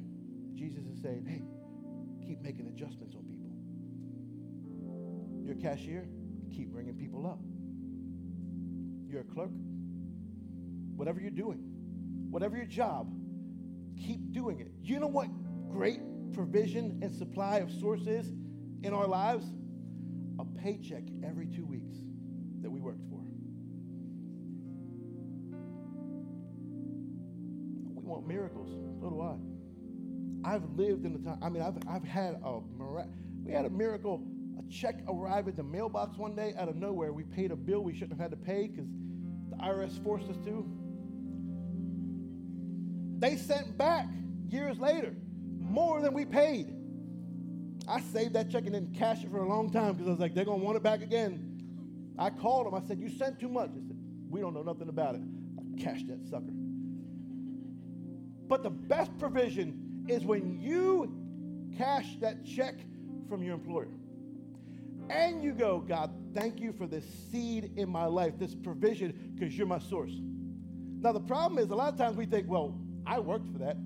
Jesus 0.55 0.85
is 0.85 1.01
saying, 1.01 1.25
hey, 1.25 1.43
keep 2.25 2.41
making 2.41 2.67
adjustments 2.67 3.15
on 3.15 3.23
people. 3.23 3.49
You're 5.43 5.55
a 5.55 5.61
cashier, 5.61 6.07
keep 6.51 6.71
bringing 6.71 6.95
people 6.95 7.25
up. 7.27 7.39
You're 9.09 9.21
a 9.21 9.33
clerk, 9.33 9.51
whatever 10.95 11.19
you're 11.19 11.31
doing, 11.31 11.59
whatever 12.29 12.57
your 12.57 12.65
job, 12.65 13.13
keep 13.97 14.31
doing 14.31 14.59
it. 14.59 14.71
You 14.81 14.99
know 14.99 15.07
what 15.07 15.27
great 15.69 16.01
provision 16.33 16.99
and 17.01 17.11
supply 17.13 17.57
of 17.57 17.71
source 17.71 18.07
is 18.07 18.31
in 18.83 18.93
our 18.93 19.07
lives? 19.07 19.45
A 20.39 20.45
paycheck 20.45 21.03
every 21.23 21.47
two 21.47 21.65
weeks 21.65 21.97
that 22.61 22.69
we 22.69 22.79
worked 22.79 23.07
for. 23.09 23.26
Miracles. 28.27 28.69
So 29.01 29.09
do 29.09 29.21
I. 29.21 29.35
I've 30.47 30.63
lived 30.75 31.05
in 31.05 31.13
the 31.13 31.19
time. 31.19 31.39
I 31.41 31.49
mean, 31.49 31.63
I've, 31.63 31.77
I've 31.89 32.03
had 32.03 32.39
a 32.43 32.59
we 33.43 33.53
had 33.53 33.65
a 33.65 33.69
miracle. 33.69 34.23
A 34.59 34.71
check 34.71 34.95
arrived 35.07 35.47
at 35.47 35.55
the 35.55 35.63
mailbox 35.63 36.17
one 36.17 36.35
day 36.35 36.53
out 36.57 36.67
of 36.67 36.75
nowhere. 36.75 37.13
We 37.13 37.23
paid 37.23 37.51
a 37.51 37.55
bill 37.55 37.81
we 37.81 37.93
shouldn't 37.93 38.19
have 38.19 38.19
had 38.19 38.31
to 38.31 38.37
pay 38.37 38.67
because 38.67 38.89
the 39.49 39.55
IRS 39.57 40.03
forced 40.03 40.29
us 40.29 40.37
to. 40.45 40.65
They 43.19 43.35
sent 43.35 43.77
back 43.77 44.07
years 44.49 44.79
later 44.79 45.15
more 45.59 46.01
than 46.01 46.13
we 46.13 46.25
paid. 46.25 46.73
I 47.87 48.01
saved 48.01 48.33
that 48.33 48.51
check 48.51 48.63
and 48.65 48.73
didn't 48.73 48.93
cash 48.95 49.23
it 49.23 49.31
for 49.31 49.37
a 49.37 49.47
long 49.47 49.71
time 49.71 49.93
because 49.93 50.07
I 50.07 50.11
was 50.11 50.19
like, 50.19 50.33
they're 50.33 50.45
going 50.45 50.59
to 50.59 50.65
want 50.65 50.77
it 50.77 50.83
back 50.83 51.01
again. 51.01 51.47
I 52.19 52.29
called 52.29 52.67
them. 52.67 52.73
I 52.73 52.85
said, 52.87 52.99
You 52.99 53.09
sent 53.09 53.39
too 53.39 53.49
much. 53.49 53.69
They 53.73 53.87
said, 53.87 53.97
We 54.29 54.41
don't 54.41 54.53
know 54.53 54.63
nothing 54.63 54.89
about 54.89 55.15
it. 55.15 55.21
I 55.57 55.81
cashed 55.81 56.07
that 56.07 56.25
sucker. 56.27 56.56
But 58.47 58.63
the 58.63 58.69
best 58.69 59.17
provision 59.17 60.05
is 60.07 60.23
when 60.23 60.59
you 60.59 61.13
cash 61.77 62.17
that 62.21 62.45
check 62.45 62.75
from 63.29 63.43
your 63.43 63.53
employer. 63.55 63.89
And 65.09 65.43
you 65.43 65.53
go, 65.53 65.79
God, 65.79 66.11
thank 66.33 66.59
you 66.59 66.73
for 66.73 66.85
this 66.85 67.05
seed 67.31 67.71
in 67.77 67.89
my 67.89 68.05
life, 68.05 68.33
this 68.37 68.55
provision, 68.55 69.33
because 69.35 69.57
you're 69.57 69.67
my 69.67 69.79
source. 69.79 70.11
Now, 70.99 71.11
the 71.11 71.19
problem 71.19 71.59
is 71.59 71.69
a 71.69 71.75
lot 71.75 71.93
of 71.93 71.99
times 71.99 72.17
we 72.17 72.25
think, 72.25 72.49
well, 72.49 72.77
I 73.05 73.19
worked 73.19 73.51
for 73.51 73.59
that. 73.59 73.77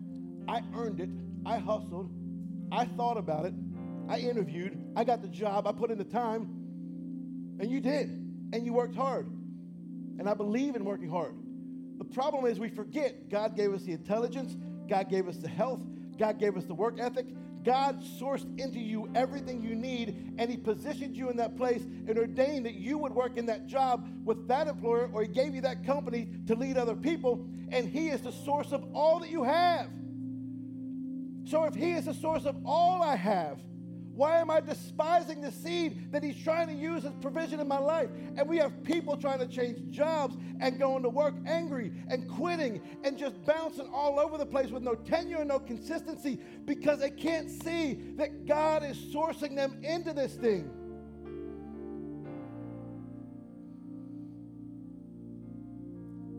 I 0.47 0.61
earned 0.75 0.99
it. 0.99 1.09
I 1.45 1.57
hustled. 1.57 2.09
I 2.71 2.85
thought 2.85 3.17
about 3.17 3.45
it. 3.45 3.53
I 4.09 4.19
interviewed. 4.19 4.79
I 4.95 5.03
got 5.03 5.21
the 5.21 5.27
job. 5.27 5.67
I 5.67 5.73
put 5.73 5.91
in 5.91 5.97
the 5.97 6.03
time. 6.03 6.41
And 7.59 7.69
you 7.69 7.81
did. 7.81 8.09
And 8.53 8.65
you 8.65 8.73
worked 8.73 8.95
hard. 8.95 9.27
And 10.19 10.27
I 10.27 10.33
believe 10.33 10.75
in 10.75 10.85
working 10.85 11.09
hard. 11.09 11.35
The 12.01 12.05
problem 12.15 12.47
is 12.47 12.59
we 12.59 12.69
forget 12.69 13.29
God 13.29 13.55
gave 13.55 13.71
us 13.71 13.83
the 13.83 13.91
intelligence, 13.91 14.57
God 14.89 15.07
gave 15.07 15.27
us 15.27 15.37
the 15.37 15.47
health, 15.47 15.81
God 16.17 16.39
gave 16.39 16.57
us 16.57 16.65
the 16.65 16.73
work 16.73 16.99
ethic. 16.99 17.27
God 17.63 18.01
sourced 18.19 18.59
into 18.59 18.79
you 18.79 19.07
everything 19.13 19.61
you 19.61 19.75
need, 19.75 20.33
and 20.39 20.49
He 20.49 20.57
positioned 20.57 21.15
you 21.15 21.29
in 21.29 21.37
that 21.37 21.55
place 21.55 21.83
and 21.83 22.17
ordained 22.17 22.65
that 22.65 22.73
you 22.73 22.97
would 22.97 23.13
work 23.13 23.37
in 23.37 23.45
that 23.45 23.67
job 23.67 24.09
with 24.25 24.47
that 24.47 24.67
employer, 24.67 25.11
or 25.13 25.21
He 25.21 25.27
gave 25.27 25.53
you 25.53 25.61
that 25.61 25.85
company 25.85 26.27
to 26.47 26.55
lead 26.55 26.75
other 26.75 26.95
people, 26.95 27.47
and 27.69 27.87
He 27.87 28.09
is 28.09 28.21
the 28.21 28.31
source 28.31 28.71
of 28.71 28.83
all 28.95 29.19
that 29.19 29.29
you 29.29 29.43
have. 29.43 29.87
So 31.43 31.65
if 31.65 31.75
He 31.75 31.91
is 31.91 32.05
the 32.05 32.15
source 32.15 32.45
of 32.45 32.55
all 32.65 33.03
I 33.03 33.15
have, 33.15 33.59
Why 34.21 34.37
am 34.37 34.51
I 34.51 34.59
despising 34.59 35.41
the 35.41 35.51
seed 35.51 36.11
that 36.11 36.21
He's 36.21 36.37
trying 36.43 36.67
to 36.67 36.75
use 36.75 37.05
as 37.05 37.13
provision 37.21 37.59
in 37.59 37.67
my 37.67 37.79
life? 37.79 38.07
And 38.37 38.47
we 38.47 38.57
have 38.57 38.83
people 38.83 39.17
trying 39.17 39.39
to 39.39 39.47
change 39.47 39.89
jobs 39.89 40.37
and 40.59 40.77
going 40.77 41.01
to 41.01 41.09
work 41.09 41.33
angry 41.47 41.91
and 42.07 42.29
quitting 42.29 42.83
and 43.03 43.17
just 43.17 43.43
bouncing 43.45 43.89
all 43.91 44.19
over 44.19 44.37
the 44.37 44.45
place 44.45 44.69
with 44.69 44.83
no 44.83 44.93
tenure 44.93 45.37
and 45.37 45.47
no 45.47 45.57
consistency 45.57 46.39
because 46.65 46.99
they 46.99 47.09
can't 47.09 47.49
see 47.49 47.95
that 48.17 48.45
God 48.45 48.83
is 48.83 48.95
sourcing 48.95 49.55
them 49.55 49.83
into 49.83 50.13
this 50.13 50.35
thing. 50.35 50.69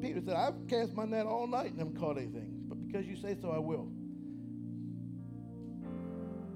Peter 0.01 0.20
said, 0.24 0.37
I've 0.37 0.68
cast 0.68 0.95
my 0.95 1.05
net 1.05 1.26
all 1.26 1.49
night 1.49 1.72
and 1.72 1.78
haven't 1.80 1.99
caught 1.99 2.16
anything, 2.16 2.62
but 2.68 2.76
because 2.87 3.09
you 3.09 3.16
say 3.16 3.37
so, 3.43 3.51
I 3.51 3.59
will. 3.59 3.91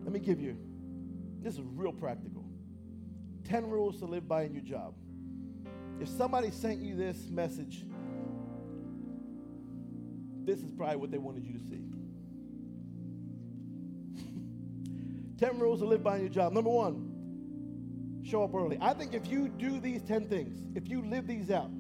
Let 0.05 0.13
me 0.13 0.21
give 0.21 0.41
you, 0.41 0.57
this 1.47 1.55
is 1.55 1.61
real 1.77 1.93
practical 1.93 2.45
10 3.45 3.71
rules 3.71 4.01
to 4.01 4.05
live 4.05 4.27
by 4.27 4.43
in 4.43 4.53
your 4.53 4.65
job. 4.65 4.95
If 6.01 6.09
somebody 6.09 6.51
sent 6.51 6.81
you 6.81 6.97
this 6.97 7.29
message, 7.31 7.85
this 10.45 10.59
is 10.59 10.73
probably 10.73 10.97
what 10.97 11.13
they 11.13 11.19
wanted 11.19 11.45
you 11.45 11.53
to 11.53 11.61
see. 11.61 11.85
10 15.39 15.61
rules 15.61 15.79
to 15.79 15.87
live 15.87 16.03
by 16.03 16.17
in 16.17 16.23
your 16.23 16.33
job. 16.33 16.53
Number 16.53 16.71
one, 16.71 18.23
show 18.25 18.43
up 18.43 18.53
early. 18.53 18.77
I 18.81 18.93
think 18.93 19.15
if 19.15 19.31
you 19.31 19.47
do 19.47 19.79
these 19.79 20.03
10 20.03 20.27
things, 20.27 20.65
if 20.75 20.89
you 20.89 21.01
live 21.03 21.29
these 21.29 21.53
out, 21.53 21.71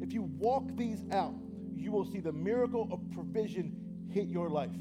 if 0.00 0.12
you 0.12 0.22
walk 0.22 0.76
these 0.76 1.04
out, 1.12 1.34
you 1.76 1.92
will 1.92 2.04
see 2.04 2.18
the 2.18 2.32
miracle 2.32 2.88
of 2.90 2.98
provision 3.12 3.76
hit 4.10 4.26
your 4.26 4.50
life. 4.50 4.74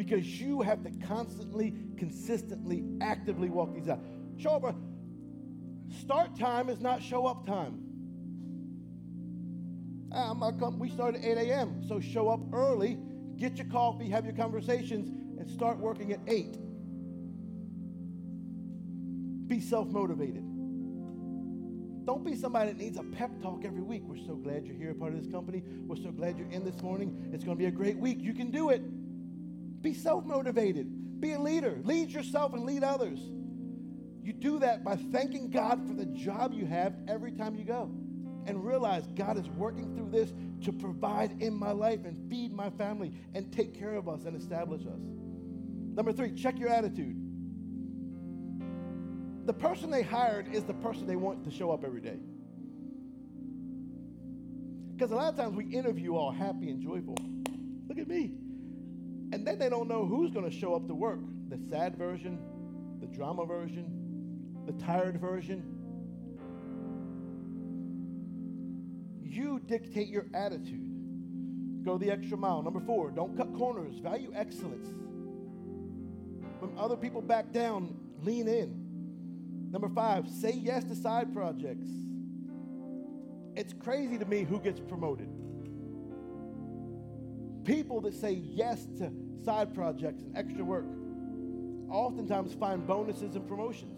Because 0.00 0.40
you 0.40 0.62
have 0.62 0.82
to 0.84 0.90
constantly, 1.06 1.74
consistently, 1.98 2.84
actively 3.02 3.50
walk 3.50 3.74
these 3.74 3.86
out. 3.86 4.00
Show 4.38 4.52
up. 4.52 4.74
Start 6.00 6.38
time 6.38 6.70
is 6.70 6.80
not 6.80 7.02
show 7.02 7.26
up 7.26 7.44
time. 7.46 7.82
Ah, 10.10 10.30
I'm 10.30 10.58
come, 10.58 10.78
we 10.78 10.88
start 10.88 11.16
at 11.16 11.22
8 11.22 11.36
a.m., 11.36 11.82
so 11.86 12.00
show 12.00 12.30
up 12.30 12.40
early, 12.50 12.96
get 13.36 13.58
your 13.58 13.66
coffee, 13.66 14.08
have 14.08 14.24
your 14.24 14.32
conversations, 14.34 15.10
and 15.38 15.50
start 15.50 15.76
working 15.76 16.14
at 16.14 16.20
8. 16.26 16.56
Be 19.48 19.60
self 19.60 19.88
motivated. 19.88 20.44
Don't 22.06 22.24
be 22.24 22.34
somebody 22.36 22.72
that 22.72 22.78
needs 22.78 22.96
a 22.96 23.02
pep 23.02 23.32
talk 23.42 23.66
every 23.66 23.82
week. 23.82 24.04
We're 24.06 24.24
so 24.26 24.34
glad 24.34 24.64
you're 24.64 24.76
here, 24.76 24.94
part 24.94 25.12
of 25.12 25.22
this 25.22 25.30
company. 25.30 25.62
We're 25.86 25.96
so 25.96 26.10
glad 26.10 26.38
you're 26.38 26.48
in 26.48 26.64
this 26.64 26.80
morning. 26.80 27.28
It's 27.34 27.44
going 27.44 27.58
to 27.58 27.62
be 27.62 27.66
a 27.66 27.70
great 27.70 27.98
week. 27.98 28.22
You 28.22 28.32
can 28.32 28.50
do 28.50 28.70
it. 28.70 28.80
Be 29.80 29.94
self 29.94 30.24
motivated. 30.24 31.20
Be 31.20 31.32
a 31.32 31.40
leader. 31.40 31.78
Lead 31.84 32.10
yourself 32.10 32.52
and 32.54 32.64
lead 32.64 32.82
others. 32.82 33.18
You 34.22 34.32
do 34.32 34.58
that 34.60 34.84
by 34.84 34.96
thanking 34.96 35.50
God 35.50 35.86
for 35.86 35.94
the 35.94 36.06
job 36.06 36.52
you 36.52 36.66
have 36.66 36.94
every 37.08 37.32
time 37.32 37.56
you 37.56 37.64
go. 37.64 37.90
And 38.46 38.64
realize 38.64 39.06
God 39.14 39.38
is 39.38 39.48
working 39.50 39.94
through 39.94 40.10
this 40.10 40.32
to 40.62 40.72
provide 40.72 41.42
in 41.42 41.54
my 41.54 41.72
life 41.72 42.04
and 42.04 42.30
feed 42.30 42.52
my 42.52 42.70
family 42.70 43.12
and 43.34 43.52
take 43.52 43.78
care 43.78 43.94
of 43.94 44.08
us 44.08 44.24
and 44.24 44.36
establish 44.36 44.82
us. 44.82 45.00
Number 45.94 46.12
three, 46.12 46.32
check 46.32 46.58
your 46.58 46.70
attitude. 46.70 47.16
The 49.46 49.52
person 49.52 49.90
they 49.90 50.02
hired 50.02 50.52
is 50.54 50.64
the 50.64 50.74
person 50.74 51.06
they 51.06 51.16
want 51.16 51.44
to 51.44 51.50
show 51.50 51.70
up 51.70 51.84
every 51.84 52.00
day. 52.00 52.18
Because 54.94 55.12
a 55.12 55.16
lot 55.16 55.32
of 55.32 55.36
times 55.36 55.56
we 55.56 55.64
interview 55.64 56.14
all 56.14 56.30
happy 56.30 56.70
and 56.70 56.82
joyful. 56.82 57.16
Look 57.88 57.98
at 57.98 58.06
me. 58.06 58.34
And 59.32 59.46
then 59.46 59.58
they 59.58 59.68
don't 59.68 59.88
know 59.88 60.04
who's 60.06 60.30
going 60.30 60.48
to 60.48 60.56
show 60.56 60.74
up 60.74 60.86
to 60.88 60.94
work 60.94 61.20
the 61.48 61.58
sad 61.70 61.96
version, 61.96 62.38
the 63.00 63.06
drama 63.06 63.46
version, 63.46 64.64
the 64.66 64.72
tired 64.72 65.20
version. 65.20 65.76
You 69.22 69.60
dictate 69.60 70.08
your 70.08 70.26
attitude. 70.34 71.84
Go 71.84 71.96
the 71.96 72.10
extra 72.10 72.36
mile. 72.36 72.62
Number 72.62 72.80
four, 72.80 73.10
don't 73.10 73.36
cut 73.36 73.56
corners. 73.56 73.98
Value 73.98 74.32
excellence. 74.34 74.88
When 76.58 76.76
other 76.76 76.96
people 76.96 77.22
back 77.22 77.52
down, 77.52 77.96
lean 78.22 78.48
in. 78.48 79.70
Number 79.70 79.88
five, 79.88 80.28
say 80.28 80.52
yes 80.52 80.84
to 80.84 80.94
side 80.94 81.32
projects. 81.32 81.86
It's 83.54 83.72
crazy 83.72 84.18
to 84.18 84.24
me 84.24 84.42
who 84.42 84.58
gets 84.60 84.80
promoted. 84.80 85.28
People 87.64 88.00
that 88.02 88.14
say 88.14 88.32
yes 88.32 88.86
to 88.98 89.12
side 89.44 89.74
projects 89.74 90.22
and 90.22 90.36
extra 90.36 90.64
work 90.64 90.86
oftentimes 91.90 92.54
find 92.54 92.86
bonuses 92.86 93.34
and 93.34 93.46
promotions. 93.46 93.96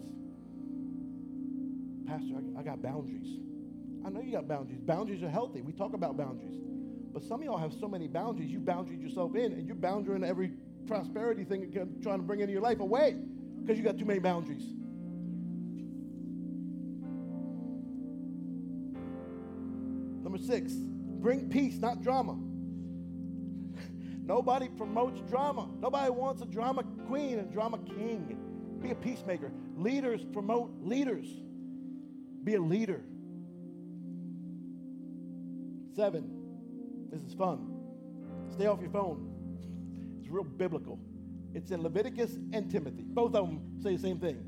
Pastor, 2.07 2.35
I, 2.35 2.59
I 2.59 2.63
got 2.63 2.81
boundaries. 2.81 3.39
I 4.05 4.09
know 4.09 4.21
you 4.21 4.31
got 4.31 4.47
boundaries. 4.47 4.81
Boundaries 4.81 5.23
are 5.23 5.29
healthy. 5.29 5.61
We 5.61 5.71
talk 5.73 5.93
about 5.93 6.17
boundaries. 6.17 6.59
But 7.13 7.23
some 7.23 7.39
of 7.39 7.45
y'all 7.45 7.57
have 7.57 7.73
so 7.79 7.87
many 7.87 8.07
boundaries, 8.07 8.49
you 8.49 8.59
boundaried 8.59 9.01
yourself 9.01 9.35
in, 9.35 9.53
and 9.53 9.67
you're 9.67 9.75
boundarying 9.75 10.27
every 10.27 10.51
prosperity 10.87 11.43
thing 11.43 11.71
you're 11.71 11.87
trying 12.01 12.17
to 12.17 12.23
bring 12.23 12.39
into 12.39 12.51
your 12.51 12.61
life 12.61 12.79
away 12.79 13.15
because 13.61 13.77
you 13.77 13.83
got 13.83 13.97
too 13.97 14.05
many 14.05 14.19
boundaries. 14.19 14.63
Number 20.23 20.37
six, 20.39 20.73
bring 20.73 21.49
peace, 21.49 21.77
not 21.77 22.01
drama. 22.01 22.37
Nobody 24.25 24.69
promotes 24.69 25.19
drama. 25.29 25.69
Nobody 25.79 26.09
wants 26.09 26.41
a 26.41 26.45
drama 26.45 26.83
queen 27.07 27.39
and 27.39 27.51
drama 27.51 27.77
king. 27.79 28.37
Be 28.81 28.91
a 28.91 28.95
peacemaker. 28.95 29.51
Leaders 29.77 30.23
promote 30.31 30.71
leaders. 30.81 31.27
Be 32.43 32.55
a 32.55 32.61
leader. 32.61 33.01
Seven, 35.95 36.29
this 37.11 37.21
is 37.21 37.33
fun. 37.33 37.69
Stay 38.51 38.65
off 38.65 38.81
your 38.81 38.89
phone. 38.91 39.29
It's 40.19 40.29
real 40.29 40.43
biblical. 40.43 40.99
It's 41.53 41.71
in 41.71 41.83
Leviticus 41.83 42.37
and 42.51 42.69
Timothy. 42.69 43.03
Both 43.05 43.35
of 43.35 43.47
them 43.47 43.61
say 43.81 43.95
the 43.95 44.01
same 44.01 44.19
thing. 44.19 44.43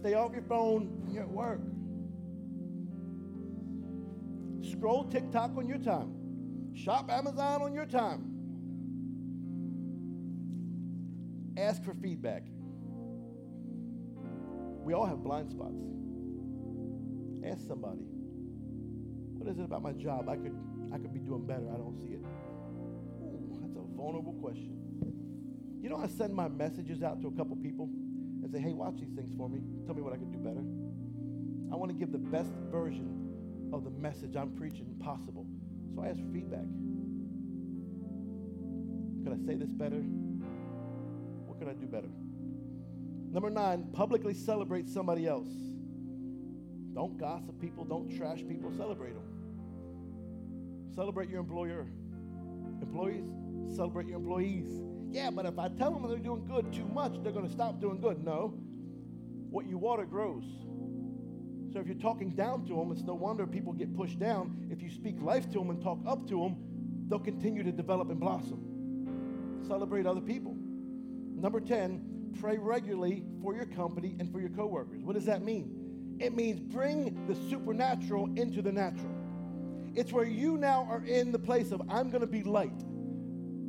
Stay 0.00 0.14
off 0.14 0.32
your 0.32 0.42
phone 0.42 1.02
when 1.02 1.14
you're 1.14 1.24
at 1.24 1.30
work. 1.30 1.60
Scroll 4.70 5.04
TikTok 5.04 5.56
on 5.56 5.68
your 5.68 5.78
time. 5.78 6.14
Shop 6.74 7.10
Amazon 7.10 7.62
on 7.62 7.74
your 7.74 7.86
time. 7.86 8.33
Ask 11.56 11.84
for 11.84 11.94
feedback. 11.94 12.42
We 14.84 14.92
all 14.92 15.06
have 15.06 15.22
blind 15.22 15.50
spots. 15.50 15.80
Ask 17.44 17.66
somebody. 17.66 18.04
What 19.38 19.48
is 19.50 19.58
it 19.58 19.64
about 19.64 19.82
my 19.82 19.92
job 19.92 20.28
I 20.28 20.36
could 20.36 20.56
I 20.92 20.98
could 20.98 21.12
be 21.12 21.20
doing 21.20 21.46
better? 21.46 21.68
I 21.72 21.76
don't 21.76 21.96
see 22.00 22.14
it. 22.14 22.24
Ooh, 23.20 23.58
that's 23.60 23.76
a 23.76 23.96
vulnerable 23.96 24.34
question. 24.40 24.76
You 25.80 25.90
know, 25.90 25.96
I 25.96 26.08
send 26.08 26.34
my 26.34 26.48
messages 26.48 27.02
out 27.02 27.20
to 27.20 27.28
a 27.28 27.32
couple 27.32 27.56
people 27.56 27.88
and 28.42 28.50
say, 28.50 28.58
hey, 28.58 28.72
watch 28.72 28.96
these 28.98 29.12
things 29.14 29.32
for 29.36 29.48
me. 29.48 29.60
Tell 29.86 29.94
me 29.94 30.02
what 30.02 30.12
I 30.12 30.16
could 30.16 30.32
do 30.32 30.38
better. 30.38 30.64
I 31.72 31.76
want 31.76 31.90
to 31.90 31.96
give 31.96 32.10
the 32.10 32.18
best 32.18 32.52
version 32.70 33.70
of 33.72 33.84
the 33.84 33.90
message 33.90 34.36
I'm 34.36 34.50
preaching 34.56 34.94
possible. 34.98 35.46
So 35.94 36.02
I 36.02 36.08
ask 36.08 36.20
for 36.20 36.32
feedback. 36.32 36.66
Could 39.24 39.32
I 39.32 39.46
say 39.46 39.56
this 39.56 39.72
better? 39.72 40.02
Could 41.64 41.76
I 41.78 41.80
do 41.80 41.86
better? 41.86 42.10
Number 43.32 43.48
nine, 43.48 43.88
publicly 43.94 44.34
celebrate 44.34 44.86
somebody 44.86 45.26
else. 45.26 45.48
Don't 46.92 47.16
gossip 47.18 47.58
people, 47.58 47.86
don't 47.86 48.14
trash 48.14 48.44
people, 48.46 48.70
celebrate 48.76 49.14
them. 49.14 49.24
Celebrate 50.94 51.30
your 51.30 51.40
employer. 51.40 51.86
Employees, 52.82 53.24
celebrate 53.74 54.08
your 54.08 54.16
employees. 54.16 54.68
Yeah, 55.10 55.30
but 55.30 55.46
if 55.46 55.58
I 55.58 55.68
tell 55.70 55.90
them 55.90 56.06
they're 56.06 56.18
doing 56.18 56.44
good 56.46 56.70
too 56.70 56.84
much, 56.84 57.14
they're 57.22 57.32
going 57.32 57.46
to 57.46 57.52
stop 57.52 57.80
doing 57.80 57.98
good. 57.98 58.22
No. 58.22 58.48
What 59.48 59.64
you 59.66 59.78
water 59.78 60.04
grows. 60.04 60.44
So 61.72 61.80
if 61.80 61.86
you're 61.86 61.96
talking 61.96 62.28
down 62.30 62.66
to 62.66 62.76
them, 62.76 62.92
it's 62.92 63.02
no 63.02 63.14
wonder 63.14 63.46
people 63.46 63.72
get 63.72 63.96
pushed 63.96 64.18
down. 64.18 64.68
If 64.70 64.82
you 64.82 64.90
speak 64.90 65.16
life 65.22 65.50
to 65.52 65.60
them 65.60 65.70
and 65.70 65.82
talk 65.82 65.98
up 66.06 66.28
to 66.28 66.38
them, 66.38 66.56
they'll 67.08 67.18
continue 67.18 67.62
to 67.62 67.72
develop 67.72 68.10
and 68.10 68.20
blossom. 68.20 69.62
Celebrate 69.66 70.04
other 70.04 70.20
people. 70.20 70.53
Number 71.34 71.60
10, 71.60 72.34
pray 72.40 72.58
regularly 72.58 73.24
for 73.42 73.54
your 73.54 73.66
company 73.66 74.16
and 74.18 74.30
for 74.32 74.40
your 74.40 74.50
coworkers. 74.50 75.02
What 75.02 75.14
does 75.14 75.26
that 75.26 75.42
mean? 75.42 76.16
It 76.20 76.34
means 76.34 76.60
bring 76.60 77.26
the 77.26 77.34
supernatural 77.50 78.26
into 78.36 78.62
the 78.62 78.72
natural. 78.72 79.14
It's 79.94 80.12
where 80.12 80.24
you 80.24 80.56
now 80.56 80.86
are 80.90 81.04
in 81.04 81.32
the 81.32 81.38
place 81.38 81.72
of, 81.72 81.82
I'm 81.88 82.10
going 82.10 82.20
to 82.20 82.26
be 82.26 82.42
light. 82.42 82.78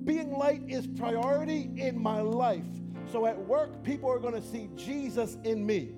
Being 0.06 0.34
light 0.38 0.62
is 0.68 0.88
priority 0.88 1.72
in 1.78 1.98
my 1.98 2.22
life. 2.22 2.66
So 3.12 3.26
at 3.26 3.38
work, 3.38 3.84
people 3.84 4.10
are 4.10 4.20
going 4.20 4.34
to 4.34 4.42
see 4.42 4.70
Jesus 4.76 5.38
in 5.44 5.66
me. 5.66 5.96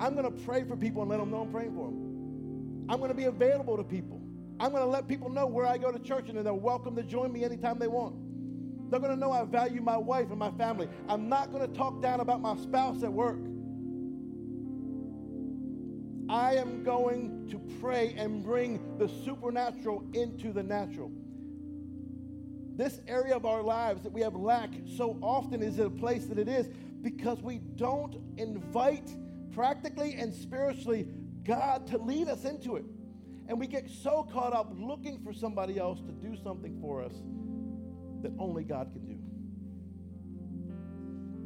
I'm 0.00 0.14
going 0.14 0.24
to 0.24 0.44
pray 0.44 0.64
for 0.64 0.76
people 0.76 1.02
and 1.02 1.10
let 1.10 1.18
them 1.18 1.30
know 1.30 1.42
I'm 1.42 1.50
praying 1.50 1.74
for 1.74 1.86
them. 1.86 2.86
I'm 2.88 2.98
going 2.98 3.10
to 3.10 3.16
be 3.16 3.24
available 3.24 3.76
to 3.76 3.84
people. 3.84 4.20
I'm 4.60 4.70
going 4.70 4.82
to 4.82 4.88
let 4.88 5.06
people 5.06 5.28
know 5.28 5.46
where 5.46 5.66
I 5.66 5.78
go 5.78 5.92
to 5.92 5.98
church 5.98 6.28
and 6.28 6.44
they're 6.44 6.54
welcome 6.54 6.96
to 6.96 7.02
join 7.02 7.32
me 7.32 7.44
anytime 7.44 7.78
they 7.78 7.88
want. 7.88 8.16
They're 8.90 9.00
going 9.00 9.12
to 9.12 9.20
know 9.20 9.32
I 9.32 9.44
value 9.44 9.82
my 9.82 9.96
wife 9.96 10.30
and 10.30 10.38
my 10.38 10.50
family. 10.52 10.88
I'm 11.08 11.28
not 11.28 11.52
going 11.52 11.70
to 11.70 11.76
talk 11.76 12.00
down 12.00 12.20
about 12.20 12.40
my 12.40 12.56
spouse 12.56 13.02
at 13.02 13.12
work. 13.12 13.38
I 16.30 16.56
am 16.56 16.82
going 16.84 17.48
to 17.50 17.58
pray 17.80 18.14
and 18.16 18.42
bring 18.42 18.98
the 18.98 19.08
supernatural 19.08 20.04
into 20.12 20.52
the 20.52 20.62
natural. 20.62 21.10
This 22.76 23.00
area 23.08 23.34
of 23.34 23.44
our 23.44 23.62
lives 23.62 24.02
that 24.02 24.12
we 24.12 24.20
have 24.20 24.34
lack 24.34 24.70
so 24.96 25.18
often 25.22 25.62
is 25.62 25.78
a 25.78 25.90
place 25.90 26.26
that 26.26 26.38
it 26.38 26.48
is 26.48 26.68
because 27.02 27.42
we 27.42 27.58
don't 27.58 28.16
invite 28.36 29.10
practically 29.52 30.14
and 30.14 30.32
spiritually 30.32 31.08
God 31.44 31.86
to 31.88 31.98
lead 31.98 32.28
us 32.28 32.44
into 32.44 32.76
it. 32.76 32.84
And 33.48 33.58
we 33.58 33.66
get 33.66 33.88
so 33.88 34.28
caught 34.30 34.52
up 34.52 34.70
looking 34.76 35.18
for 35.24 35.32
somebody 35.32 35.78
else 35.78 36.00
to 36.00 36.12
do 36.12 36.36
something 36.42 36.78
for 36.80 37.02
us 37.02 37.14
that 38.22 38.32
only 38.38 38.64
God 38.64 38.92
can 38.92 39.06
do. 39.06 39.18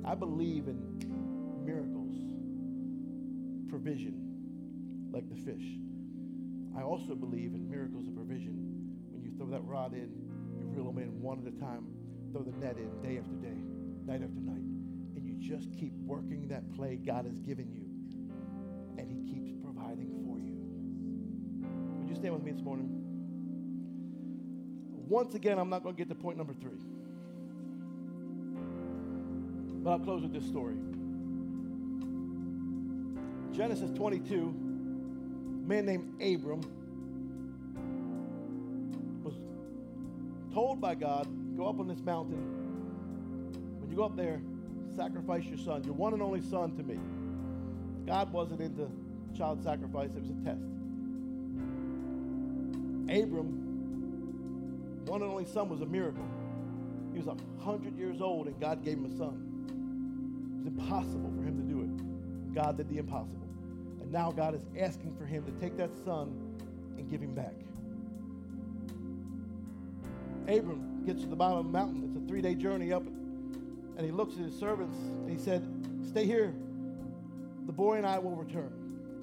I 0.05 0.15
believe 0.15 0.69
in 0.69 1.63
miracles, 1.65 2.17
provision, 3.69 5.11
like 5.13 5.29
the 5.29 5.37
fish. 5.37 5.65
I 6.77 6.83
also 6.83 7.15
believe 7.15 7.55
in 7.55 7.69
miracles 7.71 8.09
of 8.09 8.15
provision. 8.15 8.57
When 9.11 9.23
you 9.23 9.31
throw 9.37 9.47
that 9.49 9.65
rod 9.65 9.93
in, 9.93 10.11
you 10.59 10.67
reel 10.67 10.87
them 10.87 10.99
in 10.99 11.21
one 11.21 11.47
at 11.47 11.53
a 11.53 11.57
time, 11.61 11.87
throw 12.33 12.43
the 12.43 12.53
net 12.53 12.77
in 12.79 13.01
day 13.03 13.19
after 13.19 13.35
day, 13.37 13.59
night 14.07 14.23
after 14.23 14.41
night, 14.41 14.65
and 15.17 15.27
you 15.27 15.35
just 15.39 15.73
keep 15.79 15.93
working 16.05 16.49
that 16.49 16.71
play 16.75 16.97
God 16.97 17.27
has 17.27 17.39
given 17.41 17.71
you, 17.71 17.87
and 18.99 19.09
He 19.09 19.23
keeps 19.31 19.53
providing 19.63 20.11
for 20.27 20.39
you. 20.41 20.57
Would 21.99 22.09
you 22.09 22.17
stand 22.17 22.35
with 22.35 22.43
me 22.43 22.53
this 22.53 22.63
morning? 22.63 23.02
Once 25.13 25.35
again, 25.35 25.59
I'm 25.59 25.69
not 25.69 25.83
going 25.83 25.95
to 25.95 25.99
get 25.99 26.09
to 26.09 26.15
point 26.15 26.39
number 26.39 26.55
three. 26.55 26.79
But 29.85 29.91
I'll 29.91 29.99
close 29.99 30.23
with 30.23 30.33
this 30.33 30.47
story. 30.47 30.77
Genesis 33.55 33.91
22, 33.91 34.35
a 34.35 35.69
man 35.69 35.85
named 35.85 36.15
Abram 36.23 36.63
was 39.23 39.35
told 40.55 40.81
by 40.81 40.95
God, 40.95 41.29
go 41.59 41.67
up 41.67 41.79
on 41.79 41.89
this 41.89 42.01
mountain. 42.01 42.41
When 43.81 43.91
you 43.91 43.97
go 43.99 44.05
up 44.05 44.17
there, 44.17 44.41
sacrifice 44.97 45.45
your 45.45 45.59
son, 45.59 45.85
your 45.85 45.93
one 45.93 46.15
and 46.15 46.23
only 46.23 46.41
son 46.41 46.75
to 46.79 46.83
me. 46.83 46.99
God 48.07 48.33
wasn't 48.33 48.63
into 48.63 48.89
child 49.37 49.63
sacrifice, 49.63 50.13
it 50.15 50.23
was 50.23 50.31
a 50.31 50.43
test. 50.43 50.63
Abram, 53.11 53.62
one 55.07 55.23
and 55.23 55.31
only 55.31 55.45
son, 55.45 55.69
was 55.69 55.81
a 55.81 55.87
miracle. 55.87 56.25
He 57.13 57.19
was 57.19 57.27
100 57.27 57.97
years 57.97 58.21
old 58.21 58.47
and 58.47 58.59
God 58.61 58.85
gave 58.85 58.99
him 58.99 59.07
a 59.07 59.17
son. 59.17 60.55
It 60.55 60.59
was 60.59 60.67
impossible 60.67 61.33
for 61.37 61.43
him 61.43 61.57
to 61.57 61.63
do 61.63 61.83
it. 61.83 62.55
God 62.55 62.77
did 62.77 62.89
the 62.89 62.99
impossible. 62.99 63.47
And 64.01 64.11
now 64.11 64.31
God 64.31 64.55
is 64.55 64.63
asking 64.79 65.15
for 65.17 65.25
him 65.25 65.45
to 65.45 65.53
take 65.53 65.77
that 65.77 65.91
son 66.05 66.59
and 66.97 67.11
give 67.11 67.21
him 67.21 67.35
back. 67.35 67.55
Abram 70.49 71.05
gets 71.05 71.23
to 71.23 71.29
the 71.29 71.37
bottom 71.37 71.59
of 71.59 71.65
the 71.65 71.71
mountain. 71.71 72.05
It's 72.05 72.17
a 72.17 72.29
three 72.29 72.43
day 72.43 72.55
journey 72.55 72.93
up. 72.93 73.05
And 73.05 74.01
he 74.01 74.11
looks 74.11 74.35
at 74.35 74.41
his 74.41 74.59
servants 74.59 74.97
and 74.97 75.31
he 75.31 75.39
said, 75.39 75.63
Stay 76.09 76.27
here. 76.27 76.55
The 77.67 77.73
boy 77.73 77.97
and 77.97 78.07
I 78.07 78.19
will 78.19 78.35
return. 78.35 78.73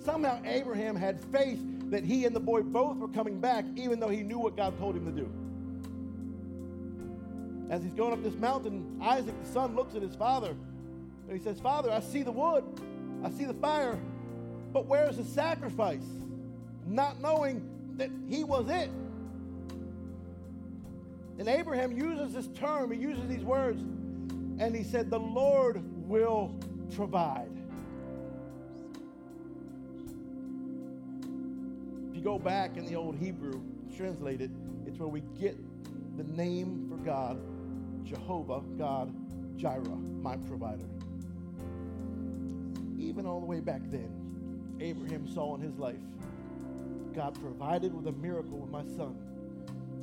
Somehow 0.04 0.40
Abraham 0.46 0.96
had 0.96 1.20
faith 1.20 1.60
that 1.90 2.04
he 2.04 2.26
and 2.26 2.36
the 2.36 2.40
boy 2.40 2.62
both 2.62 2.98
were 2.98 3.08
coming 3.08 3.40
back, 3.40 3.66
even 3.76 4.00
though 4.00 4.08
he 4.08 4.22
knew 4.22 4.40
what 4.40 4.56
God 4.56 4.78
told 4.78 4.96
him 4.96 5.06
to 5.06 5.12
do. 5.12 5.30
As 7.70 7.84
he's 7.84 7.93
going 7.93 8.13
up 8.13 8.24
this 8.24 8.36
mountain, 8.36 8.99
Isaac, 9.01 9.36
the 9.43 9.49
son, 9.49 9.76
looks 9.76 9.95
at 9.95 10.01
his 10.01 10.15
father 10.15 10.55
and 11.28 11.38
he 11.38 11.43
says, 11.43 11.59
Father, 11.59 11.91
I 11.91 11.99
see 11.99 12.24
the 12.24 12.32
wood, 12.32 12.63
I 13.24 13.30
see 13.30 13.45
the 13.45 13.53
fire, 13.53 13.99
but 14.74 14.88
where's 14.88 15.17
the 15.17 15.24
sacrifice? 15.24 16.05
Not 16.88 17.22
knowing 17.22 17.61
that 17.97 18.09
he 18.28 18.43
was 18.43 18.67
it. 18.70 18.89
And 21.38 21.47
Abraham 21.47 21.95
uses 21.95 22.34
this 22.34 22.47
term, 22.59 22.91
he 22.91 22.99
uses 22.99 23.28
these 23.28 23.43
words, 23.43 23.82
and 23.82 24.76
he 24.76 24.84
said, 24.84 25.09
The 25.09 25.20
Lord 25.20 25.82
will 26.07 26.53
provide. 26.95 27.51
If 32.09 32.15
you 32.15 32.22
go 32.22 32.39
back 32.39 32.76
in 32.76 32.86
the 32.88 32.95
old 32.95 33.15
Hebrew, 33.15 33.61
translate 33.95 34.41
it, 34.41 34.49
it's 34.86 34.97
where 34.97 35.07
we 35.07 35.22
get 35.39 35.55
the 36.17 36.24
name 36.24 36.88
for 36.89 36.97
God, 37.05 37.39
Jehovah, 38.10 38.62
God, 38.76 39.14
Jireh, 39.55 39.84
my 39.84 40.36
provider. 40.36 40.86
Even 42.97 43.28
all 43.28 43.39
the 43.39 43.45
way 43.45 43.60
back 43.60 43.82
then, 43.86 44.78
Abraham 44.80 45.28
saw 45.32 45.53
in 45.55 45.62
his 45.62 45.78
life, 45.78 45.99
God 47.14 47.39
provided 47.39 47.93
with 47.93 48.07
a 48.07 48.12
miracle 48.14 48.57
with 48.57 48.72
my 48.72 48.84
son. 48.97 49.16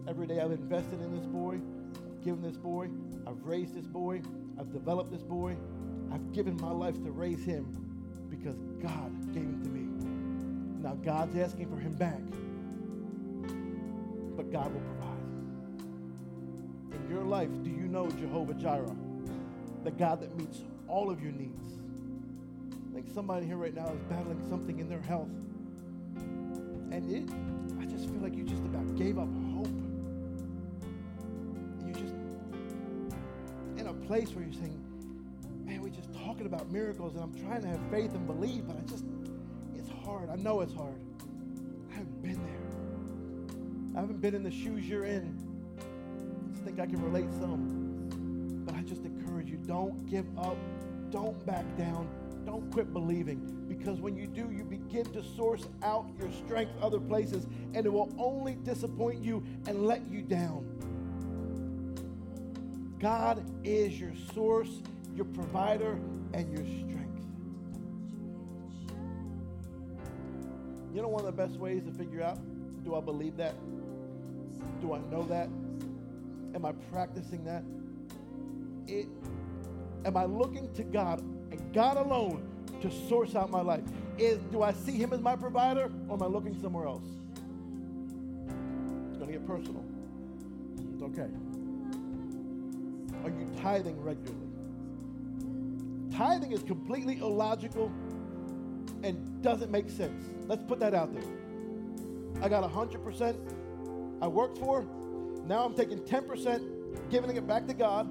Every 0.07 0.28
day 0.28 0.40
I've 0.40 0.52
invested 0.52 1.00
in 1.00 1.16
this 1.16 1.26
boy, 1.26 1.59
I've 1.96 2.24
given 2.24 2.42
this 2.42 2.57
boy, 2.57 2.88
I've 3.26 3.42
raised 3.44 3.74
this 3.74 3.86
boy, 3.86 4.22
I've 4.59 4.72
developed 4.72 5.11
this 5.11 5.22
boy, 5.22 5.57
I've 6.12 6.32
given 6.32 6.57
my 6.61 6.70
life 6.70 6.94
to 7.02 7.11
raise 7.11 7.44
him 7.44 7.66
because 8.30 8.57
God 8.80 9.34
gave 9.34 9.42
him 9.42 9.62
to 9.64 9.68
me. 9.68 9.80
Now 10.80 10.94
God's 10.94 11.36
asking 11.36 11.68
for 11.70 11.80
him 11.80 11.94
back, 11.94 12.20
but 14.36 14.52
God 14.52 14.72
will 14.72 14.80
provide. 14.80 15.15
Your 17.09 17.22
life, 17.22 17.50
do 17.62 17.70
you 17.70 17.86
know 17.88 18.11
Jehovah 18.11 18.54
Jireh, 18.54 18.96
the 19.84 19.90
God 19.92 20.20
that 20.20 20.36
meets 20.36 20.59
all 20.88 21.09
of 21.09 21.22
your 21.22 21.32
needs? 21.32 21.74
I 22.90 22.94
think 22.94 23.09
somebody 23.14 23.46
here 23.46 23.57
right 23.57 23.74
now 23.74 23.86
is 23.86 24.00
battling 24.09 24.44
something 24.48 24.80
in 24.80 24.88
their 24.88 25.00
health. 25.00 25.28
And 26.90 27.04
it, 27.11 27.30
I 27.80 27.84
just 27.84 28.11
feel 28.11 28.20
like 28.20 28.34
you 28.34 28.42
just 28.42 28.64
about 28.64 28.96
gave 28.96 29.18
up 29.18 29.28
hope. 29.54 29.68
you're 31.84 31.94
just 31.94 32.14
in 33.76 33.86
a 33.86 33.94
place 34.07 34.30
where 34.34 34.44
you're 34.44 34.54
saying, 34.54 34.82
man, 35.64 35.82
we're 35.82 35.90
just 35.90 36.12
talking 36.24 36.46
about 36.46 36.70
miracles 36.72 37.14
and 37.14 37.22
I'm 37.22 37.34
trying 37.34 37.62
to 37.62 37.68
have 37.68 37.80
faith 37.90 38.14
and 38.14 38.26
believe, 38.26 38.66
but 38.66 38.76
I 38.76 38.80
just, 38.80 39.04
it's 39.76 39.90
hard. 40.04 40.28
I 40.28 40.36
know 40.36 40.61
it's 40.61 40.74
hard. 40.74 40.98
I 41.92 41.94
haven't 41.94 42.22
been 42.22 42.42
there. 42.42 43.96
I 43.96 44.00
haven't 44.00 44.20
been 44.20 44.34
in 44.34 44.42
the 44.42 44.50
shoes 44.50 44.88
you're 44.88 45.04
in. 45.04 45.45
I 46.66 46.68
think 46.68 46.80
I 46.80 46.86
can 46.86 47.00
relate 47.00 47.32
some. 47.38 48.64
But 48.66 48.74
I 48.74 48.82
just 48.82 49.04
encourage 49.04 49.48
you, 49.48 49.56
don't 49.56 50.04
give 50.10 50.26
up. 50.36 50.56
Don't 51.12 51.46
back 51.46 51.64
down. 51.78 52.08
Don't 52.44 52.68
quit 52.72 52.92
believing 52.92 53.64
because 53.68 54.00
when 54.00 54.16
you 54.16 54.26
do, 54.26 54.50
you 54.50 54.64
begin 54.64 55.04
to 55.12 55.22
source 55.22 55.68
out 55.84 56.10
your 56.18 56.28
strength 56.44 56.72
other 56.82 56.98
places 56.98 57.46
and 57.74 57.86
it 57.86 57.92
will 57.92 58.12
only 58.18 58.56
disappoint 58.56 59.22
you 59.22 59.44
and 59.68 59.86
let 59.86 60.10
you 60.10 60.22
down. 60.22 60.66
God 62.98 63.48
is 63.62 64.00
your 64.00 64.12
source, 64.34 64.80
your 65.14 65.26
provider, 65.26 66.00
and 66.34 66.50
your 66.50 66.64
strength. 66.64 67.26
You 70.92 71.02
know, 71.02 71.08
one 71.08 71.24
of 71.24 71.26
the 71.26 71.46
best 71.46 71.60
ways 71.60 71.84
to 71.84 71.92
figure 71.92 72.24
out 72.24 72.40
do 72.82 72.96
I 72.96 73.00
believe 73.00 73.36
that? 73.36 73.54
Do 74.80 74.94
I 74.94 74.98
know 75.12 75.22
that? 75.26 75.48
Am 76.57 76.64
I 76.64 76.72
practicing 76.90 77.44
that? 77.44 77.62
It, 78.88 79.09
am 80.07 80.16
I 80.16 80.24
looking 80.24 80.72
to 80.72 80.84
God 80.84 81.20
and 81.20 81.61
God 81.74 81.98
alone 81.98 82.48
to 82.80 82.90
source 82.90 83.34
out 83.34 83.50
my 83.50 83.61
life? 83.61 83.82
Is 84.16 84.38
do 84.50 84.62
I 84.62 84.72
see 84.72 84.92
Him 84.92 85.12
as 85.12 85.20
my 85.20 85.36
provider, 85.36 85.92
or 86.09 86.14
am 86.14 86.22
I 86.22 86.26
looking 86.26 86.59
somewhere 86.59 86.86
else? 86.86 87.04
It's 89.11 89.18
going 89.18 89.30
to 89.30 89.38
get 89.38 89.46
personal. 89.46 89.84
It's 90.94 91.02
okay. 91.02 91.28
Are 93.22 93.28
you 93.28 93.50
tithing 93.61 94.00
regularly? 94.00 94.48
Tithing 96.16 96.52
is 96.52 96.62
completely 96.62 97.18
illogical 97.18 97.92
and 99.02 99.42
doesn't 99.42 99.70
make 99.70 99.90
sense. 99.90 100.24
Let's 100.46 100.62
put 100.62 100.80
that 100.80 100.94
out 100.94 101.12
there. 101.12 101.22
I 102.42 102.48
got 102.48 102.64
100% 102.64 103.36
I 104.22 104.26
worked 104.26 104.57
for. 104.57 104.86
Now 105.47 105.64
I'm 105.64 105.74
taking 105.74 105.99
10%, 106.01 107.11
giving 107.11 107.36
it 107.36 107.47
back 107.47 107.66
to 107.68 107.74
God, 107.74 108.11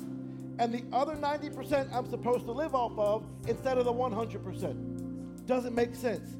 and 0.59 0.73
the 0.73 0.83
other 0.93 1.15
90% 1.15 1.93
I'm 1.93 2.09
supposed 2.09 2.45
to 2.45 2.51
live 2.51 2.75
off 2.75 2.97
of 2.97 3.25
instead 3.47 3.77
of 3.77 3.85
the 3.85 3.93
100%. 3.93 5.45
Doesn't 5.45 5.75
make 5.75 5.95
sense. 5.95 6.37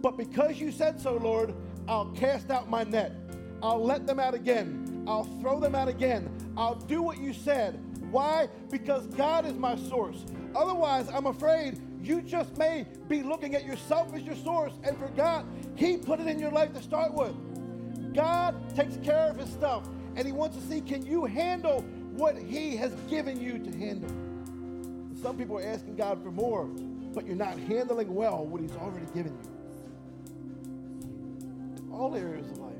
But 0.00 0.16
because 0.16 0.60
you 0.60 0.70
said 0.70 1.00
so, 1.00 1.16
Lord, 1.16 1.54
I'll 1.88 2.10
cast 2.12 2.50
out 2.50 2.70
my 2.70 2.84
net. 2.84 3.12
I'll 3.62 3.84
let 3.84 4.06
them 4.06 4.20
out 4.20 4.34
again. 4.34 5.04
I'll 5.06 5.24
throw 5.40 5.60
them 5.60 5.74
out 5.74 5.88
again. 5.88 6.30
I'll 6.56 6.76
do 6.76 7.02
what 7.02 7.18
you 7.18 7.32
said. 7.32 7.78
Why? 8.10 8.48
Because 8.70 9.06
God 9.08 9.46
is 9.46 9.54
my 9.54 9.76
source. 9.76 10.24
Otherwise, 10.54 11.08
I'm 11.12 11.26
afraid 11.26 11.80
you 12.02 12.22
just 12.22 12.56
may 12.56 12.86
be 13.08 13.22
looking 13.22 13.54
at 13.54 13.64
yourself 13.64 14.14
as 14.14 14.22
your 14.22 14.36
source 14.36 14.72
and 14.84 14.96
forgot 14.98 15.44
He 15.74 15.96
put 15.96 16.20
it 16.20 16.26
in 16.26 16.38
your 16.38 16.50
life 16.50 16.72
to 16.74 16.82
start 16.82 17.12
with. 17.12 17.34
God 18.14 18.74
takes 18.74 18.96
care 18.98 19.28
of 19.30 19.36
His 19.36 19.50
stuff, 19.50 19.88
and 20.20 20.26
He 20.26 20.32
wants 20.34 20.54
to 20.54 20.62
see 20.64 20.82
can 20.82 21.04
you 21.06 21.24
handle 21.24 21.80
what 22.12 22.36
He 22.36 22.76
has 22.76 22.92
given 23.08 23.40
you 23.40 23.58
to 23.58 23.78
handle. 23.78 24.10
Some 25.22 25.38
people 25.38 25.56
are 25.56 25.62
asking 25.62 25.96
God 25.96 26.22
for 26.22 26.30
more, 26.30 26.66
but 27.14 27.26
you're 27.26 27.36
not 27.36 27.58
handling 27.58 28.14
well 28.14 28.44
what 28.44 28.60
He's 28.60 28.76
already 28.76 29.06
given 29.14 29.32
you. 29.32 29.48
All 31.90 32.14
areas 32.14 32.50
of 32.50 32.58
life. 32.58 32.74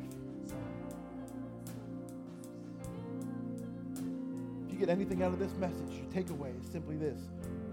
If 4.66 4.74
you 4.74 4.78
get 4.78 4.90
anything 4.90 5.22
out 5.22 5.32
of 5.32 5.38
this 5.38 5.54
message, 5.54 5.92
your 5.92 6.04
takeaway 6.12 6.52
is 6.62 6.70
simply 6.70 6.96
this 6.96 7.20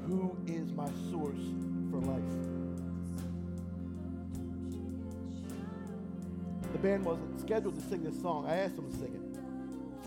Who 0.05 0.37
is 0.47 0.71
my 0.71 0.89
source 1.11 1.43
for 1.91 1.99
life? 1.99 2.23
The 6.71 6.79
band 6.79 7.03
wasn't 7.03 7.41
scheduled 7.41 7.75
to 7.75 7.81
sing 7.89 8.05
this 8.05 8.21
song. 8.21 8.45
I 8.47 8.55
asked 8.59 8.77
them 8.77 8.89
to 8.89 8.97
sing 8.97 9.13
it 9.13 9.26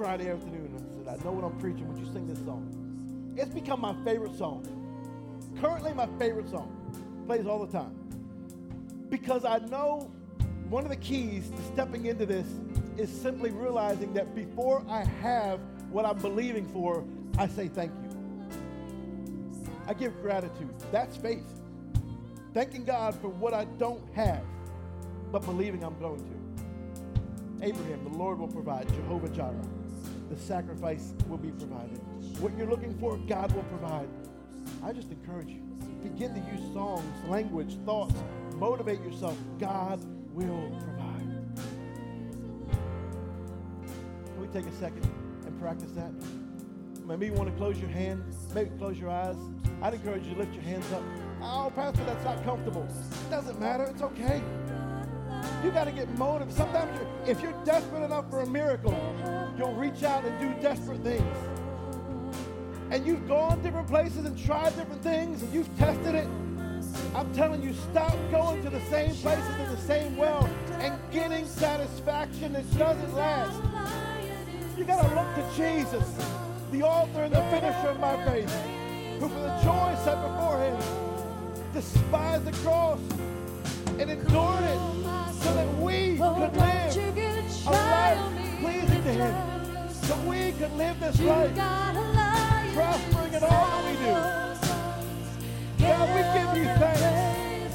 Friday 0.01 0.31
afternoon. 0.31 0.75
I 0.75 1.11
said, 1.11 1.21
I 1.21 1.25
know 1.25 1.33
what 1.33 1.45
I'm 1.45 1.59
preaching. 1.59 1.87
Would 1.87 1.99
you 1.99 2.11
sing 2.11 2.27
this 2.27 2.39
song? 2.39 3.35
It's 3.37 3.53
become 3.53 3.83
my 3.83 3.95
favorite 4.03 4.35
song. 4.35 4.65
Currently, 5.61 5.93
my 5.93 6.09
favorite 6.19 6.49
song. 6.49 6.75
Plays 7.27 7.45
all 7.45 7.67
the 7.67 7.71
time. 7.71 7.95
Because 9.11 9.45
I 9.45 9.59
know 9.59 10.11
one 10.71 10.85
of 10.85 10.89
the 10.89 10.97
keys 10.97 11.51
to 11.51 11.63
stepping 11.75 12.07
into 12.07 12.25
this 12.25 12.47
is 12.97 13.11
simply 13.11 13.51
realizing 13.51 14.15
that 14.15 14.35
before 14.35 14.83
I 14.89 15.05
have 15.21 15.61
what 15.91 16.07
I'm 16.07 16.17
believing 16.17 16.65
for, 16.65 17.05
I 17.37 17.47
say 17.47 17.69
thank 17.69 17.93
you. 18.03 18.49
I 19.87 19.93
give 19.93 20.19
gratitude. 20.23 20.73
That's 20.91 21.15
faith. 21.19 21.61
Thanking 22.55 22.87
God 22.87 23.15
for 23.17 23.29
what 23.29 23.53
I 23.53 23.67
don't 23.67 24.03
have, 24.15 24.45
but 25.31 25.45
believing 25.45 25.85
I'm 25.85 25.99
going 25.99 26.25
to. 26.25 27.67
Abraham, 27.67 28.11
the 28.11 28.17
Lord 28.17 28.39
will 28.39 28.49
provide. 28.49 28.89
Jehovah 28.95 29.29
Jireh, 29.29 29.61
the 30.31 30.39
sacrifice 30.39 31.13
will 31.29 31.39
be 31.39 31.51
provided. 31.51 31.99
What 32.39 32.57
you're 32.57 32.69
looking 32.69 32.97
for, 32.99 33.17
God 33.17 33.53
will 33.53 33.65
provide. 33.65 34.09
I 34.85 34.93
just 34.93 35.11
encourage 35.11 35.49
you. 35.49 35.61
Begin 36.03 36.33
to 36.35 36.41
use 36.53 36.73
songs, 36.73 37.05
language, 37.29 37.77
thoughts. 37.85 38.15
Motivate 38.55 39.01
yourself. 39.01 39.37
God 39.59 40.01
will 40.33 40.71
provide. 40.85 41.21
Can 44.25 44.41
we 44.41 44.47
take 44.49 44.67
a 44.67 44.77
second 44.77 45.05
and 45.47 45.61
practice 45.61 45.91
that? 45.93 46.13
Maybe 47.05 47.27
you 47.27 47.33
want 47.33 47.51
to 47.51 47.57
close 47.57 47.79
your 47.81 47.91
hands, 47.91 48.37
maybe 48.55 48.71
close 48.79 48.99
your 48.99 49.11
eyes. 49.11 49.37
I'd 49.83 49.95
encourage 49.95 50.25
you 50.27 50.35
to 50.35 50.39
lift 50.39 50.55
your 50.55 50.63
hands 50.63 50.87
up. 50.93 51.03
Oh, 51.43 51.73
Pastor, 51.75 52.05
that's 52.05 52.25
not 52.25 52.45
comfortable. 52.45 52.87
It 53.27 53.31
doesn't 53.31 53.59
matter. 53.59 53.85
It's 53.85 54.03
okay. 54.03 54.41
You 55.65 55.71
got 55.71 55.85
to 55.85 55.93
get 55.93 56.09
motive. 56.17 56.53
Sometimes, 56.53 56.97
you're, 56.97 57.09
if 57.27 57.43
you're 57.43 57.65
desperate 57.65 58.05
enough 58.05 58.31
for 58.31 58.43
a 58.43 58.47
miracle, 58.47 58.95
you'll 59.61 59.75
reach 59.75 60.03
out 60.05 60.25
and 60.25 60.41
do 60.41 60.63
desperate 60.63 61.03
things. 61.03 61.37
And 62.91 63.07
you've 63.07 63.29
gone 63.29 63.63
different 63.63 63.89
places 63.89 64.25
and 64.25 64.37
tried 64.43 64.75
different 64.75 65.03
things 65.03 65.43
and 65.43 65.53
you've 65.53 65.69
tested 65.77 66.15
it. 66.15 66.27
I'm 67.15 67.31
telling 67.35 67.63
you, 67.63 67.75
stop 67.75 68.17
going 68.31 68.63
to 68.63 68.71
the 68.71 68.81
same 68.87 69.15
places 69.17 69.55
in 69.57 69.69
the 69.69 69.77
same 69.77 70.17
well 70.17 70.49
and 70.79 70.99
getting 71.13 71.47
satisfaction 71.47 72.55
that 72.55 72.79
doesn't 72.79 73.15
last. 73.15 73.61
You 74.79 74.85
got 74.85 75.03
to 75.03 75.15
look 75.15 75.35
to 75.35 75.57
Jesus, 75.57 76.09
the 76.73 76.83
author 76.83 77.25
and 77.25 77.35
the 77.35 77.43
finisher 77.51 77.89
of 77.89 78.01
my 78.01 78.17
faith, 78.25 78.51
who 79.21 79.29
for 79.29 79.41
the 79.41 79.61
joy 79.63 79.95
set 80.03 80.23
before 80.23 80.59
him 80.59 80.77
despised 81.75 82.47
the 82.47 82.53
cross 82.65 82.99
and 83.99 84.11
endured 84.11 84.65
it 84.65 84.79
so 85.35 85.55
that 85.55 85.69
we 85.77 86.17
could 86.17 86.57
live 86.57 86.80
So 90.11 90.17
we 90.23 90.51
can 90.59 90.77
live 90.77 90.99
this 90.99 91.21
life. 91.21 91.55
prospering 92.75 93.33
in 93.33 93.45
all 93.45 93.49
that 93.49 93.85
we 93.87 93.93
do. 93.95 94.13
God, 95.87 96.07
we 96.17 96.23
give 96.35 96.51
you 96.59 96.67
thanks. 96.83 97.75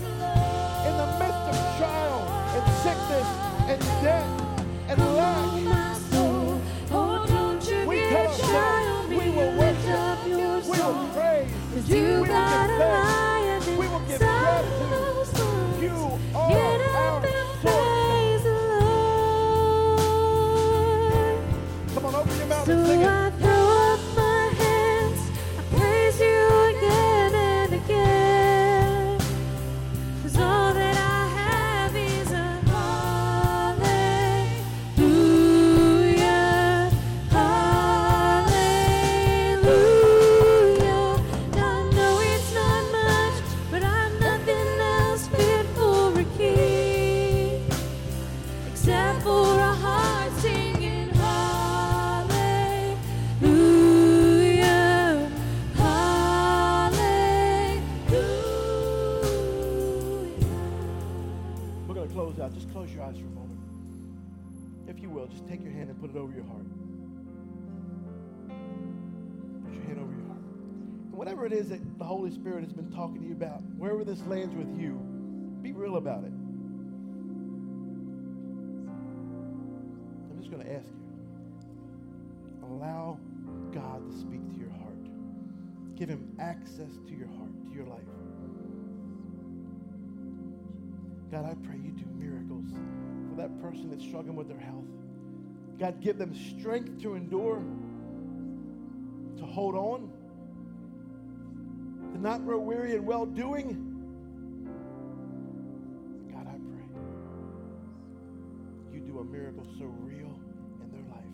In 0.83 0.93
the 0.99 1.07
midst 1.15 1.45
of 1.47 1.55
trial 1.77 2.19
and 2.55 2.65
sickness 2.83 3.27
and 3.71 3.79
death 4.03 4.27
and 4.89 4.99
lack, 5.15 5.47
we 7.87 7.99
tell 8.09 8.27
ourselves 8.27 9.07
we 9.07 9.29
will 9.29 9.53
worship, 9.57 10.25
we 10.25 10.33
will 10.35 11.09
praise, 11.15 11.87
we 11.87 12.01
will 12.01 12.25
give 12.25 12.33
thanks, 12.83 13.67
we 13.67 13.75
will 13.87 14.05
give 14.09 14.19
gratitude. 14.19 15.83
You 15.83 16.19
are 16.35 16.83
our 16.97 17.44
So. 22.65 22.73
I 22.73 23.54
and 65.95 66.01
put 66.01 66.15
it 66.15 66.19
over 66.19 66.33
your 66.33 66.43
heart. 66.45 66.65
Put 69.65 69.73
your 69.75 69.83
hand 69.83 69.99
over 69.99 70.11
your 70.11 70.25
heart. 70.27 70.41
And 70.41 71.13
whatever 71.13 71.45
it 71.45 71.53
is 71.53 71.69
that 71.69 71.79
the 71.97 72.05
Holy 72.05 72.31
Spirit 72.31 72.63
has 72.63 72.73
been 72.73 72.91
talking 72.91 73.21
to 73.21 73.27
you 73.27 73.33
about, 73.33 73.61
wherever 73.77 74.03
this 74.03 74.21
lands 74.27 74.53
with 74.55 74.77
you, 74.79 74.99
be 75.61 75.71
real 75.71 75.97
about 75.97 76.23
it. 76.23 76.33
I'm 80.31 80.37
just 80.37 80.51
going 80.51 80.63
to 80.63 80.73
ask 80.73 80.87
you 80.87 81.05
allow 82.63 83.17
God 83.71 84.09
to 84.09 84.17
speak 84.17 84.41
to 84.53 84.59
your 84.59 84.71
heart, 84.71 85.07
give 85.95 86.09
Him 86.09 86.35
access 86.39 86.91
to 87.07 87.15
your 87.15 87.27
heart, 87.27 87.63
to 87.65 87.71
your 87.71 87.85
life. 87.85 88.01
God, 91.31 91.45
I 91.45 91.53
pray 91.65 91.77
you 91.77 91.91
do 91.91 92.05
miracles 92.17 92.65
for 93.29 93.35
that 93.41 93.61
person 93.61 93.89
that's 93.89 94.03
struggling 94.03 94.35
with 94.35 94.47
their 94.47 94.59
health. 94.59 94.85
God, 95.79 96.01
give 96.01 96.17
them 96.17 96.33
strength 96.33 97.01
to 97.01 97.15
endure, 97.15 97.61
to 99.37 99.45
hold 99.45 99.75
on, 99.75 100.09
to 102.13 102.17
not 102.21 102.45
grow 102.45 102.59
weary 102.59 102.93
in 102.95 103.05
well 103.05 103.25
doing. 103.25 103.91
God, 106.31 106.47
I 106.47 106.57
pray 106.71 106.87
you 108.93 109.01
do 109.01 109.19
a 109.19 109.23
miracle 109.25 109.65
so 109.77 109.85
real 109.99 110.39
in 110.81 110.91
their 110.91 111.03
life. 111.11 111.25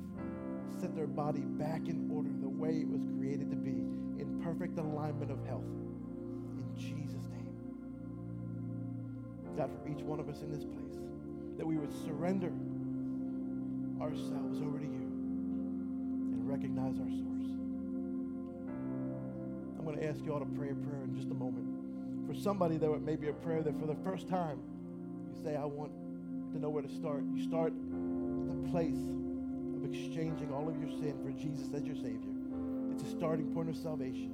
Set 0.79 0.95
their 0.95 1.05
body 1.05 1.41
back 1.41 1.87
in 1.87 2.09
order 2.11 2.29
the 2.41 2.49
way 2.49 2.81
it 2.81 2.87
was 2.87 3.01
created 3.19 3.51
to 3.51 3.55
be, 3.55 3.85
in 4.19 4.41
perfect 4.43 4.79
alignment 4.79 5.29
of 5.29 5.45
health. 5.45 5.69
In 6.57 6.65
Jesus' 6.75 7.27
name. 7.29 7.53
God, 9.55 9.69
for 9.83 9.87
each 9.87 10.01
one 10.01 10.19
of 10.19 10.27
us 10.29 10.41
in 10.41 10.51
this 10.51 10.63
place, 10.63 10.97
that 11.57 11.67
we 11.67 11.77
would 11.77 11.93
surrender 12.05 12.51
ourselves 14.01 14.59
over 14.61 14.79
to 14.79 14.85
you 14.85 15.07
and 16.33 16.49
recognize 16.49 16.99
our 16.99 17.09
source. 17.09 17.49
I'm 19.77 19.85
going 19.85 19.97
to 19.97 20.05
ask 20.07 20.19
you 20.25 20.33
all 20.33 20.39
to 20.39 20.45
pray 20.57 20.69
a 20.71 20.75
prayer 20.75 21.03
in 21.03 21.15
just 21.15 21.29
a 21.29 21.35
moment. 21.35 21.67
For 22.27 22.33
somebody, 22.33 22.77
there 22.77 22.89
may 22.97 23.15
be 23.15 23.29
a 23.29 23.33
prayer 23.33 23.61
that 23.61 23.79
for 23.79 23.85
the 23.85 23.97
first 24.03 24.27
time, 24.27 24.59
you 25.29 25.43
say, 25.43 25.55
I 25.55 25.65
want 25.65 25.91
to 26.53 26.59
know 26.59 26.69
where 26.69 26.83
to 26.83 26.89
start. 26.89 27.23
You 27.33 27.43
start 27.43 27.73
at 27.73 28.63
the 28.63 28.69
place 28.71 28.97
of 29.75 29.85
exchanging 29.85 30.51
all 30.51 30.67
of 30.67 30.79
your 30.81 30.89
sin 30.99 31.17
for 31.23 31.31
Jesus 31.31 31.69
as 31.73 31.83
your 31.83 31.95
Savior. 31.95 32.33
It's 32.91 33.03
a 33.03 33.09
starting 33.09 33.53
point 33.53 33.69
of 33.69 33.75
salvation. 33.77 34.33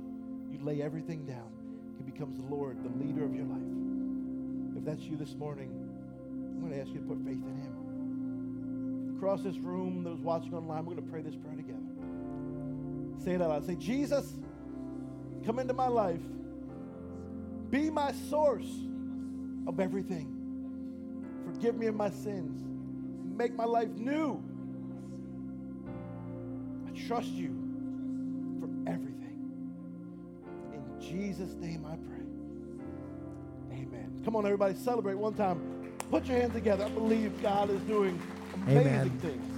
You 0.51 0.59
lay 0.63 0.81
everything 0.81 1.25
down. 1.25 1.51
He 1.97 2.03
becomes 2.03 2.37
the 2.37 2.45
Lord, 2.53 2.77
the 2.83 3.03
leader 3.03 3.23
of 3.23 3.35
your 3.35 3.45
life. 3.45 4.77
If 4.77 4.85
that's 4.85 5.01
you 5.01 5.17
this 5.17 5.35
morning, 5.35 5.71
I'm 6.31 6.61
going 6.61 6.71
to 6.73 6.79
ask 6.79 6.89
you 6.89 6.99
to 6.99 7.07
put 7.07 7.17
faith 7.25 7.43
in 7.43 7.57
Him. 7.57 7.66
Across 9.17 9.41
this 9.41 9.57
room, 9.57 10.03
those 10.03 10.19
watching 10.19 10.53
online, 10.53 10.85
we're 10.85 10.93
going 10.93 11.05
to 11.05 11.11
pray 11.11 11.21
this 11.21 11.35
prayer 11.35 11.55
together. 11.55 11.79
Say 13.23 13.33
it 13.33 13.41
out 13.41 13.49
loud. 13.49 13.65
Say, 13.65 13.73
Jesus, 13.75 14.37
come 15.43 15.57
into 15.57 15.73
my 15.73 15.87
life. 15.87 16.21
Be 17.71 17.89
my 17.89 18.11
source 18.29 18.69
of 19.65 19.79
everything. 19.79 20.33
Forgive 21.45 21.75
me 21.75 21.87
of 21.87 21.95
my 21.95 22.11
sins. 22.11 22.63
Make 23.35 23.55
my 23.55 23.65
life 23.65 23.89
new. 23.89 24.43
I 26.87 27.07
trust 27.07 27.29
you 27.29 27.55
for 28.59 28.69
everything. 28.87 29.49
In 30.73 31.01
Jesus' 31.01 31.55
name 31.55 31.87
I 31.87 31.95
pray. 31.95 33.79
Amen. 33.79 34.21
Come 34.23 34.35
on, 34.35 34.45
everybody, 34.45 34.75
celebrate 34.75 35.15
one 35.15 35.33
time. 35.33 35.59
Put 36.11 36.25
your 36.27 36.37
hands 36.37 36.53
together. 36.53 36.85
I 36.85 36.89
believe 36.89 37.41
God 37.41 37.71
is 37.71 37.81
doing 37.81 38.21
Amen. 38.65 39.56